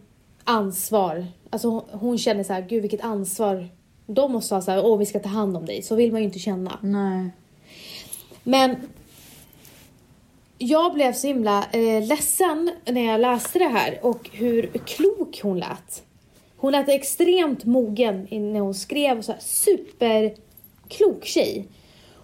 ansvar. 0.44 1.26
Alltså 1.50 1.68
hon, 1.68 1.82
hon 1.92 2.18
känner 2.18 2.44
så 2.44 2.52
här, 2.52 2.66
gud 2.68 2.82
vilket 2.82 3.04
ansvar. 3.04 3.68
De 4.06 4.32
måste 4.32 4.54
ha 4.54 4.62
så 4.62 4.70
här, 4.70 4.84
åh 4.84 4.98
vi 4.98 5.06
ska 5.06 5.18
ta 5.18 5.28
hand 5.28 5.56
om 5.56 5.66
dig. 5.66 5.82
Så 5.82 5.94
vill 5.94 6.12
man 6.12 6.20
ju 6.20 6.26
inte 6.26 6.38
känna. 6.38 6.78
Nej. 6.82 7.30
Men 8.42 8.76
jag 10.58 10.94
blev 10.94 11.12
så 11.12 11.26
himla 11.26 11.66
eh, 11.72 12.06
ledsen 12.06 12.70
när 12.84 13.06
jag 13.06 13.20
läste 13.20 13.58
det 13.58 13.68
här 13.68 13.98
och 14.02 14.30
hur 14.32 14.70
klok 14.86 15.40
hon 15.42 15.58
lät. 15.58 16.02
Hon 16.56 16.72
lät 16.72 16.88
extremt 16.88 17.64
mogen 17.64 18.26
när 18.30 18.60
hon 18.60 18.74
skrev, 18.74 19.22
så 19.22 19.32
här, 19.32 19.40
superklok 19.40 21.24
tjej. 21.24 21.68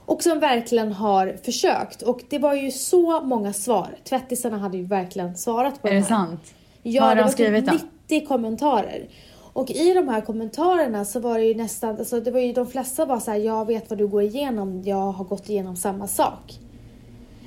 Och 0.06 0.22
som 0.22 0.38
verkligen 0.40 0.92
har 0.92 1.36
försökt. 1.44 2.02
Och 2.02 2.20
det 2.30 2.38
var 2.38 2.54
ju 2.54 2.70
så 2.70 3.20
många 3.20 3.52
svar. 3.52 3.88
Tvättisarna 4.04 4.58
hade 4.58 4.76
ju 4.76 4.84
verkligen 4.84 5.36
svarat 5.36 5.82
på 5.82 5.88
Är 5.88 5.92
det 5.92 6.00
här. 6.00 6.06
sant? 6.06 6.54
Ja, 6.82 7.00
Vad 7.02 7.08
har 7.08 7.16
det 7.16 7.20
de 7.20 7.24
var 7.24 7.32
skrivit 7.32 7.70
typ 7.70 7.80
då? 7.80 7.86
90 8.16 8.26
kommentarer. 8.28 9.08
Och 9.54 9.70
i 9.70 9.94
de 9.94 10.08
här 10.08 10.20
kommentarerna 10.20 11.04
så 11.04 11.20
var 11.20 11.38
det 11.38 11.44
ju 11.44 11.54
nästan, 11.54 11.98
alltså 11.98 12.20
det 12.20 12.30
var 12.30 12.40
ju 12.40 12.52
de 12.52 12.66
flesta 12.66 13.04
var 13.04 13.18
så 13.20 13.30
här, 13.30 13.38
jag 13.38 13.66
vet 13.66 13.90
vad 13.90 13.98
du 13.98 14.06
går 14.08 14.22
igenom, 14.22 14.82
jag 14.84 15.12
har 15.12 15.24
gått 15.24 15.48
igenom 15.48 15.76
samma 15.76 16.06
sak. 16.06 16.58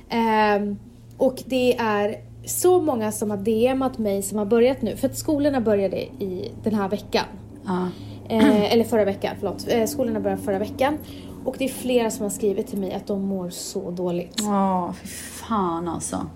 Ehm, 0.08 0.78
och 1.18 1.42
det 1.46 1.76
är 1.76 2.16
så 2.46 2.80
många 2.80 3.12
som 3.12 3.30
har 3.30 3.36
DMat 3.36 3.98
mig 3.98 4.22
som 4.22 4.38
har 4.38 4.44
börjat 4.44 4.82
nu, 4.82 4.96
för 4.96 5.08
att 5.08 5.16
skolorna 5.18 5.60
började 5.60 5.96
i 6.02 6.52
den 6.62 6.74
här 6.74 6.88
veckan. 6.88 7.24
Ja. 7.66 7.88
Eh, 8.28 8.72
eller 8.72 8.84
förra 8.84 9.04
veckan, 9.04 9.36
förlåt. 9.40 9.68
Eh, 9.68 9.84
skolorna 9.86 10.20
började 10.20 10.42
förra 10.42 10.58
veckan. 10.58 10.98
Och 11.46 11.54
det 11.58 11.64
är 11.64 11.68
flera 11.68 12.10
som 12.10 12.22
har 12.22 12.30
skrivit 12.30 12.66
till 12.66 12.78
mig 12.78 12.92
att 12.92 13.06
de 13.06 13.22
mår 13.22 13.50
så 13.50 13.90
dåligt. 13.90 14.34
Ja, 14.42 14.94
fy 15.02 15.06
fan 15.08 15.88
alltså. 15.88 16.26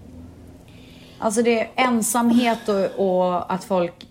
Alltså 1.19 1.43
det 1.43 1.61
är 1.61 1.71
ensamhet 1.77 2.69
och, 2.69 3.07
och 3.07 3.53
att 3.53 3.65
folk 3.65 4.07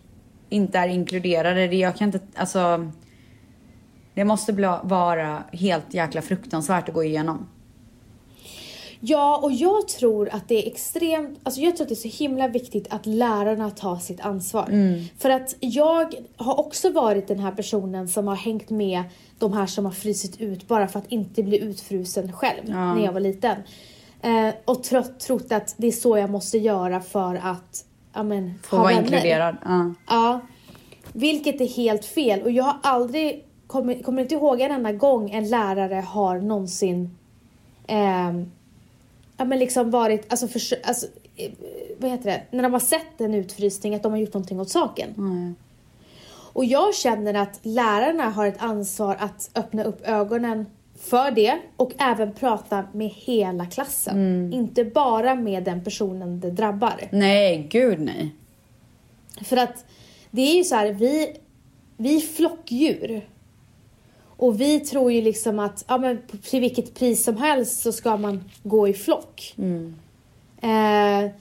inte 0.49 0.77
är 0.77 0.87
inkluderade. 0.87 1.67
Det, 1.67 1.75
jag 1.75 1.95
kan 1.95 2.07
inte, 2.07 2.19
alltså. 2.35 2.91
Det 4.13 4.25
måste 4.25 4.53
bli, 4.53 4.73
vara 4.83 5.43
helt 5.51 5.93
jäkla 5.93 6.21
fruktansvärt 6.21 6.89
att 6.89 6.95
gå 6.95 7.03
igenom. 7.03 7.47
Ja, 9.01 9.39
och 9.43 9.51
jag 9.51 9.87
tror 9.87 10.29
att 10.31 10.47
det 10.47 10.63
är 10.65 10.71
extremt, 10.71 11.39
alltså 11.43 11.61
jag 11.61 11.75
tror 11.75 11.85
att 11.85 11.89
det 11.89 11.93
är 12.05 12.09
så 12.09 12.23
himla 12.23 12.47
viktigt 12.47 12.87
att 12.89 13.05
lärarna 13.05 13.69
tar 13.71 13.95
sitt 13.97 14.21
ansvar. 14.21 14.67
Mm. 14.69 15.03
För 15.17 15.29
att 15.29 15.55
jag 15.59 16.13
har 16.35 16.59
också 16.59 16.89
varit 16.91 17.27
den 17.27 17.39
här 17.39 17.51
personen 17.51 18.07
som 18.07 18.27
har 18.27 18.35
hängt 18.35 18.69
med 18.69 19.03
de 19.39 19.53
här 19.53 19.65
som 19.65 19.85
har 19.85 19.91
frysit 19.91 20.41
ut 20.41 20.67
bara 20.67 20.87
för 20.87 20.99
att 20.99 21.11
inte 21.11 21.43
bli 21.43 21.59
utfrusen 21.59 22.33
själv 22.33 22.61
Ja. 22.65 22.93
när 22.93 23.05
jag 23.05 23.11
var 23.13 23.19
liten. 23.19 23.57
Eh, 24.21 24.49
och 24.65 24.83
trott, 24.83 25.19
trott 25.19 25.51
att 25.51 25.75
det 25.77 25.87
är 25.87 25.91
så 25.91 26.17
jag 26.17 26.29
måste 26.29 26.57
göra 26.57 27.01
för 27.01 27.35
att 27.35 27.85
ja, 28.13 28.23
men, 28.23 28.53
Få 28.63 28.75
ha 28.75 28.83
vara 28.83 28.93
vänner. 28.93 29.05
inkluderad. 29.07 29.55
Ja. 29.65 29.93
Ja, 30.07 30.39
vilket 31.13 31.61
är 31.61 31.67
helt 31.67 32.05
fel. 32.05 32.41
Och 32.41 32.51
jag 32.51 32.63
har 32.63 32.77
aldrig, 32.83 33.45
kommer, 33.67 34.03
kommer 34.03 34.21
inte 34.21 34.35
ihåg 34.35 34.61
en 34.61 34.71
enda 34.71 34.91
gång 34.91 35.31
en 35.31 35.49
lärare 35.49 35.95
har 36.07 36.39
någonsin 36.39 37.17
ehm, 37.87 38.51
ja 39.39 39.45
men 39.45 39.59
liksom 39.59 39.91
varit, 39.91 40.31
alltså, 40.31 40.47
för, 40.47 40.61
alltså 40.83 41.07
eh, 41.35 41.51
vad 41.97 42.11
heter 42.11 42.25
det, 42.29 42.43
när 42.51 42.63
de 42.63 42.73
har 42.73 42.79
sett 42.79 43.21
en 43.21 43.33
utfrysning 43.33 43.95
att 43.95 44.03
de 44.03 44.11
har 44.11 44.19
gjort 44.19 44.33
någonting 44.33 44.59
åt 44.59 44.69
saken. 44.69 45.09
Mm. 45.17 45.55
Och 46.53 46.65
jag 46.65 46.95
känner 46.95 47.33
att 47.33 47.59
lärarna 47.63 48.29
har 48.29 48.45
ett 48.47 48.61
ansvar 48.61 49.17
att 49.19 49.49
öppna 49.55 49.83
upp 49.83 50.07
ögonen 50.07 50.65
för 50.99 51.31
det 51.31 51.57
och 51.75 51.91
även 51.97 52.33
prata 52.33 52.83
med 52.93 53.09
hela 53.09 53.65
klassen. 53.65 54.17
Mm. 54.17 54.53
Inte 54.53 54.83
bara 54.85 55.35
med 55.35 55.63
den 55.63 55.83
personen 55.83 56.39
det 56.39 56.51
drabbar. 56.51 57.07
Nej, 57.11 57.67
gud 57.69 57.99
nej. 57.99 58.35
För 59.43 59.57
att 59.57 59.85
det 60.31 60.41
är 60.41 60.55
ju 60.55 60.63
så 60.63 60.75
här, 60.75 60.91
vi, 60.91 61.35
vi 61.97 62.15
är 62.15 62.19
flockdjur. 62.19 63.21
Och 64.39 64.61
vi 64.61 64.79
tror 64.79 65.11
ju 65.11 65.21
liksom 65.21 65.59
att 65.59 65.85
ja, 65.87 65.97
men 65.97 66.21
till 66.43 66.61
vilket 66.61 66.93
pris 66.93 67.23
som 67.23 67.37
helst 67.37 67.81
så 67.81 67.91
ska 67.91 68.17
man 68.17 68.43
gå 68.63 68.87
i 68.87 68.93
flock. 68.93 69.55
Eh, 70.61 71.31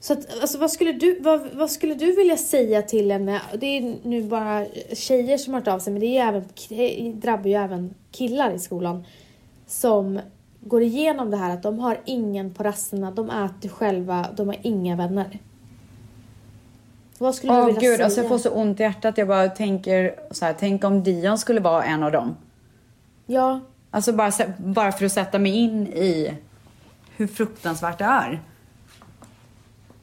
så 0.00 0.12
att, 0.12 0.40
alltså, 0.40 0.58
vad, 0.58 0.70
skulle 0.70 0.92
du, 0.92 1.20
vad, 1.20 1.48
vad 1.54 1.70
skulle 1.70 1.94
du 1.94 2.16
vilja 2.16 2.36
säga 2.36 2.82
till 2.82 3.10
henne? 3.10 3.42
Det 3.58 3.66
är 3.66 3.96
nu 4.02 4.22
bara 4.22 4.66
tjejer 4.92 5.38
som 5.38 5.54
har 5.54 5.60
hört 5.60 5.68
av 5.68 5.78
sig 5.78 5.92
men 5.92 6.00
det 6.00 6.18
även, 6.18 6.44
det 6.68 7.12
drabbar 7.12 7.46
ju 7.46 7.54
även 7.54 7.94
killar 8.10 8.50
i 8.50 8.58
skolan. 8.58 9.04
Som 9.66 10.20
går 10.60 10.82
igenom 10.82 11.30
det 11.30 11.36
här 11.36 11.54
att 11.54 11.62
de 11.62 11.78
har 11.78 12.00
ingen 12.04 12.54
på 12.54 12.62
rasterna, 12.62 13.10
de 13.10 13.30
äter 13.30 13.68
själva, 13.68 14.26
de 14.36 14.46
har 14.46 14.56
inga 14.62 14.96
vänner. 14.96 15.38
Vad 17.18 17.34
skulle 17.34 17.52
du 17.52 17.66
vilja 17.66 17.80
gud, 17.80 17.94
säga? 17.94 18.04
alltså 18.04 18.20
jag 18.20 18.28
får 18.28 18.38
så 18.38 18.50
ont 18.50 18.80
i 18.80 18.82
hjärtat. 18.82 19.18
Jag 19.18 19.28
bara 19.28 19.48
tänker 19.48 20.14
så 20.30 20.44
här, 20.44 20.54
tänk 20.58 20.84
om 20.84 21.02
Dion 21.02 21.38
skulle 21.38 21.60
vara 21.60 21.84
en 21.84 22.02
av 22.02 22.12
dem. 22.12 22.36
Ja, 23.30 23.60
Alltså 23.90 24.12
bara, 24.12 24.32
bara 24.58 24.92
för 24.92 25.06
att 25.06 25.12
sätta 25.12 25.38
mig 25.38 25.52
in 25.52 25.86
i 25.86 26.34
hur 27.16 27.26
fruktansvärt 27.26 27.98
det 27.98 28.04
är. 28.04 28.40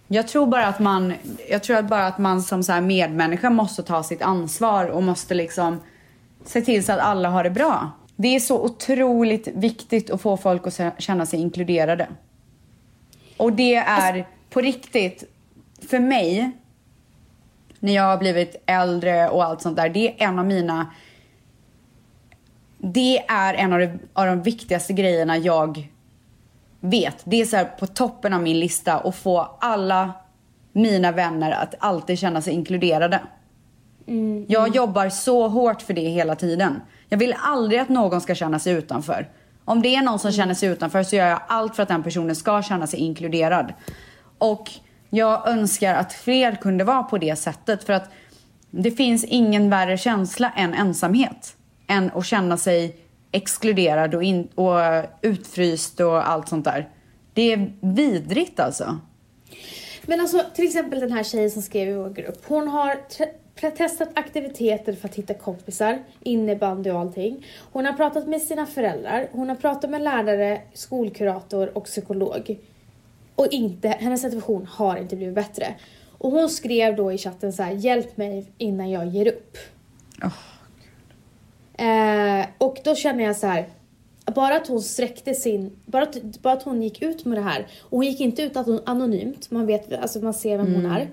Jag 0.08 0.28
tror 0.28 0.48
bara 0.48 0.68
att 0.68 0.80
man, 0.80 1.14
jag 1.50 1.64
tror 1.64 1.82
bara 1.82 2.08
att 2.08 2.18
man 2.18 2.42
som 2.42 2.64
så 2.64 2.72
här 2.72 2.82
medmänniska 2.82 3.50
måste 3.50 3.84
ta 3.84 4.04
sitt 4.04 4.22
ansvar 4.22 4.86
och 4.86 5.04
måste 5.04 5.34
liksom 5.34 5.80
se 6.46 6.62
till 6.62 6.86
så 6.86 6.92
att 6.92 7.00
alla 7.00 7.30
har 7.30 7.44
det 7.44 7.50
bra. 7.50 7.92
Det 8.16 8.36
är 8.36 8.40
så 8.40 8.64
otroligt 8.64 9.48
viktigt 9.48 10.10
att 10.10 10.22
få 10.22 10.38
folk 10.38 10.68
att 10.68 11.02
känna 11.02 11.26
sig 11.26 11.40
inkluderade. 11.40 12.08
Och 13.38 13.54
det 13.54 13.76
är 13.76 14.28
på 14.50 14.62
riktigt, 14.62 15.24
för 15.90 16.00
mig, 16.00 16.52
när 17.80 17.94
jag 17.94 18.04
har 18.04 18.18
blivit 18.18 18.64
äldre 18.66 19.30
och 19.30 19.44
allt 19.44 19.62
sånt 19.62 19.78
där, 19.78 19.90
det 19.90 20.08
är 20.08 20.28
en 20.28 20.40
av 20.40 20.46
mina 20.46 20.88
det 22.94 23.20
är 23.28 23.54
en 23.54 23.74
av 23.74 23.80
de, 23.80 24.00
av 24.14 24.26
de 24.26 24.42
viktigaste 24.42 24.94
grejerna 24.94 25.38
jag 25.38 25.90
vet. 26.80 27.22
Det 27.24 27.42
är 27.42 27.46
så 27.46 27.66
på 27.80 27.88
toppen 27.88 28.34
av 28.34 28.42
min 28.42 28.60
lista 28.60 28.94
att 28.94 29.16
få 29.16 29.58
alla 29.60 30.14
mina 30.72 31.12
vänner 31.12 31.52
att 31.52 31.76
alltid 31.80 32.20
känna 32.20 32.42
sig 32.42 32.54
inkluderade. 32.54 33.22
Jag 34.48 34.76
jobbar 34.76 35.10
så 35.10 35.48
hårt 35.48 35.82
för 35.82 35.94
det 35.94 36.02
hela 36.02 36.36
tiden. 36.36 36.82
Jag 37.10 37.18
vill 37.18 37.36
aldrig 37.40 37.80
att 37.80 37.90
någon 37.90 38.22
ska 38.22 38.36
känna 38.36 38.60
sig 38.60 38.74
utanför. 38.74 39.30
Om 39.66 39.82
det 39.82 39.96
är 39.96 40.02
någon 40.02 40.20
som 40.20 40.32
känner 40.32 40.54
sig 40.54 40.70
utanför 40.70 41.04
så 41.04 41.16
gör 41.16 41.28
jag 41.28 41.40
allt 41.48 41.76
för 41.76 41.84
att 41.84 41.90
den 41.90 42.04
personen 42.04 42.36
ska 42.36 42.62
känna 42.64 42.88
sig 42.88 43.00
inkluderad. 43.00 43.74
Och 44.38 44.72
jag 45.10 45.48
önskar 45.48 45.96
att 45.96 46.14
fler 46.14 46.56
kunde 46.56 46.84
vara 46.84 47.04
på 47.04 47.18
det 47.18 47.36
sättet 47.36 47.84
för 47.84 47.94
att 47.94 48.10
det 48.72 48.92
finns 48.92 49.24
ingen 49.24 49.70
värre 49.70 49.98
känsla 49.98 50.52
än 50.56 50.74
ensamhet. 50.74 51.56
Än 51.88 52.12
att 52.16 52.26
känna 52.26 52.58
sig 52.58 52.96
exkluderad 53.32 54.16
och, 54.16 54.24
in, 54.24 54.48
och 54.56 54.80
utfryst 55.22 56.00
och 56.00 56.30
allt 56.30 56.50
sånt 56.50 56.66
där. 56.66 56.90
Det 57.34 57.54
är 57.54 57.74
vidrigt 57.80 58.60
alltså. 58.60 59.00
Men 60.04 60.20
alltså 60.20 60.42
till 60.56 60.66
exempel 60.66 61.00
den 61.00 61.12
här 61.12 61.24
tjejen 61.24 61.52
som 61.52 61.62
skrev 61.62 61.90
i 61.90 61.94
vår 61.94 62.10
grupp. 62.10 62.46
Hon 62.48 62.68
har 62.68 62.98
testat 63.72 64.10
aktiviteter 64.16 64.94
för 64.94 65.08
att 65.08 65.16
hitta 65.16 65.34
kompisar, 65.34 66.04
innebandy 66.24 66.90
och 66.90 67.00
allting. 67.00 67.46
Hon 67.72 67.86
har 67.86 67.94
pratat 67.94 68.28
med 68.28 68.42
sina 68.42 68.66
föräldrar, 68.66 69.30
hon 69.32 69.50
har 69.50 69.56
pratat 69.56 69.90
med 69.90 70.02
lärare, 70.02 70.62
skolkurator 70.74 71.78
och 71.78 71.86
psykolog. 71.86 72.60
Och 73.36 73.48
inte, 73.52 73.88
hennes 73.88 74.22
situation 74.22 74.68
har 74.72 74.98
inte 74.98 75.16
blivit 75.16 75.36
bättre. 75.36 75.76
Och 76.18 76.32
hon 76.32 76.50
skrev 76.50 76.96
då 76.96 77.12
i 77.12 77.18
chatten 77.18 77.54
så 77.54 77.64
här: 77.64 77.72
hjälp 77.72 78.18
mig 78.18 78.52
innan 78.58 78.90
jag 78.90 79.08
ger 79.08 79.28
upp. 79.28 79.58
Åh. 80.24 80.34
Eh, 81.78 82.46
och 82.58 82.78
då 82.84 82.96
känner 82.96 83.24
jag 83.24 83.36
så 83.36 83.48
här. 83.48 83.68
Bara 84.36 84.56
att 84.56 84.68
hon 84.68 84.82
sträckte 84.82 85.34
sin, 85.34 85.72
bara 85.86 86.04
att, 86.04 86.42
bara 86.42 86.54
att 86.54 86.64
hon 86.64 86.82
gick 86.84 87.02
ut 87.02 87.26
med 87.26 87.38
det 87.38 87.42
här. 87.42 87.68
Och 87.82 87.98
hon 87.98 88.06
gick 88.06 88.20
inte 88.20 88.42
ut 88.42 88.58
att 88.58 88.66
hon, 88.66 88.80
anonymt, 88.86 89.52
man 89.52 89.66
vet, 89.66 89.94
alltså 89.94 90.20
man 90.20 90.34
ser 90.34 90.58
vem 90.58 90.74
hon 90.76 90.86
är. 90.86 91.10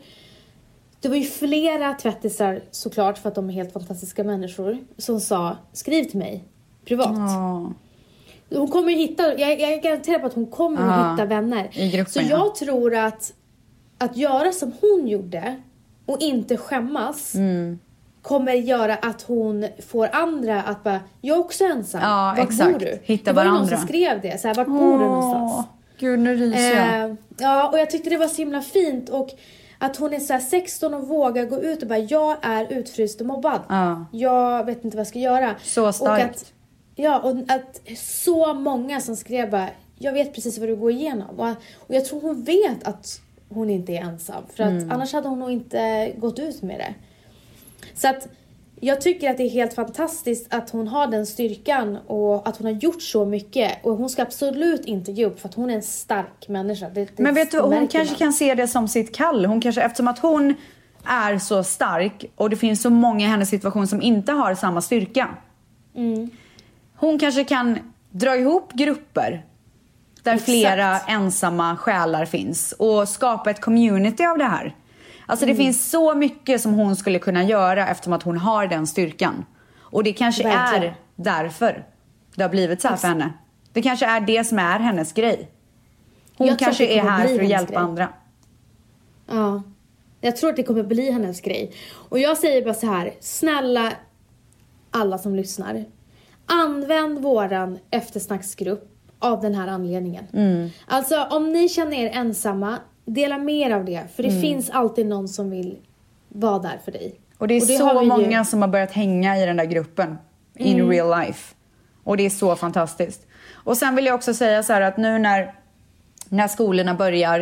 Det 1.01 1.09
var 1.09 1.17
ju 1.17 1.25
flera 1.25 1.95
tvättisar 1.95 2.61
såklart 2.71 3.19
för 3.19 3.29
att 3.29 3.35
de 3.35 3.49
är 3.49 3.53
helt 3.55 3.73
fantastiska 3.73 4.25
människor 4.25 4.79
som 4.99 5.21
sa 5.21 5.57
skriv 5.73 6.05
till 6.05 6.19
mig 6.19 6.45
privat. 6.85 7.11
Ja. 7.17 7.73
Hon 8.51 8.69
kommer 8.69 8.91
ju 8.91 8.97
hitta, 8.97 9.39
jag, 9.39 9.61
jag 9.61 9.73
är 9.73 9.83
garanterad 9.83 10.21
på 10.21 10.27
att 10.27 10.35
hon 10.35 10.47
kommer 10.47 10.81
Ja, 10.87 10.93
att 10.93 11.13
hitta 11.15 11.25
vänner. 11.25 11.91
gruppen, 11.93 12.13
Så 12.13 12.21
ja. 12.21 12.27
jag 12.29 12.55
tror 12.55 12.95
att, 12.95 13.33
att 13.99 14.17
göra 14.17 14.53
som 14.53 14.73
hon 14.81 15.09
gjorde 15.09 15.63
och 16.07 16.21
inte 16.21 16.57
skämmas 16.57 17.35
Mm. 17.35 17.79
Kommer 18.23 18.53
göra 18.53 18.95
att 18.95 19.23
hon 19.23 19.66
får 19.89 20.09
andra 20.12 20.62
att 20.62 20.85
bara, 20.85 21.01
jag 21.20 21.37
är 21.37 21.41
också 21.41 21.64
ensam. 21.64 22.01
Ja, 22.03 22.35
Vart 22.39 22.49
exakt. 22.49 22.73
bor 22.73 22.79
du? 22.79 22.99
Hitta 23.03 23.31
det 23.31 23.37
var 23.37 23.43
ju 23.43 23.49
någon 23.49 23.57
varandra. 23.59 23.77
som 23.77 23.87
skrev 23.87 24.20
det, 24.20 24.41
så 24.41 24.49
här, 24.49 24.55
vart 24.55 24.66
bor 24.66 24.99
du 24.99 25.05
någonstans? 25.05 25.66
Gud, 25.99 26.18
nu 26.18 26.35
ryser 26.37 26.77
jag. 26.77 27.11
Eh, 27.11 27.14
ja, 27.39 27.68
och 27.68 27.79
jag 27.79 27.91
tyckte 27.91 28.11
det 28.11 28.16
var 28.16 28.29
så 28.29 28.37
himla 28.37 28.62
fint 28.62 29.09
och 29.09 29.29
att 29.79 29.97
hon 29.97 30.14
är 30.14 30.18
så 30.20 30.33
här 30.33 30.41
16 30.41 30.95
och 30.95 31.09
vågar 31.09 31.45
gå 31.45 31.62
ut 31.62 31.83
och 31.83 31.89
bara, 31.89 31.99
jag 31.99 32.37
är 32.43 32.73
utfryst 32.73 33.20
och 33.20 33.27
mobbad. 33.27 33.61
Ja. 33.68 34.05
Jag 34.12 34.66
vet 34.66 34.85
inte 34.85 34.97
vad 34.97 35.01
jag 35.01 35.07
ska 35.09 35.18
göra. 35.18 35.55
Så 35.62 35.87
Och 35.89 35.95
starkt. 35.95 36.37
att, 36.37 36.53
ja, 36.95 37.18
och 37.20 37.31
att 37.49 37.81
så 37.99 38.55
många 38.55 39.01
som 39.01 39.16
skrev 39.16 39.51
bara, 39.51 39.68
jag 39.99 40.12
vet 40.12 40.35
precis 40.35 40.59
vad 40.59 40.68
du 40.68 40.77
går 40.77 40.91
igenom. 40.91 41.41
Och, 41.41 41.49
och 41.79 41.95
jag 41.95 42.05
tror 42.05 42.20
hon 42.20 42.43
vet 42.43 42.85
att 42.85 43.20
hon 43.49 43.70
inte 43.70 43.93
är 43.93 44.01
ensam. 44.01 44.43
För 44.55 44.62
att 44.62 44.70
Mm. 44.70 44.91
annars 44.93 45.12
hade 45.12 45.29
hon 45.29 45.39
nog 45.41 45.51
inte 45.51 46.12
gått 46.16 46.39
ut 46.39 46.62
med 46.62 46.79
det. 46.79 46.95
Så 47.95 48.09
att 48.09 48.28
jag 48.84 49.01
tycker 49.01 49.30
att 49.30 49.36
det 49.36 49.43
är 49.43 49.51
helt 49.51 49.74
fantastiskt 49.74 50.55
att 50.55 50.70
hon 50.70 50.88
har 50.88 51.07
den 51.07 51.26
styrkan 51.26 51.99
och 52.07 52.49
att 52.49 52.57
hon 52.57 52.66
har 52.66 52.72
gjort 52.72 53.03
så 53.03 53.24
mycket. 53.24 53.72
Och 53.82 53.97
hon 53.97 54.11
ska 54.11 54.22
absolut 54.22 54.84
inte 54.84 55.12
ge 55.12 55.26
upp 55.26 55.40
för 55.40 55.49
att 55.49 55.55
hon 55.55 55.70
är 55.70 55.74
en 55.74 55.82
stark 55.82 56.49
människa. 56.49 56.88
Det, 56.88 57.16
det 57.16 57.22
Men 57.22 57.34
vet 57.34 57.51
du, 57.51 57.61
hon 57.61 57.88
kanske 57.88 58.12
man. 58.12 58.18
kan 58.18 58.32
se 58.32 58.55
det 58.55 58.68
som 58.68 58.88
sitt 58.88 59.16
kall. 59.16 59.45
Hon 59.47 59.61
kanske, 59.61 59.82
eftersom 59.82 60.09
att 60.09 60.18
hon 60.18 60.55
är 61.05 61.38
så 61.38 61.64
stark 61.64 62.24
och 62.36 62.51
det 62.51 62.57
finns 62.57 62.82
så 62.82 62.90
många 62.90 63.26
i 63.26 63.28
hennes 63.28 63.49
situation 63.49 63.86
som 63.86 64.03
inte 64.03 64.32
har 64.32 64.55
samma 64.55 64.80
styrka. 64.80 65.28
Mm. 65.95 66.30
Hon 66.97 67.18
kanske 67.18 67.45
kan 67.45 67.78
dra 68.11 68.36
ihop 68.36 68.72
grupper 68.72 69.45
där 70.22 70.32
Exakt. 70.32 70.45
flera 70.45 71.01
ensamma 71.01 71.76
själar 71.76 72.24
finns 72.24 72.72
och 72.72 73.09
skapa 73.09 73.51
ett 73.51 73.61
community 73.61 74.24
av 74.24 74.38
det 74.38 74.45
här. 74.45 74.74
Alltså 75.27 75.45
Mm. 75.45 75.57
det 75.57 75.62
finns 75.64 75.91
så 75.91 76.14
mycket 76.14 76.61
som 76.61 76.75
hon 76.75 76.97
skulle 76.97 77.18
kunna 77.18 77.43
göra 77.45 77.89
eftersom 77.89 78.12
att 78.12 78.23
hon 78.23 78.37
har 78.39 78.66
den 78.66 78.87
styrkan. 78.87 79.45
Och 79.81 80.05
det 80.05 80.12
kanske 80.12 80.43
Verkligen. 80.45 80.85
är 80.85 80.97
därför 81.16 81.85
det 82.35 82.43
har 82.43 82.51
blivit 82.51 82.81
så 82.83 82.89
här 82.89 82.97
för 82.97 83.09
henne. 83.09 83.33
Det 83.73 83.83
kanske 83.83 84.07
är 84.07 84.20
det 84.20 84.45
som 84.45 84.59
är 84.59 84.79
hennes 84.79 85.12
grej. 85.12 85.51
Hon 86.37 86.47
Jag 86.47 86.59
kanske 86.59 86.87
är 86.87 87.03
här 87.03 87.29
för 87.29 87.41
att 87.43 87.49
hjälpa 87.49 87.73
grej. 87.73 87.83
andra. 87.83 88.09
Ja. 89.27 89.62
Jag 90.20 90.37
tror 90.37 90.51
att 90.51 90.57
det 90.57 90.62
kommer 90.62 90.83
bli 90.83 91.11
hennes 91.11 91.41
grej. 91.41 91.73
Och 92.09 92.18
jag 92.18 92.39
säger 92.39 92.62
bara 92.64 92.75
så 92.75 92.87
här, 92.87 93.12
snälla 93.20 93.93
alla 94.91 95.18
som 95.18 95.35
lyssnar. 95.35 95.85
Använd 96.47 97.18
våran 97.18 97.79
eftersnacksgrupp 97.91 98.89
av 99.18 99.41
den 99.41 99.55
här 99.55 99.68
anledningen. 99.68 100.25
Alltså 100.87 101.25
om 101.31 101.53
ni 101.53 101.68
känner 101.68 101.97
er 101.97 102.11
ensamma, 102.14 102.79
dela 103.05 103.38
mer 103.38 103.70
av 103.70 103.84
det. 103.84 104.03
För 104.16 104.22
det 104.22 104.40
finns 104.40 104.70
alltid 104.70 105.07
någon 105.07 105.28
som 105.28 105.50
vill 105.50 105.76
vara 106.28 106.59
där 106.59 106.78
för 106.84 106.92
dig. 106.92 107.14
Och 107.38 107.48
det 107.48 107.55
är 107.55 107.61
har 107.61 107.92
så 107.94 107.98
vi 107.98 108.05
ju- 108.05 108.09
många 108.09 108.44
som 108.44 108.62
har 108.62 108.68
börjat 108.68 108.92
hänga 108.92 109.38
i 109.38 109.46
den 109.46 109.57
där 109.57 109.64
gruppen. 109.64 110.18
In 110.55 110.88
real 110.88 111.20
life. 111.20 111.55
Och 112.05 112.16
det 112.16 112.26
är 112.26 112.30
så 112.30 112.57
fantastiskt. 112.57 113.26
Och 113.53 113.76
sen 113.76 113.96
vill 113.96 114.07
jag 114.07 114.14
också 114.14 114.34
säga 114.34 114.62
så 114.62 114.72
att 114.72 114.96
nu 114.96 115.18
när, 115.18 115.55
när 116.28 116.48
skolorna 116.48 116.94
börjar, 116.94 117.40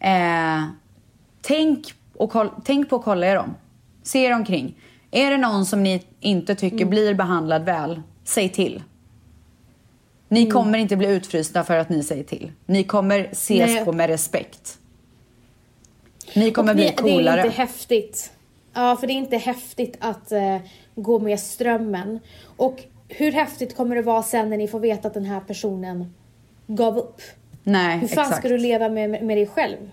eh, 0.00 0.62
tänk, 1.42 1.94
och 2.16 2.30
koll, 2.30 2.50
tänk 2.64 2.90
på 2.90 2.96
att 2.96 3.04
kolla 3.04 3.26
er 3.26 3.36
om. 3.36 3.54
Se 4.02 4.24
er 4.24 4.34
omkring. 4.34 4.78
Är 5.10 5.30
det 5.30 5.36
någon 5.36 5.66
som 5.66 5.82
ni 5.82 6.02
inte 6.20 6.54
tycker 6.54 6.84
blir 6.84 7.14
behandlad 7.14 7.64
väl, 7.64 8.02
säg 8.24 8.48
till. 8.48 8.82
Ni 10.28 10.50
kommer 10.50 10.78
inte 10.78 10.96
bli 10.96 11.08
utfrysta 11.08 11.64
för 11.64 11.78
att 11.78 11.88
ni 11.88 12.02
säger 12.02 12.24
till. 12.24 12.52
Ni 12.66 12.84
kommer 12.84 13.28
ses 13.32 13.70
Nej. 13.70 13.84
på 13.84 13.92
med 13.92 14.06
respekt. 14.10 14.78
Ni 16.34 16.50
kommer 16.50 16.74
bli 16.74 16.84
det, 16.84 16.92
coolare. 16.92 17.36
Det 17.36 17.42
är 17.42 17.46
inte 17.46 17.56
häftigt. 17.56 18.32
Ja, 18.74 18.96
för 18.96 19.06
det 19.06 19.12
är 19.12 19.14
inte 19.14 19.36
häftigt 19.36 19.96
att 20.00 20.32
eh, 20.32 20.56
gå 20.94 21.18
med 21.18 21.40
strömmen. 21.40 22.20
Och 22.56 22.84
hur 23.08 23.32
häftigt 23.32 23.76
kommer 23.76 23.96
det 23.96 24.02
vara 24.02 24.22
sen 24.22 24.50
när 24.50 24.56
ni 24.56 24.68
får 24.68 24.80
veta 24.80 25.08
att 25.08 25.14
den 25.14 25.24
här 25.24 25.40
personen 25.40 26.14
gav 26.66 26.98
upp? 26.98 27.20
Nej, 27.64 27.98
Hur 27.98 28.08
fan 28.08 28.24
exakt. 28.24 28.38
ska 28.38 28.48
du 28.48 28.58
leva 28.58 28.88
med, 28.88 29.10
med 29.10 29.36
dig 29.36 29.46
själv? 29.46 29.90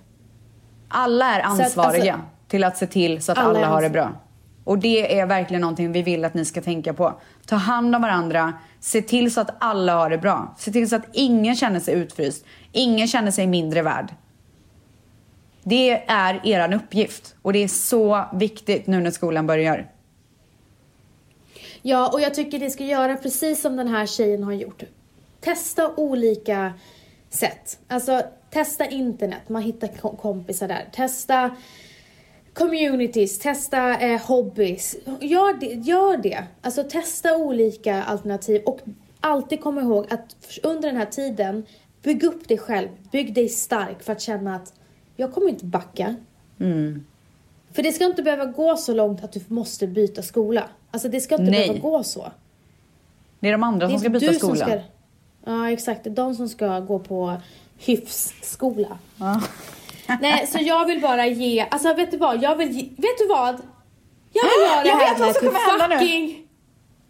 Alla 0.88 1.36
är 1.36 1.40
att, 1.40 1.46
ansvariga 1.46 2.14
alltså, 2.14 2.28
till 2.48 2.64
att 2.64 2.78
se 2.78 2.88
till 2.88 3.22
så 3.22 3.32
att 3.32 3.38
alla 3.38 3.60
alla, 3.60 3.68
har 3.68 3.82
det 3.82 3.90
bra. 3.90 4.12
Och 4.64 4.80
det 4.80 5.20
är 5.20 5.26
verkligen 5.26 5.62
någonting 5.62 5.92
vi 5.92 6.02
vill 6.02 6.26
att 6.26 6.34
ni 6.34 6.46
ska 6.46 6.62
tänka 6.62 6.94
på. 6.94 7.14
Ta 7.46 7.56
hand 7.56 7.96
om 7.96 8.02
varandra, 8.02 8.54
se 8.80 9.02
till 9.02 9.34
så 9.34 9.42
att 9.42 9.56
alla 9.60 9.96
har 9.96 10.10
det 10.10 10.18
bra. 10.18 10.56
Se 10.58 10.72
till 10.72 10.90
så 10.90 10.96
att 10.96 11.06
ingen 11.14 11.56
känner 11.56 11.80
sig 11.80 11.94
utfryst, 11.94 12.46
ingen 12.72 13.08
känner 13.08 13.32
sig 13.32 13.48
mindre 13.48 13.82
värd. 13.82 14.14
Det 15.64 16.03
är 16.07 16.41
er 16.43 16.74
uppgift 16.74 17.36
och 17.41 17.53
det 17.53 17.64
är 17.64 17.68
så 17.68 18.26
viktigt 18.34 18.88
nu 18.88 18.99
när 18.99 19.12
skolan 19.12 19.47
börjar. 19.47 19.91
Ja, 21.82 22.10
och 22.14 22.22
jag 22.22 22.34
tycker 22.34 22.60
ni 22.60 22.70
ska 22.70 22.84
göra 22.84 23.16
precis 23.16 23.62
som 23.62 23.76
den 23.76 23.88
här 23.88 24.05
tjejen 24.05 24.43
har 24.43 24.53
gjort. 24.53 24.84
Testa 25.39 25.95
olika 25.95 26.74
sätt. 27.30 27.80
Alltså, 27.88 28.22
testa 28.49 28.86
internet, 28.86 29.49
man 29.49 29.62
hittar 29.62 29.88
kompisar 30.18 30.68
där. 30.68 30.86
Testa 30.91 31.55
communities, 32.53 33.39
testa 33.39 33.99
eh, 33.99 34.22
hobbies. 34.22 34.95
Gör 35.22 35.60
det, 35.60 35.66
gör 35.66 36.18
det. 36.18 36.43
Alltså 36.62 36.84
testa 36.84 37.38
olika 37.38 38.03
alternativ 38.03 38.62
och 38.66 38.80
alltid 39.20 39.62
kom 39.62 39.80
ihåg 39.80 40.05
att 40.10 40.60
under 40.64 40.88
den 40.88 40.97
här 40.97 41.05
tiden, 41.05 41.66
bygg 42.03 42.24
upp 42.24 42.47
dig 42.47 42.57
själv. 42.57 42.89
Bygg 43.12 43.34
dig 43.34 43.49
stark 43.49 44.03
för 44.03 44.12
att 44.12 44.22
känna 44.22 44.55
att 44.55 44.74
jag 45.20 45.34
kommer 45.34 45.50
inte 45.50 45.66
backa. 45.66 46.16
För 47.74 47.84
det 47.84 47.92
ska 47.92 48.06
inte 48.06 48.24
behöva 48.24 48.46
gå 48.46 48.78
så 48.78 48.94
långt 48.94 49.24
att 49.24 49.32
du 49.32 49.42
måste 49.48 49.88
byta 49.88 50.22
skola. 50.22 50.64
Alltså 50.92 51.10
det 51.10 51.22
ska 51.22 51.36
inte 51.36 51.52
Nej. 51.52 51.68
behöva 51.68 51.80
gå 51.90 52.04
så. 52.04 52.32
Det 53.40 53.48
är 53.48 53.52
de 53.52 53.64
andra 53.64 53.86
är 53.86 53.90
som 53.90 54.00
ska 54.00 54.10
byta 54.10 54.34
skola. 54.34 54.66
ska... 54.66 54.80
Ja, 55.46 55.72
exakt. 55.72 56.04
Det 56.04 56.10
är 56.10 56.14
de 56.16 56.36
som 56.36 56.50
ska 56.50 56.80
gå 56.80 57.00
på 57.00 57.38
hyfsskola. 57.78 58.98
Ja. 59.20 59.42
Nej, 60.22 60.48
så 60.48 60.58
jag 60.62 60.86
vill 60.86 61.02
bara 61.02 61.28
ge... 61.28 61.66
Alltså 61.72 61.94
vet 61.94 62.12
du 62.12 62.18
vad? 62.18 62.44
Jag 62.44 62.56
vill 62.56 62.72
ge, 62.72 62.82
Vet 62.84 63.18
du 63.18 63.28
vad? 63.28 63.62
Jag 64.34 64.44
vill 64.44 64.70
göra 64.70 64.84
det 64.84 64.90
Jag 64.90 64.96
här 64.98 65.10
vet 65.14 65.20
vad 65.20 65.36
som 65.36 65.48
kommer 65.48 65.80
hända 65.80 65.88
nu. 65.88 65.96
fucking 66.00 66.48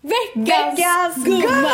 veckans, 0.01 0.79
Veckans 0.79 1.25
gumma! 1.25 1.41
gumma! 1.41 1.69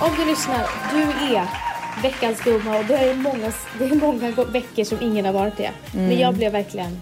Om 0.00 0.10
du 0.18 0.24
lyssnar, 0.24 0.66
du 0.92 1.02
är 1.36 1.46
veckans 2.02 2.40
gumma 2.40 2.78
och 2.78 2.84
det 2.84 2.94
är 2.94 3.14
många, 3.14 3.52
det 3.78 3.84
är 3.84 3.94
många 3.94 4.30
veckor 4.30 4.84
som 4.84 4.98
ingen 5.00 5.24
har 5.24 5.32
varit 5.32 5.56
det. 5.56 5.70
Men 5.92 6.18
jag 6.18 6.34
blev 6.34 6.52
verkligen 6.52 7.00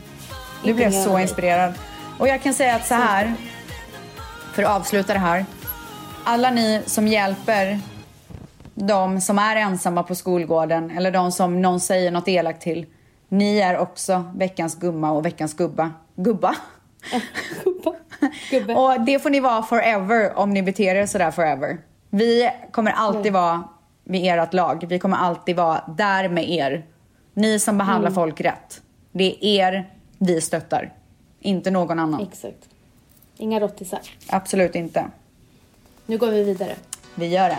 Du 0.65 0.75
blev 0.75 0.91
så 0.91 1.19
inspirerad. 1.19 1.75
Och 2.19 2.29
jag 2.29 2.43
kan 2.43 2.55
säga 2.55 2.75
att 2.75 2.87
så 2.87 2.95
här, 2.95 3.35
för 4.53 4.63
att 4.63 4.81
avsluta 4.81 5.13
det 5.13 5.19
här. 5.19 5.47
Alla 6.25 6.51
ni 6.51 6.83
som 6.87 7.09
hjälper 7.09 7.81
de 8.75 9.21
som 9.21 9.39
är 9.39 9.57
ensamma 9.57 10.03
på 10.03 10.15
skolgården 10.15 10.91
eller 10.91 11.11
de 11.11 11.33
som 11.33 11.63
någon 11.63 11.81
säger 11.81 12.11
något 12.11 12.29
elakt 12.29 12.63
till. 12.63 12.87
Ni 13.29 13.59
är 13.59 13.79
också 13.79 14.25
veckans 14.35 14.79
gumma 14.79 15.13
och 15.13 15.27
veckans 15.27 15.55
gubba. 15.55 15.91
Gubba? 16.17 16.55
Gubbe. 17.65 17.93
Gubbe. 18.51 18.75
Och 18.81 19.01
det 19.01 19.19
får 19.19 19.31
ni 19.31 19.41
vara 19.41 19.63
forever 19.63 20.39
om 20.39 20.51
ni 20.51 20.63
beter 20.63 20.95
er 20.95 21.07
sådär 21.07 21.31
forever. 21.31 21.79
Vi 22.17 22.51
kommer 22.71 22.91
alltid 22.91 23.33
vara 23.33 23.65
vid 24.05 24.27
ert 24.27 24.55
lag. 24.55 24.85
Vi 24.89 24.99
kommer 24.99 25.17
alltid 25.17 25.57
vara 25.57 25.85
där 25.97 26.29
med 26.29 26.51
er. 26.51 26.87
Ni 27.35 27.59
som 27.59 27.79
behandlar 27.79 28.11
folk 28.11 28.41
rätt. 28.41 28.83
Det 29.13 29.25
är 29.41 29.73
er 29.73 29.91
vi 30.19 30.41
stöttar. 30.41 30.93
Inte 31.41 31.71
någon 31.71 31.99
annan. 31.99 32.21
Exakt. 32.21 32.69
Inga 33.37 33.61
rottisar. 33.61 34.01
Absolut 34.29 34.75
inte. 34.75 35.05
Nu 36.07 36.19
går 36.19 36.31
vi 36.31 36.45
vidare. 36.45 36.75
Vi 37.15 37.27
gör 37.27 37.49
det. 37.49 37.59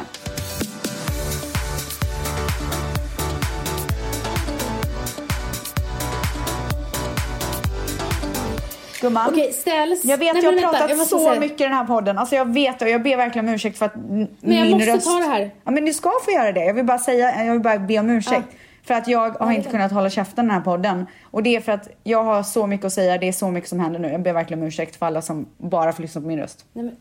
Gumman. 9.05 9.29
Okej, 9.31 9.53
ställs. 9.53 10.05
Jag 10.05 10.17
vet, 10.17 10.33
Nej, 10.33 10.43
jag 10.43 10.51
har 10.51 10.55
vänta, 10.61 10.69
pratat 10.77 10.89
jag 10.97 11.07
så 11.07 11.19
säga. 11.19 11.39
mycket 11.39 11.61
i 11.61 11.63
den 11.63 11.73
här 11.73 11.85
podden. 11.85 12.17
Alltså 12.17 12.35
jag 12.35 12.53
vet 12.53 12.81
och 12.81 12.89
jag 12.89 13.03
ber 13.03 13.17
verkligen 13.17 13.47
om 13.47 13.53
ursäkt 13.53 13.77
för 13.77 13.85
att 13.85 13.95
n- 13.95 14.27
Men 14.39 14.57
jag 14.57 14.63
min 14.67 14.71
måste 14.77 14.91
röst... 14.95 15.05
ta 15.07 15.13
det 15.19 15.25
här. 15.25 15.51
Ja, 15.63 15.71
men 15.71 15.85
du 15.85 15.93
ska 15.93 16.11
få 16.25 16.31
göra 16.31 16.51
det. 16.51 16.65
Jag 16.65 16.73
vill 16.73 16.85
bara 16.85 16.97
säga, 16.99 17.45
jag 17.45 17.51
vill 17.51 17.61
bara 17.61 17.79
be 17.79 17.99
om 17.99 18.09
ursäkt. 18.09 18.47
För 18.83 18.93
att 18.93 19.07
jag 19.07 19.29
har 19.29 19.51
inte 19.51 19.69
kunnat 19.69 19.91
hålla 19.91 20.09
käften 20.09 20.45
i 20.45 20.47
den 20.47 20.55
här 20.57 20.61
podden. 20.63 21.05
Och 21.31 21.43
det 21.43 21.55
är 21.55 21.61
för 21.61 21.71
att 21.71 21.89
jag 22.03 22.23
har 22.23 22.43
så 22.43 22.67
mycket 22.67 22.85
att 22.85 22.93
säga, 22.93 23.17
det 23.17 23.27
är 23.27 23.31
så 23.31 23.51
mycket 23.51 23.69
som 23.69 23.79
händer 23.79 23.99
nu. 23.99 24.07
Jag 24.11 24.21
ber 24.21 24.33
verkligen 24.33 24.61
om 24.61 24.67
ursäkt 24.67 24.95
för 24.95 25.05
alla 25.05 25.21
som 25.21 25.45
bara 25.57 25.93
får 25.93 26.01
lyssna 26.01 26.21
på 26.21 26.27
min 26.27 26.39
röst. 26.39 26.65
Nej, 26.73 26.85
men, 26.85 26.95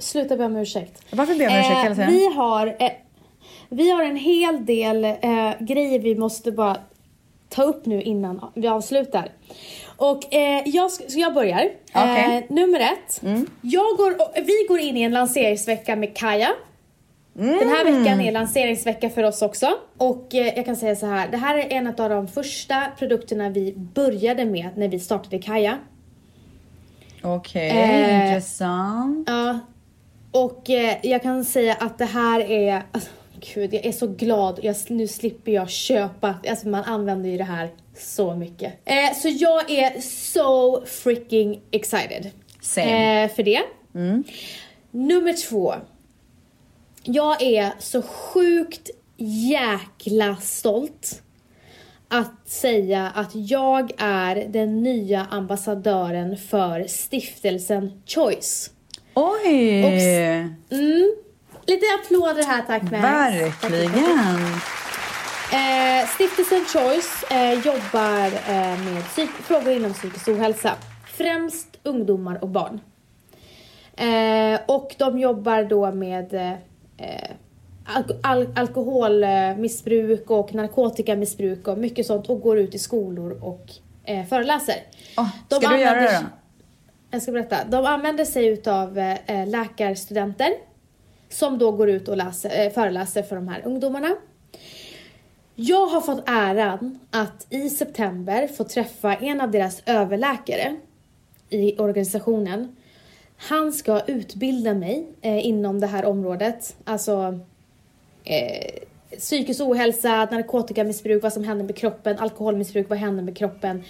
sluta 0.00 0.36
be 0.36 0.44
om 0.44 0.56
ursäkt. 0.56 1.02
Varför 1.12 1.34
ber 1.34 1.44
jag 1.44 1.52
om 1.52 1.58
ursäkt 1.58 1.76
hela 1.84 1.94
tiden? 1.94 2.10
vi, 2.10 2.34
har, 2.34 2.66
eh, 2.66 2.90
vi 3.68 3.90
har 3.90 4.02
en 4.02 4.16
hel 4.16 4.66
del 4.66 5.04
eh, 5.04 5.10
grejer 5.60 5.98
vi 5.98 6.14
måste 6.14 6.52
bara 6.52 6.76
ta 7.48 7.62
upp 7.62 7.86
nu 7.86 8.02
innan 8.02 8.44
vi 8.54 8.68
avslutar. 8.68 9.28
Och 10.00 10.34
eh, 10.34 10.62
jag, 10.66 10.90
så 10.90 11.18
jag 11.18 11.34
börjar. 11.34 11.68
Mm. 11.92 12.32
Eh, 12.38 12.44
nummer 12.48 12.80
ett. 12.80 13.20
Jag 13.60 13.96
går, 13.96 14.40
vi 14.42 14.66
går 14.68 14.78
in 14.80 14.96
i 14.96 15.02
en 15.02 15.12
lanseringsvecka 15.12 15.96
med 15.96 16.16
Kaja. 16.16 16.48
Den 17.32 17.48
här 17.68 17.86
Mm. 17.86 18.02
veckan 18.02 18.20
är 18.20 18.32
lanseringsvecka 18.32 19.10
för 19.10 19.22
oss 19.22 19.42
också. 19.42 19.66
Och 19.96 20.34
eh, 20.34 20.46
jag 20.56 20.64
kan 20.64 20.76
säga 20.76 20.96
så 20.96 21.06
här, 21.06 21.28
det 21.28 21.36
här 21.36 21.58
är 21.58 21.72
en 21.72 21.86
av 21.86 22.10
de 22.10 22.28
första 22.28 22.82
produkterna 22.98 23.48
vi 23.50 23.74
började 23.76 24.44
med 24.44 24.68
när 24.76 24.88
vi 24.88 24.98
startade 25.00 25.38
Kaja. 25.38 25.78
Okej, 27.22 27.68
Eh, 27.70 28.26
intressant. 28.28 29.28
Ja. 29.28 29.58
Och 30.32 30.70
eh, 30.70 30.96
jag 31.02 31.22
kan 31.22 31.44
säga 31.44 31.74
att 31.80 31.98
det 31.98 32.04
här 32.04 32.40
är... 32.40 32.82
Alltså, 32.92 33.10
gud, 33.54 33.74
jag 33.74 33.86
är 33.86 33.92
så 33.92 34.06
glad. 34.06 34.60
Jag, 34.62 34.76
nu 34.88 35.08
slipper 35.08 35.52
jag 35.52 35.70
köpa. 35.70 36.34
Alltså 36.48 36.68
man 36.68 36.84
använder 36.84 37.30
ju 37.30 37.38
det 37.38 37.44
här 37.44 37.68
så 38.00 38.34
mycket. 38.34 38.72
Eh, 38.84 39.14
så 39.16 39.28
jag 39.28 39.70
är 39.70 40.00
so 40.00 40.82
freaking 40.86 41.60
excited. 41.70 42.30
Same. 42.60 43.24
Eh, 43.24 43.30
för 43.30 43.42
det. 43.42 43.62
Nummer 44.90 45.48
två. 45.48 45.74
Jag 47.02 47.42
är 47.42 47.72
så 47.78 48.02
sjukt 48.02 48.90
jäkla 49.50 50.36
stolt 50.36 51.22
att 52.08 52.48
säga 52.48 53.12
att 53.14 53.30
jag 53.34 53.92
är 53.98 54.36
den 54.48 54.82
nya 54.82 55.26
ambassadören 55.30 56.36
för 56.36 56.84
stiftelsen 56.88 58.02
Choice. 58.06 58.70
Oj! 59.14 59.84
Mm. 60.70 61.14
Lite 61.66 61.86
applåder 62.02 62.42
här 62.42 62.62
tack 62.66 62.82
Max. 62.82 62.92
Verkligen. 63.02 64.60
Eh, 65.52 66.06
Stiftelsen 66.08 66.64
Choice 66.64 67.24
eh, 67.30 67.52
jobbar 67.52 68.26
eh, 68.26 68.84
med 68.84 69.02
frågor 69.42 69.72
inom 69.72 69.92
psykisk 69.92 70.28
ohälsa. 70.28 70.72
Främst 71.06 71.66
ungdomar 71.82 72.38
och 72.42 72.48
barn. 72.48 72.80
Eh, 73.96 74.60
och 74.66 74.94
de 74.98 75.18
jobbar 75.18 75.64
då 75.64 75.92
med 75.92 76.34
eh, 76.34 77.30
al- 77.86 78.16
al- 78.22 78.52
alkoholmissbruk 78.56 80.30
och 80.30 80.54
narkotikamissbruk 80.54 81.68
och 81.68 81.78
mycket 81.78 82.06
sånt 82.06 82.26
och 82.30 82.40
går 82.40 82.58
ut 82.58 82.74
i 82.74 82.78
skolor 82.78 83.38
och 83.44 83.66
eh, 84.04 84.26
föreläser. 84.26 84.76
De 85.48 85.60
ska 85.60 85.68
du 85.68 85.78
göra 85.80 85.90
använder- 85.90 86.12
det 86.12 86.18
då? 86.20 86.26
Jag 87.10 87.22
ska 87.22 87.32
berätta. 87.32 87.56
De 87.68 87.86
använder 87.86 88.24
sig 88.24 88.46
utav 88.46 88.98
eh, 88.98 89.46
läkarstudenter 89.48 90.50
som 91.28 91.58
då 91.58 91.72
går 91.72 91.90
ut 91.90 92.08
och 92.08 92.16
läser, 92.16 92.66
eh, 92.66 92.72
föreläser 92.72 93.22
för 93.22 93.36
de 93.36 93.48
här 93.48 93.62
ungdomarna. 93.64 94.16
Jag 95.62 95.86
har 95.86 96.00
fått 96.00 96.22
äran 96.26 96.98
att 97.10 97.46
i 97.50 97.70
september 97.70 98.46
få 98.46 98.64
träffa 98.64 99.14
en 99.14 99.40
av 99.40 99.50
deras 99.50 99.82
överläkare 99.86 100.76
i 101.48 101.78
organisationen. 101.78 102.76
Han 103.36 103.72
ska 103.72 104.00
utbilda 104.00 104.74
mig 104.74 105.06
eh, 105.20 105.46
inom 105.46 105.80
det 105.80 105.86
här 105.86 106.04
området. 106.04 106.76
Alltså 106.84 107.38
eh, 108.24 108.70
psykisk 109.18 109.60
ohälsa, 109.60 110.28
narkotikamissbruk, 110.30 111.22
vad 111.22 111.32
som 111.32 111.44
händer 111.44 111.64
med 111.64 111.76
kroppen, 111.76 112.18
alkoholmissbruk, 112.18 112.88
vad 112.88 112.98
händer 112.98 113.22
med 113.22 113.36
kroppen. 113.36 113.84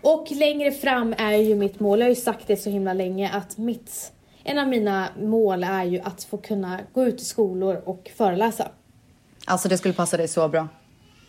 Och 0.00 0.30
längre 0.30 0.72
fram 0.72 1.14
är 1.18 1.32
ju 1.32 1.54
mitt 1.54 1.80
mål, 1.80 1.98
jag 1.98 2.06
har 2.06 2.14
ju 2.14 2.20
sagt 2.20 2.46
det 2.46 2.56
så 2.56 2.70
himla 2.70 2.92
länge, 2.92 3.30
att 3.30 3.58
mitt, 3.58 4.12
en 4.44 4.58
av 4.58 4.68
mina 4.68 5.08
mål 5.20 5.64
är 5.64 5.84
ju 5.84 6.00
att 6.00 6.24
få 6.24 6.36
kunna 6.36 6.80
gå 6.92 7.04
ut 7.04 7.20
i 7.20 7.24
skolor 7.24 7.82
och 7.84 8.10
föreläsa. 8.16 8.68
Alltså 9.46 9.68
det 9.68 9.78
skulle 9.78 9.94
passa 9.94 10.16
dig 10.16 10.28
så 10.28 10.48
bra. 10.48 10.68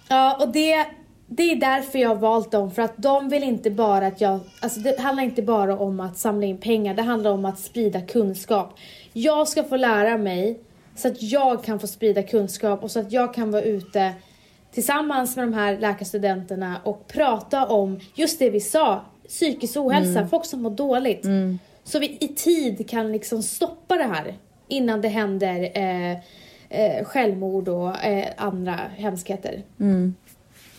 Ja, 0.10 0.38
och 0.42 0.52
det, 0.52 0.86
det 1.28 1.44
är 1.52 1.56
därför 1.56 2.00
jag 2.00 2.10
har 2.10 2.16
valt 2.16 2.52
dem. 2.52 2.72
För 2.72 2.82
att 2.82 2.94
de 2.98 3.30
vill 3.30 3.44
inte 3.44 3.72
bara 3.72 4.08
att 4.08 4.22
jag... 4.22 4.40
Alltså 4.62 4.80
det 4.80 5.00
handlar 5.00 5.24
inte 5.24 5.42
bara 5.42 5.78
om 5.80 6.00
att 6.00 6.18
samla 6.18 6.46
in 6.46 6.58
pengar. 6.58 6.94
Det 6.94 7.02
handlar 7.02 7.32
om 7.32 7.46
att 7.46 7.60
sprida 7.60 8.02
kunskap. 8.02 8.78
Jag 9.14 9.48
ska 9.48 9.64
få 9.64 9.76
lära 9.76 10.18
mig 10.18 10.60
så 10.96 11.08
att 11.08 11.22
jag 11.22 11.64
kan 11.64 11.80
få 11.80 11.88
sprida 11.88 12.24
kunskap 12.24 12.84
och 12.84 12.92
så 12.92 13.00
att 13.00 13.12
jag 13.12 13.34
kan 13.34 13.52
vara 13.52 13.62
ute 13.62 14.14
tillsammans 14.72 15.36
med 15.36 15.46
de 15.46 15.54
här 15.54 15.78
läkarstudenterna 15.78 16.76
och 16.84 17.08
prata 17.08 17.66
om 17.68 18.00
just 18.16 18.40
det 18.40 18.50
vi 18.50 18.60
sa. 18.60 19.02
Psykisk 19.28 19.78
ohälsa, 19.78 20.20
Mm. 20.20 20.30
folk 20.30 20.46
som 20.46 20.62
mår 20.62 20.70
dåligt. 20.70 21.26
Så 21.84 22.00
vi 22.00 22.18
i 22.22 22.28
tid 22.28 22.90
kan 22.90 23.12
liksom 23.12 23.44
stoppa 23.44 23.96
det 23.96 24.04
här 24.04 24.34
innan 24.68 25.02
det 25.02 25.08
händer 25.08 25.64
eh, 25.78 26.18
eh, 26.74 27.06
självmord 27.06 27.68
och 27.68 28.04
eh, 28.04 28.28
andra 28.38 28.80
hemskheter. 28.98 29.64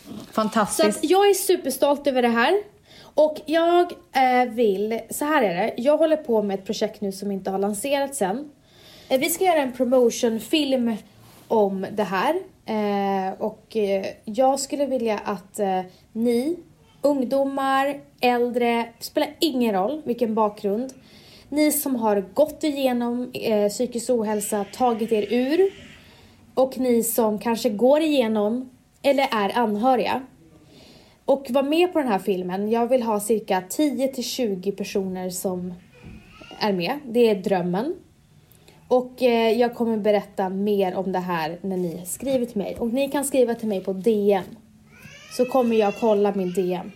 Så 0.07 0.32
Fantastiskt. 0.32 0.99
att 0.99 1.11
jag 1.11 1.28
är 1.28 1.34
superstolt 1.34 2.07
över 2.07 2.22
det 2.22 2.28
här. 2.28 2.55
Och 3.14 3.40
jag 3.47 3.92
eh, 4.12 4.51
vill, 4.51 5.01
så 5.11 5.24
här 5.24 5.42
är 5.42 5.55
det, 5.55 5.74
jag 5.76 5.99
håller 5.99 6.16
på 6.16 6.42
med 6.42 6.59
ett 6.59 6.66
projekt 6.66 7.01
nu 7.01 7.12
som 7.12 7.30
inte 7.30 7.51
har 7.51 7.59
lanserats 7.59 8.22
än. 8.22 8.51
Eh, 9.09 9.20
vi 9.20 9.30
ska 9.30 9.45
göra 9.45 9.62
en 9.62 9.72
promotionfilm 9.72 10.97
om 11.49 11.86
det 11.92 12.03
här. 12.03 12.34
Eh, 12.66 13.32
och 13.38 13.76
eh, 13.76 14.07
jag 14.24 14.61
skulle 14.61 14.86
vilja 14.86 15.18
att 15.24 15.61
ni, 16.12 16.57
ungdomar, 17.03 18.01
äldre, 18.20 18.88
spelar 19.01 19.36
ingen 19.38 19.74
roll 19.74 20.03
vilken 20.05 20.34
bakgrund. 20.34 20.92
Ni 21.55 21.72
som 21.72 21.96
har 21.96 22.24
gått 22.34 22.64
igenom 22.64 23.30
eh, 23.34 23.68
psykisk 23.68 24.11
ohälsa, 24.11 24.64
tagit 24.72 25.12
er 25.12 25.26
ur 25.30 25.70
och 26.55 26.78
ni 26.78 27.02
som 27.02 27.38
kanske 27.38 27.68
går 27.68 28.00
igenom 28.00 28.70
eller 29.02 29.28
är 29.30 29.59
anhöriga. 29.59 30.22
Och 31.24 31.46
var 31.50 31.62
med 31.62 31.92
på 31.92 31.98
den 31.98 32.09
här 32.09 32.18
filmen. 32.18 32.70
Jag 32.70 32.86
vill 32.86 33.02
ha 33.02 33.20
cirka 33.20 33.62
10 33.68 34.09
till 34.09 34.24
20 34.24 34.72
personer 34.72 35.30
som 35.30 35.74
är 36.61 36.72
med. 36.72 36.98
Det 37.07 37.30
är 37.30 37.34
drömmen. 37.34 37.94
Och 38.88 39.22
eh, 39.22 39.59
jag 39.59 39.74
kommer 39.74 39.96
berätta 39.96 40.48
mer 40.48 40.94
om 40.94 41.12
det 41.12 41.18
här 41.18 41.59
när 41.61 41.76
ni 41.76 42.02
skriver 42.07 42.46
till 42.46 42.59
mig. 42.59 42.76
Och 42.78 42.88
ni 42.88 43.11
kan 43.11 43.24
skriva 43.24 43.55
till 43.55 43.68
mig 43.68 43.80
på 43.80 43.92
DM. 43.92 44.44
Så 45.36 45.44
kommer 45.44 45.76
jag 45.76 45.94
kolla 46.00 46.32
min 46.34 46.52
DM. 46.52 46.90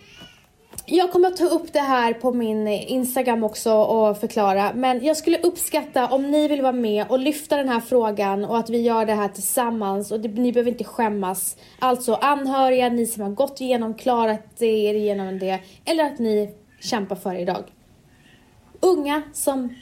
Jag 0.91 1.11
kommer 1.11 1.27
att 1.27 1.37
ta 1.37 1.45
upp 1.45 1.73
det 1.73 1.79
här 1.79 2.13
på 2.13 2.33
min 2.33 2.67
Instagram 2.67 3.43
också 3.43 3.73
och 3.73 4.19
förklara. 4.19 4.73
Men 4.73 5.05
jag 5.05 5.17
skulle 5.17 5.39
uppskatta 5.39 6.07
om 6.07 6.31
ni 6.31 6.47
vill 6.47 6.61
vara 6.61 6.71
med 6.71 7.05
och 7.09 7.19
lyfta 7.19 7.57
den 7.57 7.69
här 7.69 7.79
frågan 7.79 8.45
och 8.45 8.57
att 8.57 8.69
vi 8.69 8.81
gör 8.81 9.05
det 9.05 9.13
här 9.13 9.27
tillsammans. 9.27 10.11
Och 10.11 10.19
det, 10.19 10.29
ni 10.29 10.51
behöver 10.51 10.71
inte 10.71 10.83
skämmas. 10.83 11.57
Alltså 11.79 12.13
anhöriga, 12.13 12.89
ni 12.89 13.05
som 13.05 13.23
har 13.23 13.29
gått 13.29 13.61
igenom, 13.61 13.93
klarat 13.93 14.61
er 14.61 14.93
igenom 14.93 15.39
det. 15.39 15.59
Eller 15.85 16.03
att 16.03 16.19
ni 16.19 16.55
kämpar 16.79 17.15
för 17.15 17.35
idag. 17.35 17.63
Unga 18.79 19.21
som 19.33 19.75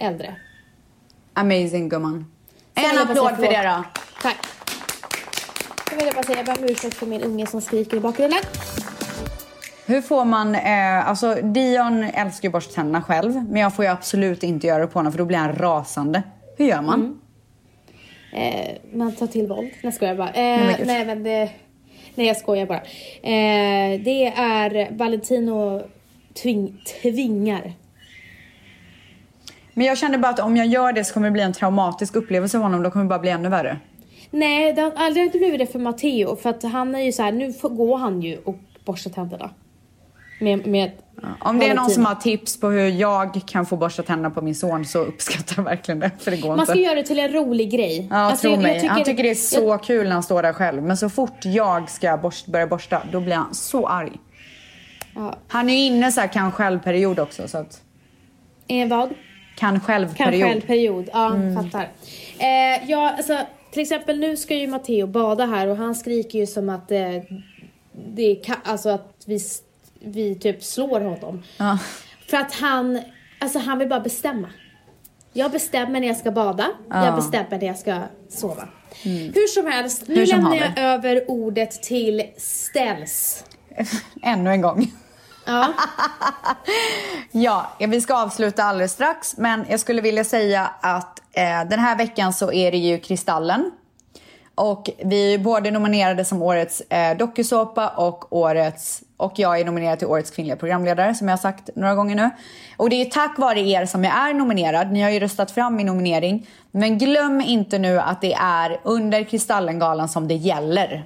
äldre. 0.00 0.36
Amazing 1.32 1.88
gumman. 1.88 2.32
En 2.74 2.84
jag 2.84 3.10
applåd 3.10 3.36
för 3.36 3.42
det 3.42 3.62
då. 3.62 3.84
Tack. 4.22 4.36
Sen 5.88 5.98
vill 5.98 6.06
jag 6.06 6.14
bara 6.14 6.24
säga, 6.24 6.38
jag 6.38 6.46
ber 6.46 6.58
om 6.58 6.64
ursäkt 6.64 6.94
för 6.94 7.06
min 7.06 7.22
unge 7.22 7.46
som 7.46 7.60
skriker 7.60 7.96
i 7.96 8.00
bakgrunden. 8.00 8.40
Hur 9.86 10.00
får 10.00 10.24
man, 10.24 10.54
eh, 10.54 11.08
alltså 11.08 11.34
Dion 11.34 12.04
älskar 12.04 12.48
ju 12.48 12.52
borsta 12.52 12.74
tänderna 12.74 13.02
själv. 13.02 13.44
Men 13.50 13.62
jag 13.62 13.76
får 13.76 13.84
ju 13.84 13.90
absolut 13.90 14.42
inte 14.42 14.66
göra 14.66 14.78
det 14.78 14.86
på 14.86 14.98
honom 14.98 15.12
för 15.12 15.18
då 15.18 15.24
blir 15.24 15.38
han 15.38 15.54
rasande. 15.54 16.22
Hur 16.58 16.66
gör 16.66 16.82
man? 16.82 17.00
Mm. 17.00 17.20
Eh, 18.32 18.76
man 18.92 19.12
tar 19.12 19.26
till 19.26 19.46
våld. 19.46 19.70
Nej, 19.82 19.92
skojar 19.92 20.14
bara. 20.14 20.28
Eh, 20.28 20.76
nej, 20.86 21.06
men 21.06 21.22
det... 21.22 21.50
Nej, 22.14 22.26
jag 22.26 22.36
skojar 22.36 22.66
bara. 22.66 22.80
Eh, 23.22 24.00
det 24.00 24.26
är 24.36 24.96
Valentino 24.96 25.82
tving, 26.42 26.82
tvingar. 27.02 27.72
Men 29.74 29.86
jag 29.86 29.98
kände 29.98 30.18
bara 30.18 30.32
att 30.32 30.40
om 30.40 30.56
jag 30.56 30.66
gör 30.66 30.92
det 30.92 31.04
så 31.04 31.14
kommer 31.14 31.26
det 31.26 31.32
bli 31.32 31.42
en 31.42 31.52
traumatisk 31.52 32.16
upplevelse 32.16 32.58
för 32.58 32.62
honom. 32.62 32.82
Då 32.82 32.90
kommer 32.90 33.04
det 33.04 33.08
bara 33.08 33.18
bli 33.18 33.30
ännu 33.30 33.48
värre. 33.48 33.78
Nej, 34.30 34.72
det 34.72 34.82
har 34.82 34.92
aldrig 34.96 35.30
blivit 35.30 35.58
det 35.58 35.66
för 35.66 35.78
Matteo. 35.78 36.36
För 36.36 36.50
att 36.50 36.62
han 36.62 36.94
är 36.94 37.00
ju 37.00 37.12
så 37.12 37.22
här, 37.22 37.32
nu 37.32 37.52
får, 37.52 37.68
går 37.68 37.96
han 37.96 38.22
ju 38.22 38.38
och 38.38 38.56
borstar 38.84 39.10
tänderna. 39.10 39.50
Med, 40.40 40.66
med 40.66 40.90
Om 41.40 41.58
det 41.58 41.68
är 41.68 41.74
någon 41.74 41.90
som 41.90 42.04
har 42.06 42.14
tips 42.14 42.60
på 42.60 42.68
hur 42.68 42.88
jag 42.90 43.40
kan 43.46 43.66
få 43.66 43.76
borsta 43.76 44.02
tänderna 44.02 44.30
på 44.34 44.42
min 44.42 44.54
son 44.54 44.84
så 44.84 44.98
uppskattar 44.98 45.54
jag 45.56 45.62
verkligen 45.64 45.98
det. 46.00 46.10
För 46.18 46.30
det 46.30 46.36
går 46.36 46.48
Man 46.48 46.60
inte. 46.60 46.72
ska 46.72 46.80
göra 46.80 46.94
det 46.94 47.02
till 47.02 47.18
en 47.18 47.32
rolig 47.32 47.70
grej. 47.70 48.06
Ja, 48.10 48.16
Alltså, 48.16 48.42
tro 48.42 48.50
jag- 48.50 48.56
jag 48.58 48.62
mig. 48.62 48.86
han 48.86 49.04
tycker 49.04 49.22
det 49.22 49.30
är 49.30 49.34
så 49.34 49.60
jag- 49.60 49.82
kul 49.82 50.04
när 50.04 50.12
han 50.12 50.22
står 50.22 50.42
där 50.42 50.52
själv. 50.52 50.82
Men 50.82 50.96
så 50.96 51.08
fort 51.08 51.44
jag 51.44 51.90
ska 51.90 52.16
borst, 52.16 52.46
börja 52.46 52.66
borsta, 52.66 53.02
då 53.12 53.20
blir 53.20 53.34
han 53.34 53.54
så 53.54 53.86
arg. 53.88 54.12
Ja. 55.14 55.34
Han 55.48 55.70
är 55.70 55.74
ju 55.74 55.80
inne 55.80 56.12
så 56.12 56.20
här 56.20 56.28
kan 56.28 56.52
själv-period 56.52 57.18
också. 57.18 57.48
Så 57.48 57.58
att, 57.58 57.80
Eh, 58.68 58.88
vad? 58.88 59.08
kan 59.08 59.14
Kan 59.58 59.80
själv-period. 59.80 60.48
själv 60.48 60.60
period. 60.60 61.08
Ja, 61.12 61.34
Mm. 61.34 61.54
fattar. 61.64 61.88
Eh, 62.38 62.90
ja, 62.90 63.10
alltså, 63.16 63.38
till 63.72 63.82
exempel 63.82 64.18
nu 64.18 64.36
ska 64.36 64.54
ju 64.54 64.66
Matteo 64.66 65.06
bada 65.06 65.46
här 65.46 65.66
och 65.68 65.76
han 65.76 65.94
skriker 65.94 66.38
ju 66.38 66.46
som 66.46 66.68
att 66.68 66.90
eh, 66.90 66.98
det 68.14 68.22
är 68.30 68.38
alltså 68.64 68.88
att 68.88 69.22
vi, 69.26 69.38
vi 70.00 70.34
typ 70.34 70.62
slår 70.64 71.00
honom. 71.00 71.42
Ja. 71.56 71.78
För 72.30 72.36
att 72.36 72.54
han, 72.54 73.00
alltså 73.40 73.58
han 73.58 73.78
vill 73.78 73.88
bara 73.88 74.00
bestämma. 74.00 74.48
Jag 75.32 75.50
bestämmer 75.50 76.00
när 76.00 76.06
jag 76.06 76.16
ska 76.16 76.30
bada, 76.30 76.66
Ja. 76.90 77.04
jag 77.04 77.14
bestämmer 77.14 77.58
när 77.58 77.66
jag 77.66 77.78
ska 77.78 78.00
sova. 78.28 78.68
Hur 79.02 79.46
som 79.46 79.66
helst, 79.72 80.02
nu 80.06 80.26
som 80.26 80.38
lämnar 80.40 80.56
jag 80.56 80.78
över 80.78 81.30
ordet 81.30 81.82
till 81.82 82.22
Ställs. 82.36 83.44
Ännu 84.22 84.50
en 84.50 84.60
gång. 84.62 84.92
Ja. 85.48 85.72
Ja, 87.32 87.70
vi 87.88 88.00
ska 88.00 88.22
avsluta 88.22 88.62
alldeles 88.64 88.92
strax. 88.92 89.36
Men 89.36 89.64
jag 89.68 89.80
skulle 89.80 90.02
vilja 90.02 90.24
säga 90.24 90.70
att 90.80 91.18
eh, 91.32 91.68
den 91.70 91.78
här 91.78 91.96
veckan 91.98 92.32
så 92.32 92.52
är 92.52 92.70
det 92.70 92.78
ju 92.78 92.98
Kristallen. 92.98 93.70
Och 94.54 94.90
vi 95.04 95.34
är 95.34 95.38
både 95.38 95.70
nominerade 95.70 96.24
som 96.24 96.42
årets 96.42 96.80
eh, 96.80 97.16
dokusåpa 97.16 97.88
och 97.88 98.32
årets 98.36 99.02
och 99.16 99.32
jag 99.36 99.60
är 99.60 99.64
nominerad 99.64 99.98
till 99.98 100.08
årets 100.08 100.30
kvinnliga 100.30 100.56
programledare 100.56 101.14
som 101.14 101.28
jag 101.28 101.32
har 101.36 101.42
sagt 101.42 101.70
några 101.74 101.94
gånger 101.94 102.16
nu. 102.16 102.30
Och 102.76 102.90
det 102.90 103.00
är 103.00 103.04
tack 103.04 103.38
vare 103.38 103.60
er 103.60 103.86
som 103.86 104.04
jag 104.04 104.14
är 104.14 104.34
nominerad. 104.34 104.92
Ni 104.92 105.02
har 105.02 105.10
ju 105.10 105.20
röstat 105.20 105.50
fram 105.50 105.76
min 105.76 105.86
nominering. 105.86 106.46
Men 106.70 106.98
glöm 106.98 107.40
inte 107.40 107.78
nu 107.78 107.98
att 108.00 108.20
det 108.20 108.32
är 108.34 108.80
under 108.84 109.24
Kristallengalan 109.24 110.08
som 110.08 110.28
det 110.28 110.34
gäller. 110.34 111.04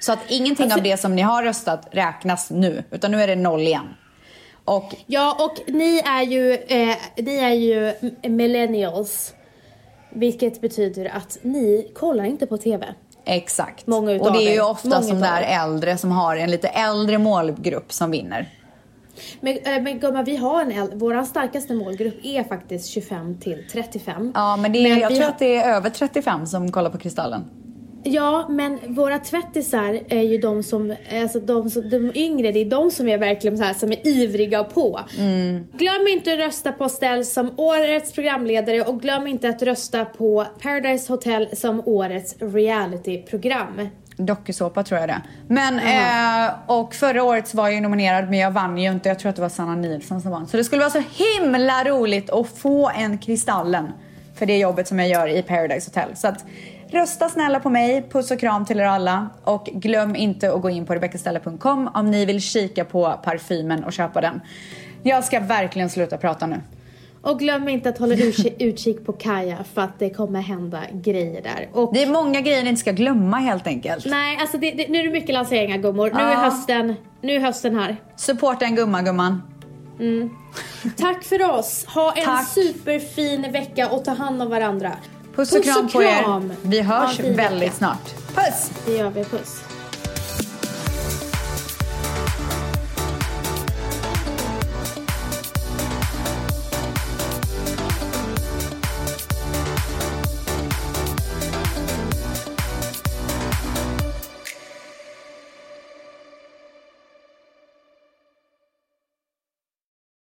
Så 0.00 0.12
att 0.12 0.18
ingenting 0.28 0.64
Alltså- 0.64 0.78
av 0.78 0.82
det 0.84 0.96
som 0.96 1.16
ni 1.16 1.22
har 1.22 1.42
röstat 1.42 1.88
räknas 1.90 2.50
nu, 2.50 2.84
utan 2.90 3.10
nu 3.10 3.22
är 3.22 3.26
det 3.26 3.36
noll 3.36 3.60
igen. 3.60 3.94
Och 4.64 4.94
Ja, 5.06 5.36
och 5.44 5.72
ni 5.74 5.98
är 5.98 6.22
ju, 6.22 6.52
eh, 6.52 6.96
ni 7.16 7.36
är 7.36 7.52
ju 7.54 7.92
millennials. 8.28 9.34
Vilket 10.10 10.60
betyder 10.60 11.04
att 11.16 11.38
ni 11.42 11.90
kollar 11.94 12.24
inte 12.24 12.46
på 12.46 12.58
TV. 12.58 12.86
Exakt. 13.28 13.86
Många 13.86 14.12
utav 14.12 14.26
och 14.26 14.32
det 14.32 14.48
är 14.48 14.52
ju 14.54 14.60
ofta 14.60 14.88
Många 14.88 15.02
som 15.02 15.20
där 15.20 15.42
äldre 15.42 15.96
som 15.98 16.10
har 16.12 16.36
en 16.36 16.50
lite 16.50 16.68
äldre 16.68 17.18
målgrupp 17.18 17.92
som 17.92 18.10
vinner. 18.10 18.48
Men, 19.40 19.58
eh, 19.58 19.82
men 19.82 19.98
gumman, 20.00 20.24
vi 20.24 20.36
har 20.36 20.62
en 20.62 20.72
äldre, 20.72 20.96
vår 20.96 21.24
starkaste 21.24 21.74
målgrupp 21.74 22.14
är 22.22 22.44
faktiskt 22.44 22.86
25 22.88 23.38
till 23.40 23.64
35. 23.72 24.32
Ja, 24.34 24.56
men, 24.56 24.72
det 24.72 24.78
är, 24.78 24.96
jag 24.96 25.08
vi 25.08 25.14
tror 25.16 25.24
har- 25.24 25.32
att 25.32 25.38
det 25.38 25.56
är 25.56 25.74
över 25.74 25.90
35 25.90 26.46
som 26.46 26.72
kollar 26.72 26.90
på 26.90 26.98
Kristallen. 26.98 27.44
Ja, 28.08 28.46
men 28.48 28.78
våra 28.94 29.18
tvättisar 29.18 30.00
är 30.08 30.22
ju 30.22 30.38
de 30.38 30.62
som, 30.62 30.94
alltså 31.22 31.40
de, 31.40 31.70
som, 31.70 31.90
de 31.90 32.12
yngre, 32.14 32.52
det 32.52 32.58
är 32.60 32.64
de 32.64 32.90
som 32.90 33.08
är 33.08 33.18
verkligen 33.18 33.58
så 33.58 33.64
här 33.64 33.74
som 33.74 33.92
är 33.92 34.06
ivriga 34.06 34.64
på. 34.64 35.00
Mm. 35.18 35.66
Glöm 35.72 36.08
inte 36.08 36.32
att 36.32 36.38
rösta 36.38 36.72
på 36.72 36.88
Stell 36.88 37.24
som 37.24 37.50
årets 37.56 38.12
programledare 38.12 38.82
och 38.82 39.00
glöm 39.00 39.26
inte 39.26 39.48
att 39.48 39.62
rösta 39.62 40.04
på 40.04 40.46
Paradise 40.62 41.12
Hotel 41.12 41.48
som 41.56 41.82
årets 41.84 42.36
realityprogram. 42.38 43.88
Dokusåpa 44.16 44.82
tror 44.82 45.00
jag 45.00 45.08
det 45.08 45.22
Men, 45.48 45.78
eh, 45.78 46.54
och 46.66 46.94
förra 46.94 47.22
året 47.22 47.54
var 47.54 47.68
jag 47.68 47.82
nominerad 47.82 48.30
men 48.30 48.38
jag 48.38 48.50
vann 48.50 48.78
ju 48.78 48.90
inte. 48.90 49.08
Jag 49.08 49.18
tror 49.18 49.30
att 49.30 49.36
det 49.36 49.42
var 49.42 49.48
Sanna 49.48 49.74
Nilsson 49.74 50.20
som 50.20 50.30
vann. 50.30 50.46
Så 50.46 50.56
det 50.56 50.64
skulle 50.64 50.80
vara 50.80 50.90
så 50.90 51.02
himla 51.10 51.84
roligt 51.84 52.30
att 52.30 52.48
få 52.48 52.90
en 52.90 53.18
Kristallen 53.18 53.92
för 54.34 54.46
det 54.46 54.58
jobbet 54.58 54.88
som 54.88 54.98
jag 54.98 55.08
gör 55.08 55.28
i 55.28 55.42
Paradise 55.42 55.90
Hotel. 55.90 56.16
Så 56.16 56.28
att 56.28 56.44
Rösta 56.90 57.28
snälla 57.28 57.60
på 57.60 57.70
mig. 57.70 58.08
Puss 58.10 58.30
och 58.30 58.40
kram 58.40 58.64
till 58.64 58.80
er 58.80 58.84
alla. 58.84 59.28
Och 59.44 59.64
glöm 59.64 60.16
inte 60.16 60.52
att 60.52 60.62
gå 60.62 60.70
in 60.70 60.86
på 60.86 60.94
rebeccastella.com 60.94 61.90
om 61.94 62.10
ni 62.10 62.24
vill 62.24 62.40
kika 62.40 62.84
på 62.84 63.20
parfymen 63.24 63.84
och 63.84 63.92
köpa 63.92 64.20
den. 64.20 64.40
Jag 65.02 65.24
ska 65.24 65.40
verkligen 65.40 65.90
sluta 65.90 66.16
prata 66.16 66.46
nu. 66.46 66.60
Och 67.22 67.38
glöm 67.38 67.68
inte 67.68 67.88
att 67.88 67.98
hålla 67.98 68.14
utkik, 68.58 69.06
på 69.06 69.12
Kaja 69.12 69.56
för 69.74 69.82
att 69.82 69.98
det 69.98 70.10
kommer 70.10 70.40
hända 70.40 70.80
grejer 70.92 71.42
där. 71.42 71.68
Och 71.72 71.94
Det 71.94 72.02
är 72.02 72.06
många 72.10 72.40
grejer 72.40 72.62
ni 72.62 72.68
inte 72.68 72.80
ska 72.80 72.92
glömma 72.92 73.36
helt 73.36 73.66
enkelt. 73.66 74.06
nej, 74.06 74.38
alltså 74.40 74.58
det, 74.58 74.70
det, 74.70 74.88
nu 74.88 74.98
är 74.98 75.04
det 75.04 75.10
mycket 75.10 75.34
lanseringar 75.34 75.78
gummor. 75.78 76.10
Nu 76.10 76.20
är 76.20 76.34
hösten, 76.34 76.94
nu 77.20 77.32
är 77.32 77.40
hösten 77.40 77.78
här. 77.78 77.96
Supporta 78.16 78.64
en 78.64 78.74
gumma 78.74 79.02
gumman. 79.02 79.42
Tack 80.96 81.24
för 81.24 81.58
oss. 81.58 81.86
Ha 81.86 82.12
en 82.12 82.24
Tack. 82.24 82.48
superfin 82.48 83.52
vecka 83.52 83.88
och 83.88 84.04
ta 84.04 84.10
hand 84.10 84.42
om 84.42 84.50
varandra. 84.50 84.92
Puss 85.36 85.52
och 85.52 85.64
kram 85.64 85.88
på 85.88 86.02
er. 86.02 86.50
Vi 86.62 86.80
hörs 86.80 87.20
väldigt 87.20 87.74
snart. 87.74 88.14
Puss! 88.34 88.70
Det 88.86 88.96
gör 88.96 89.10
vi. 89.10 89.24
Puss. 89.24 89.60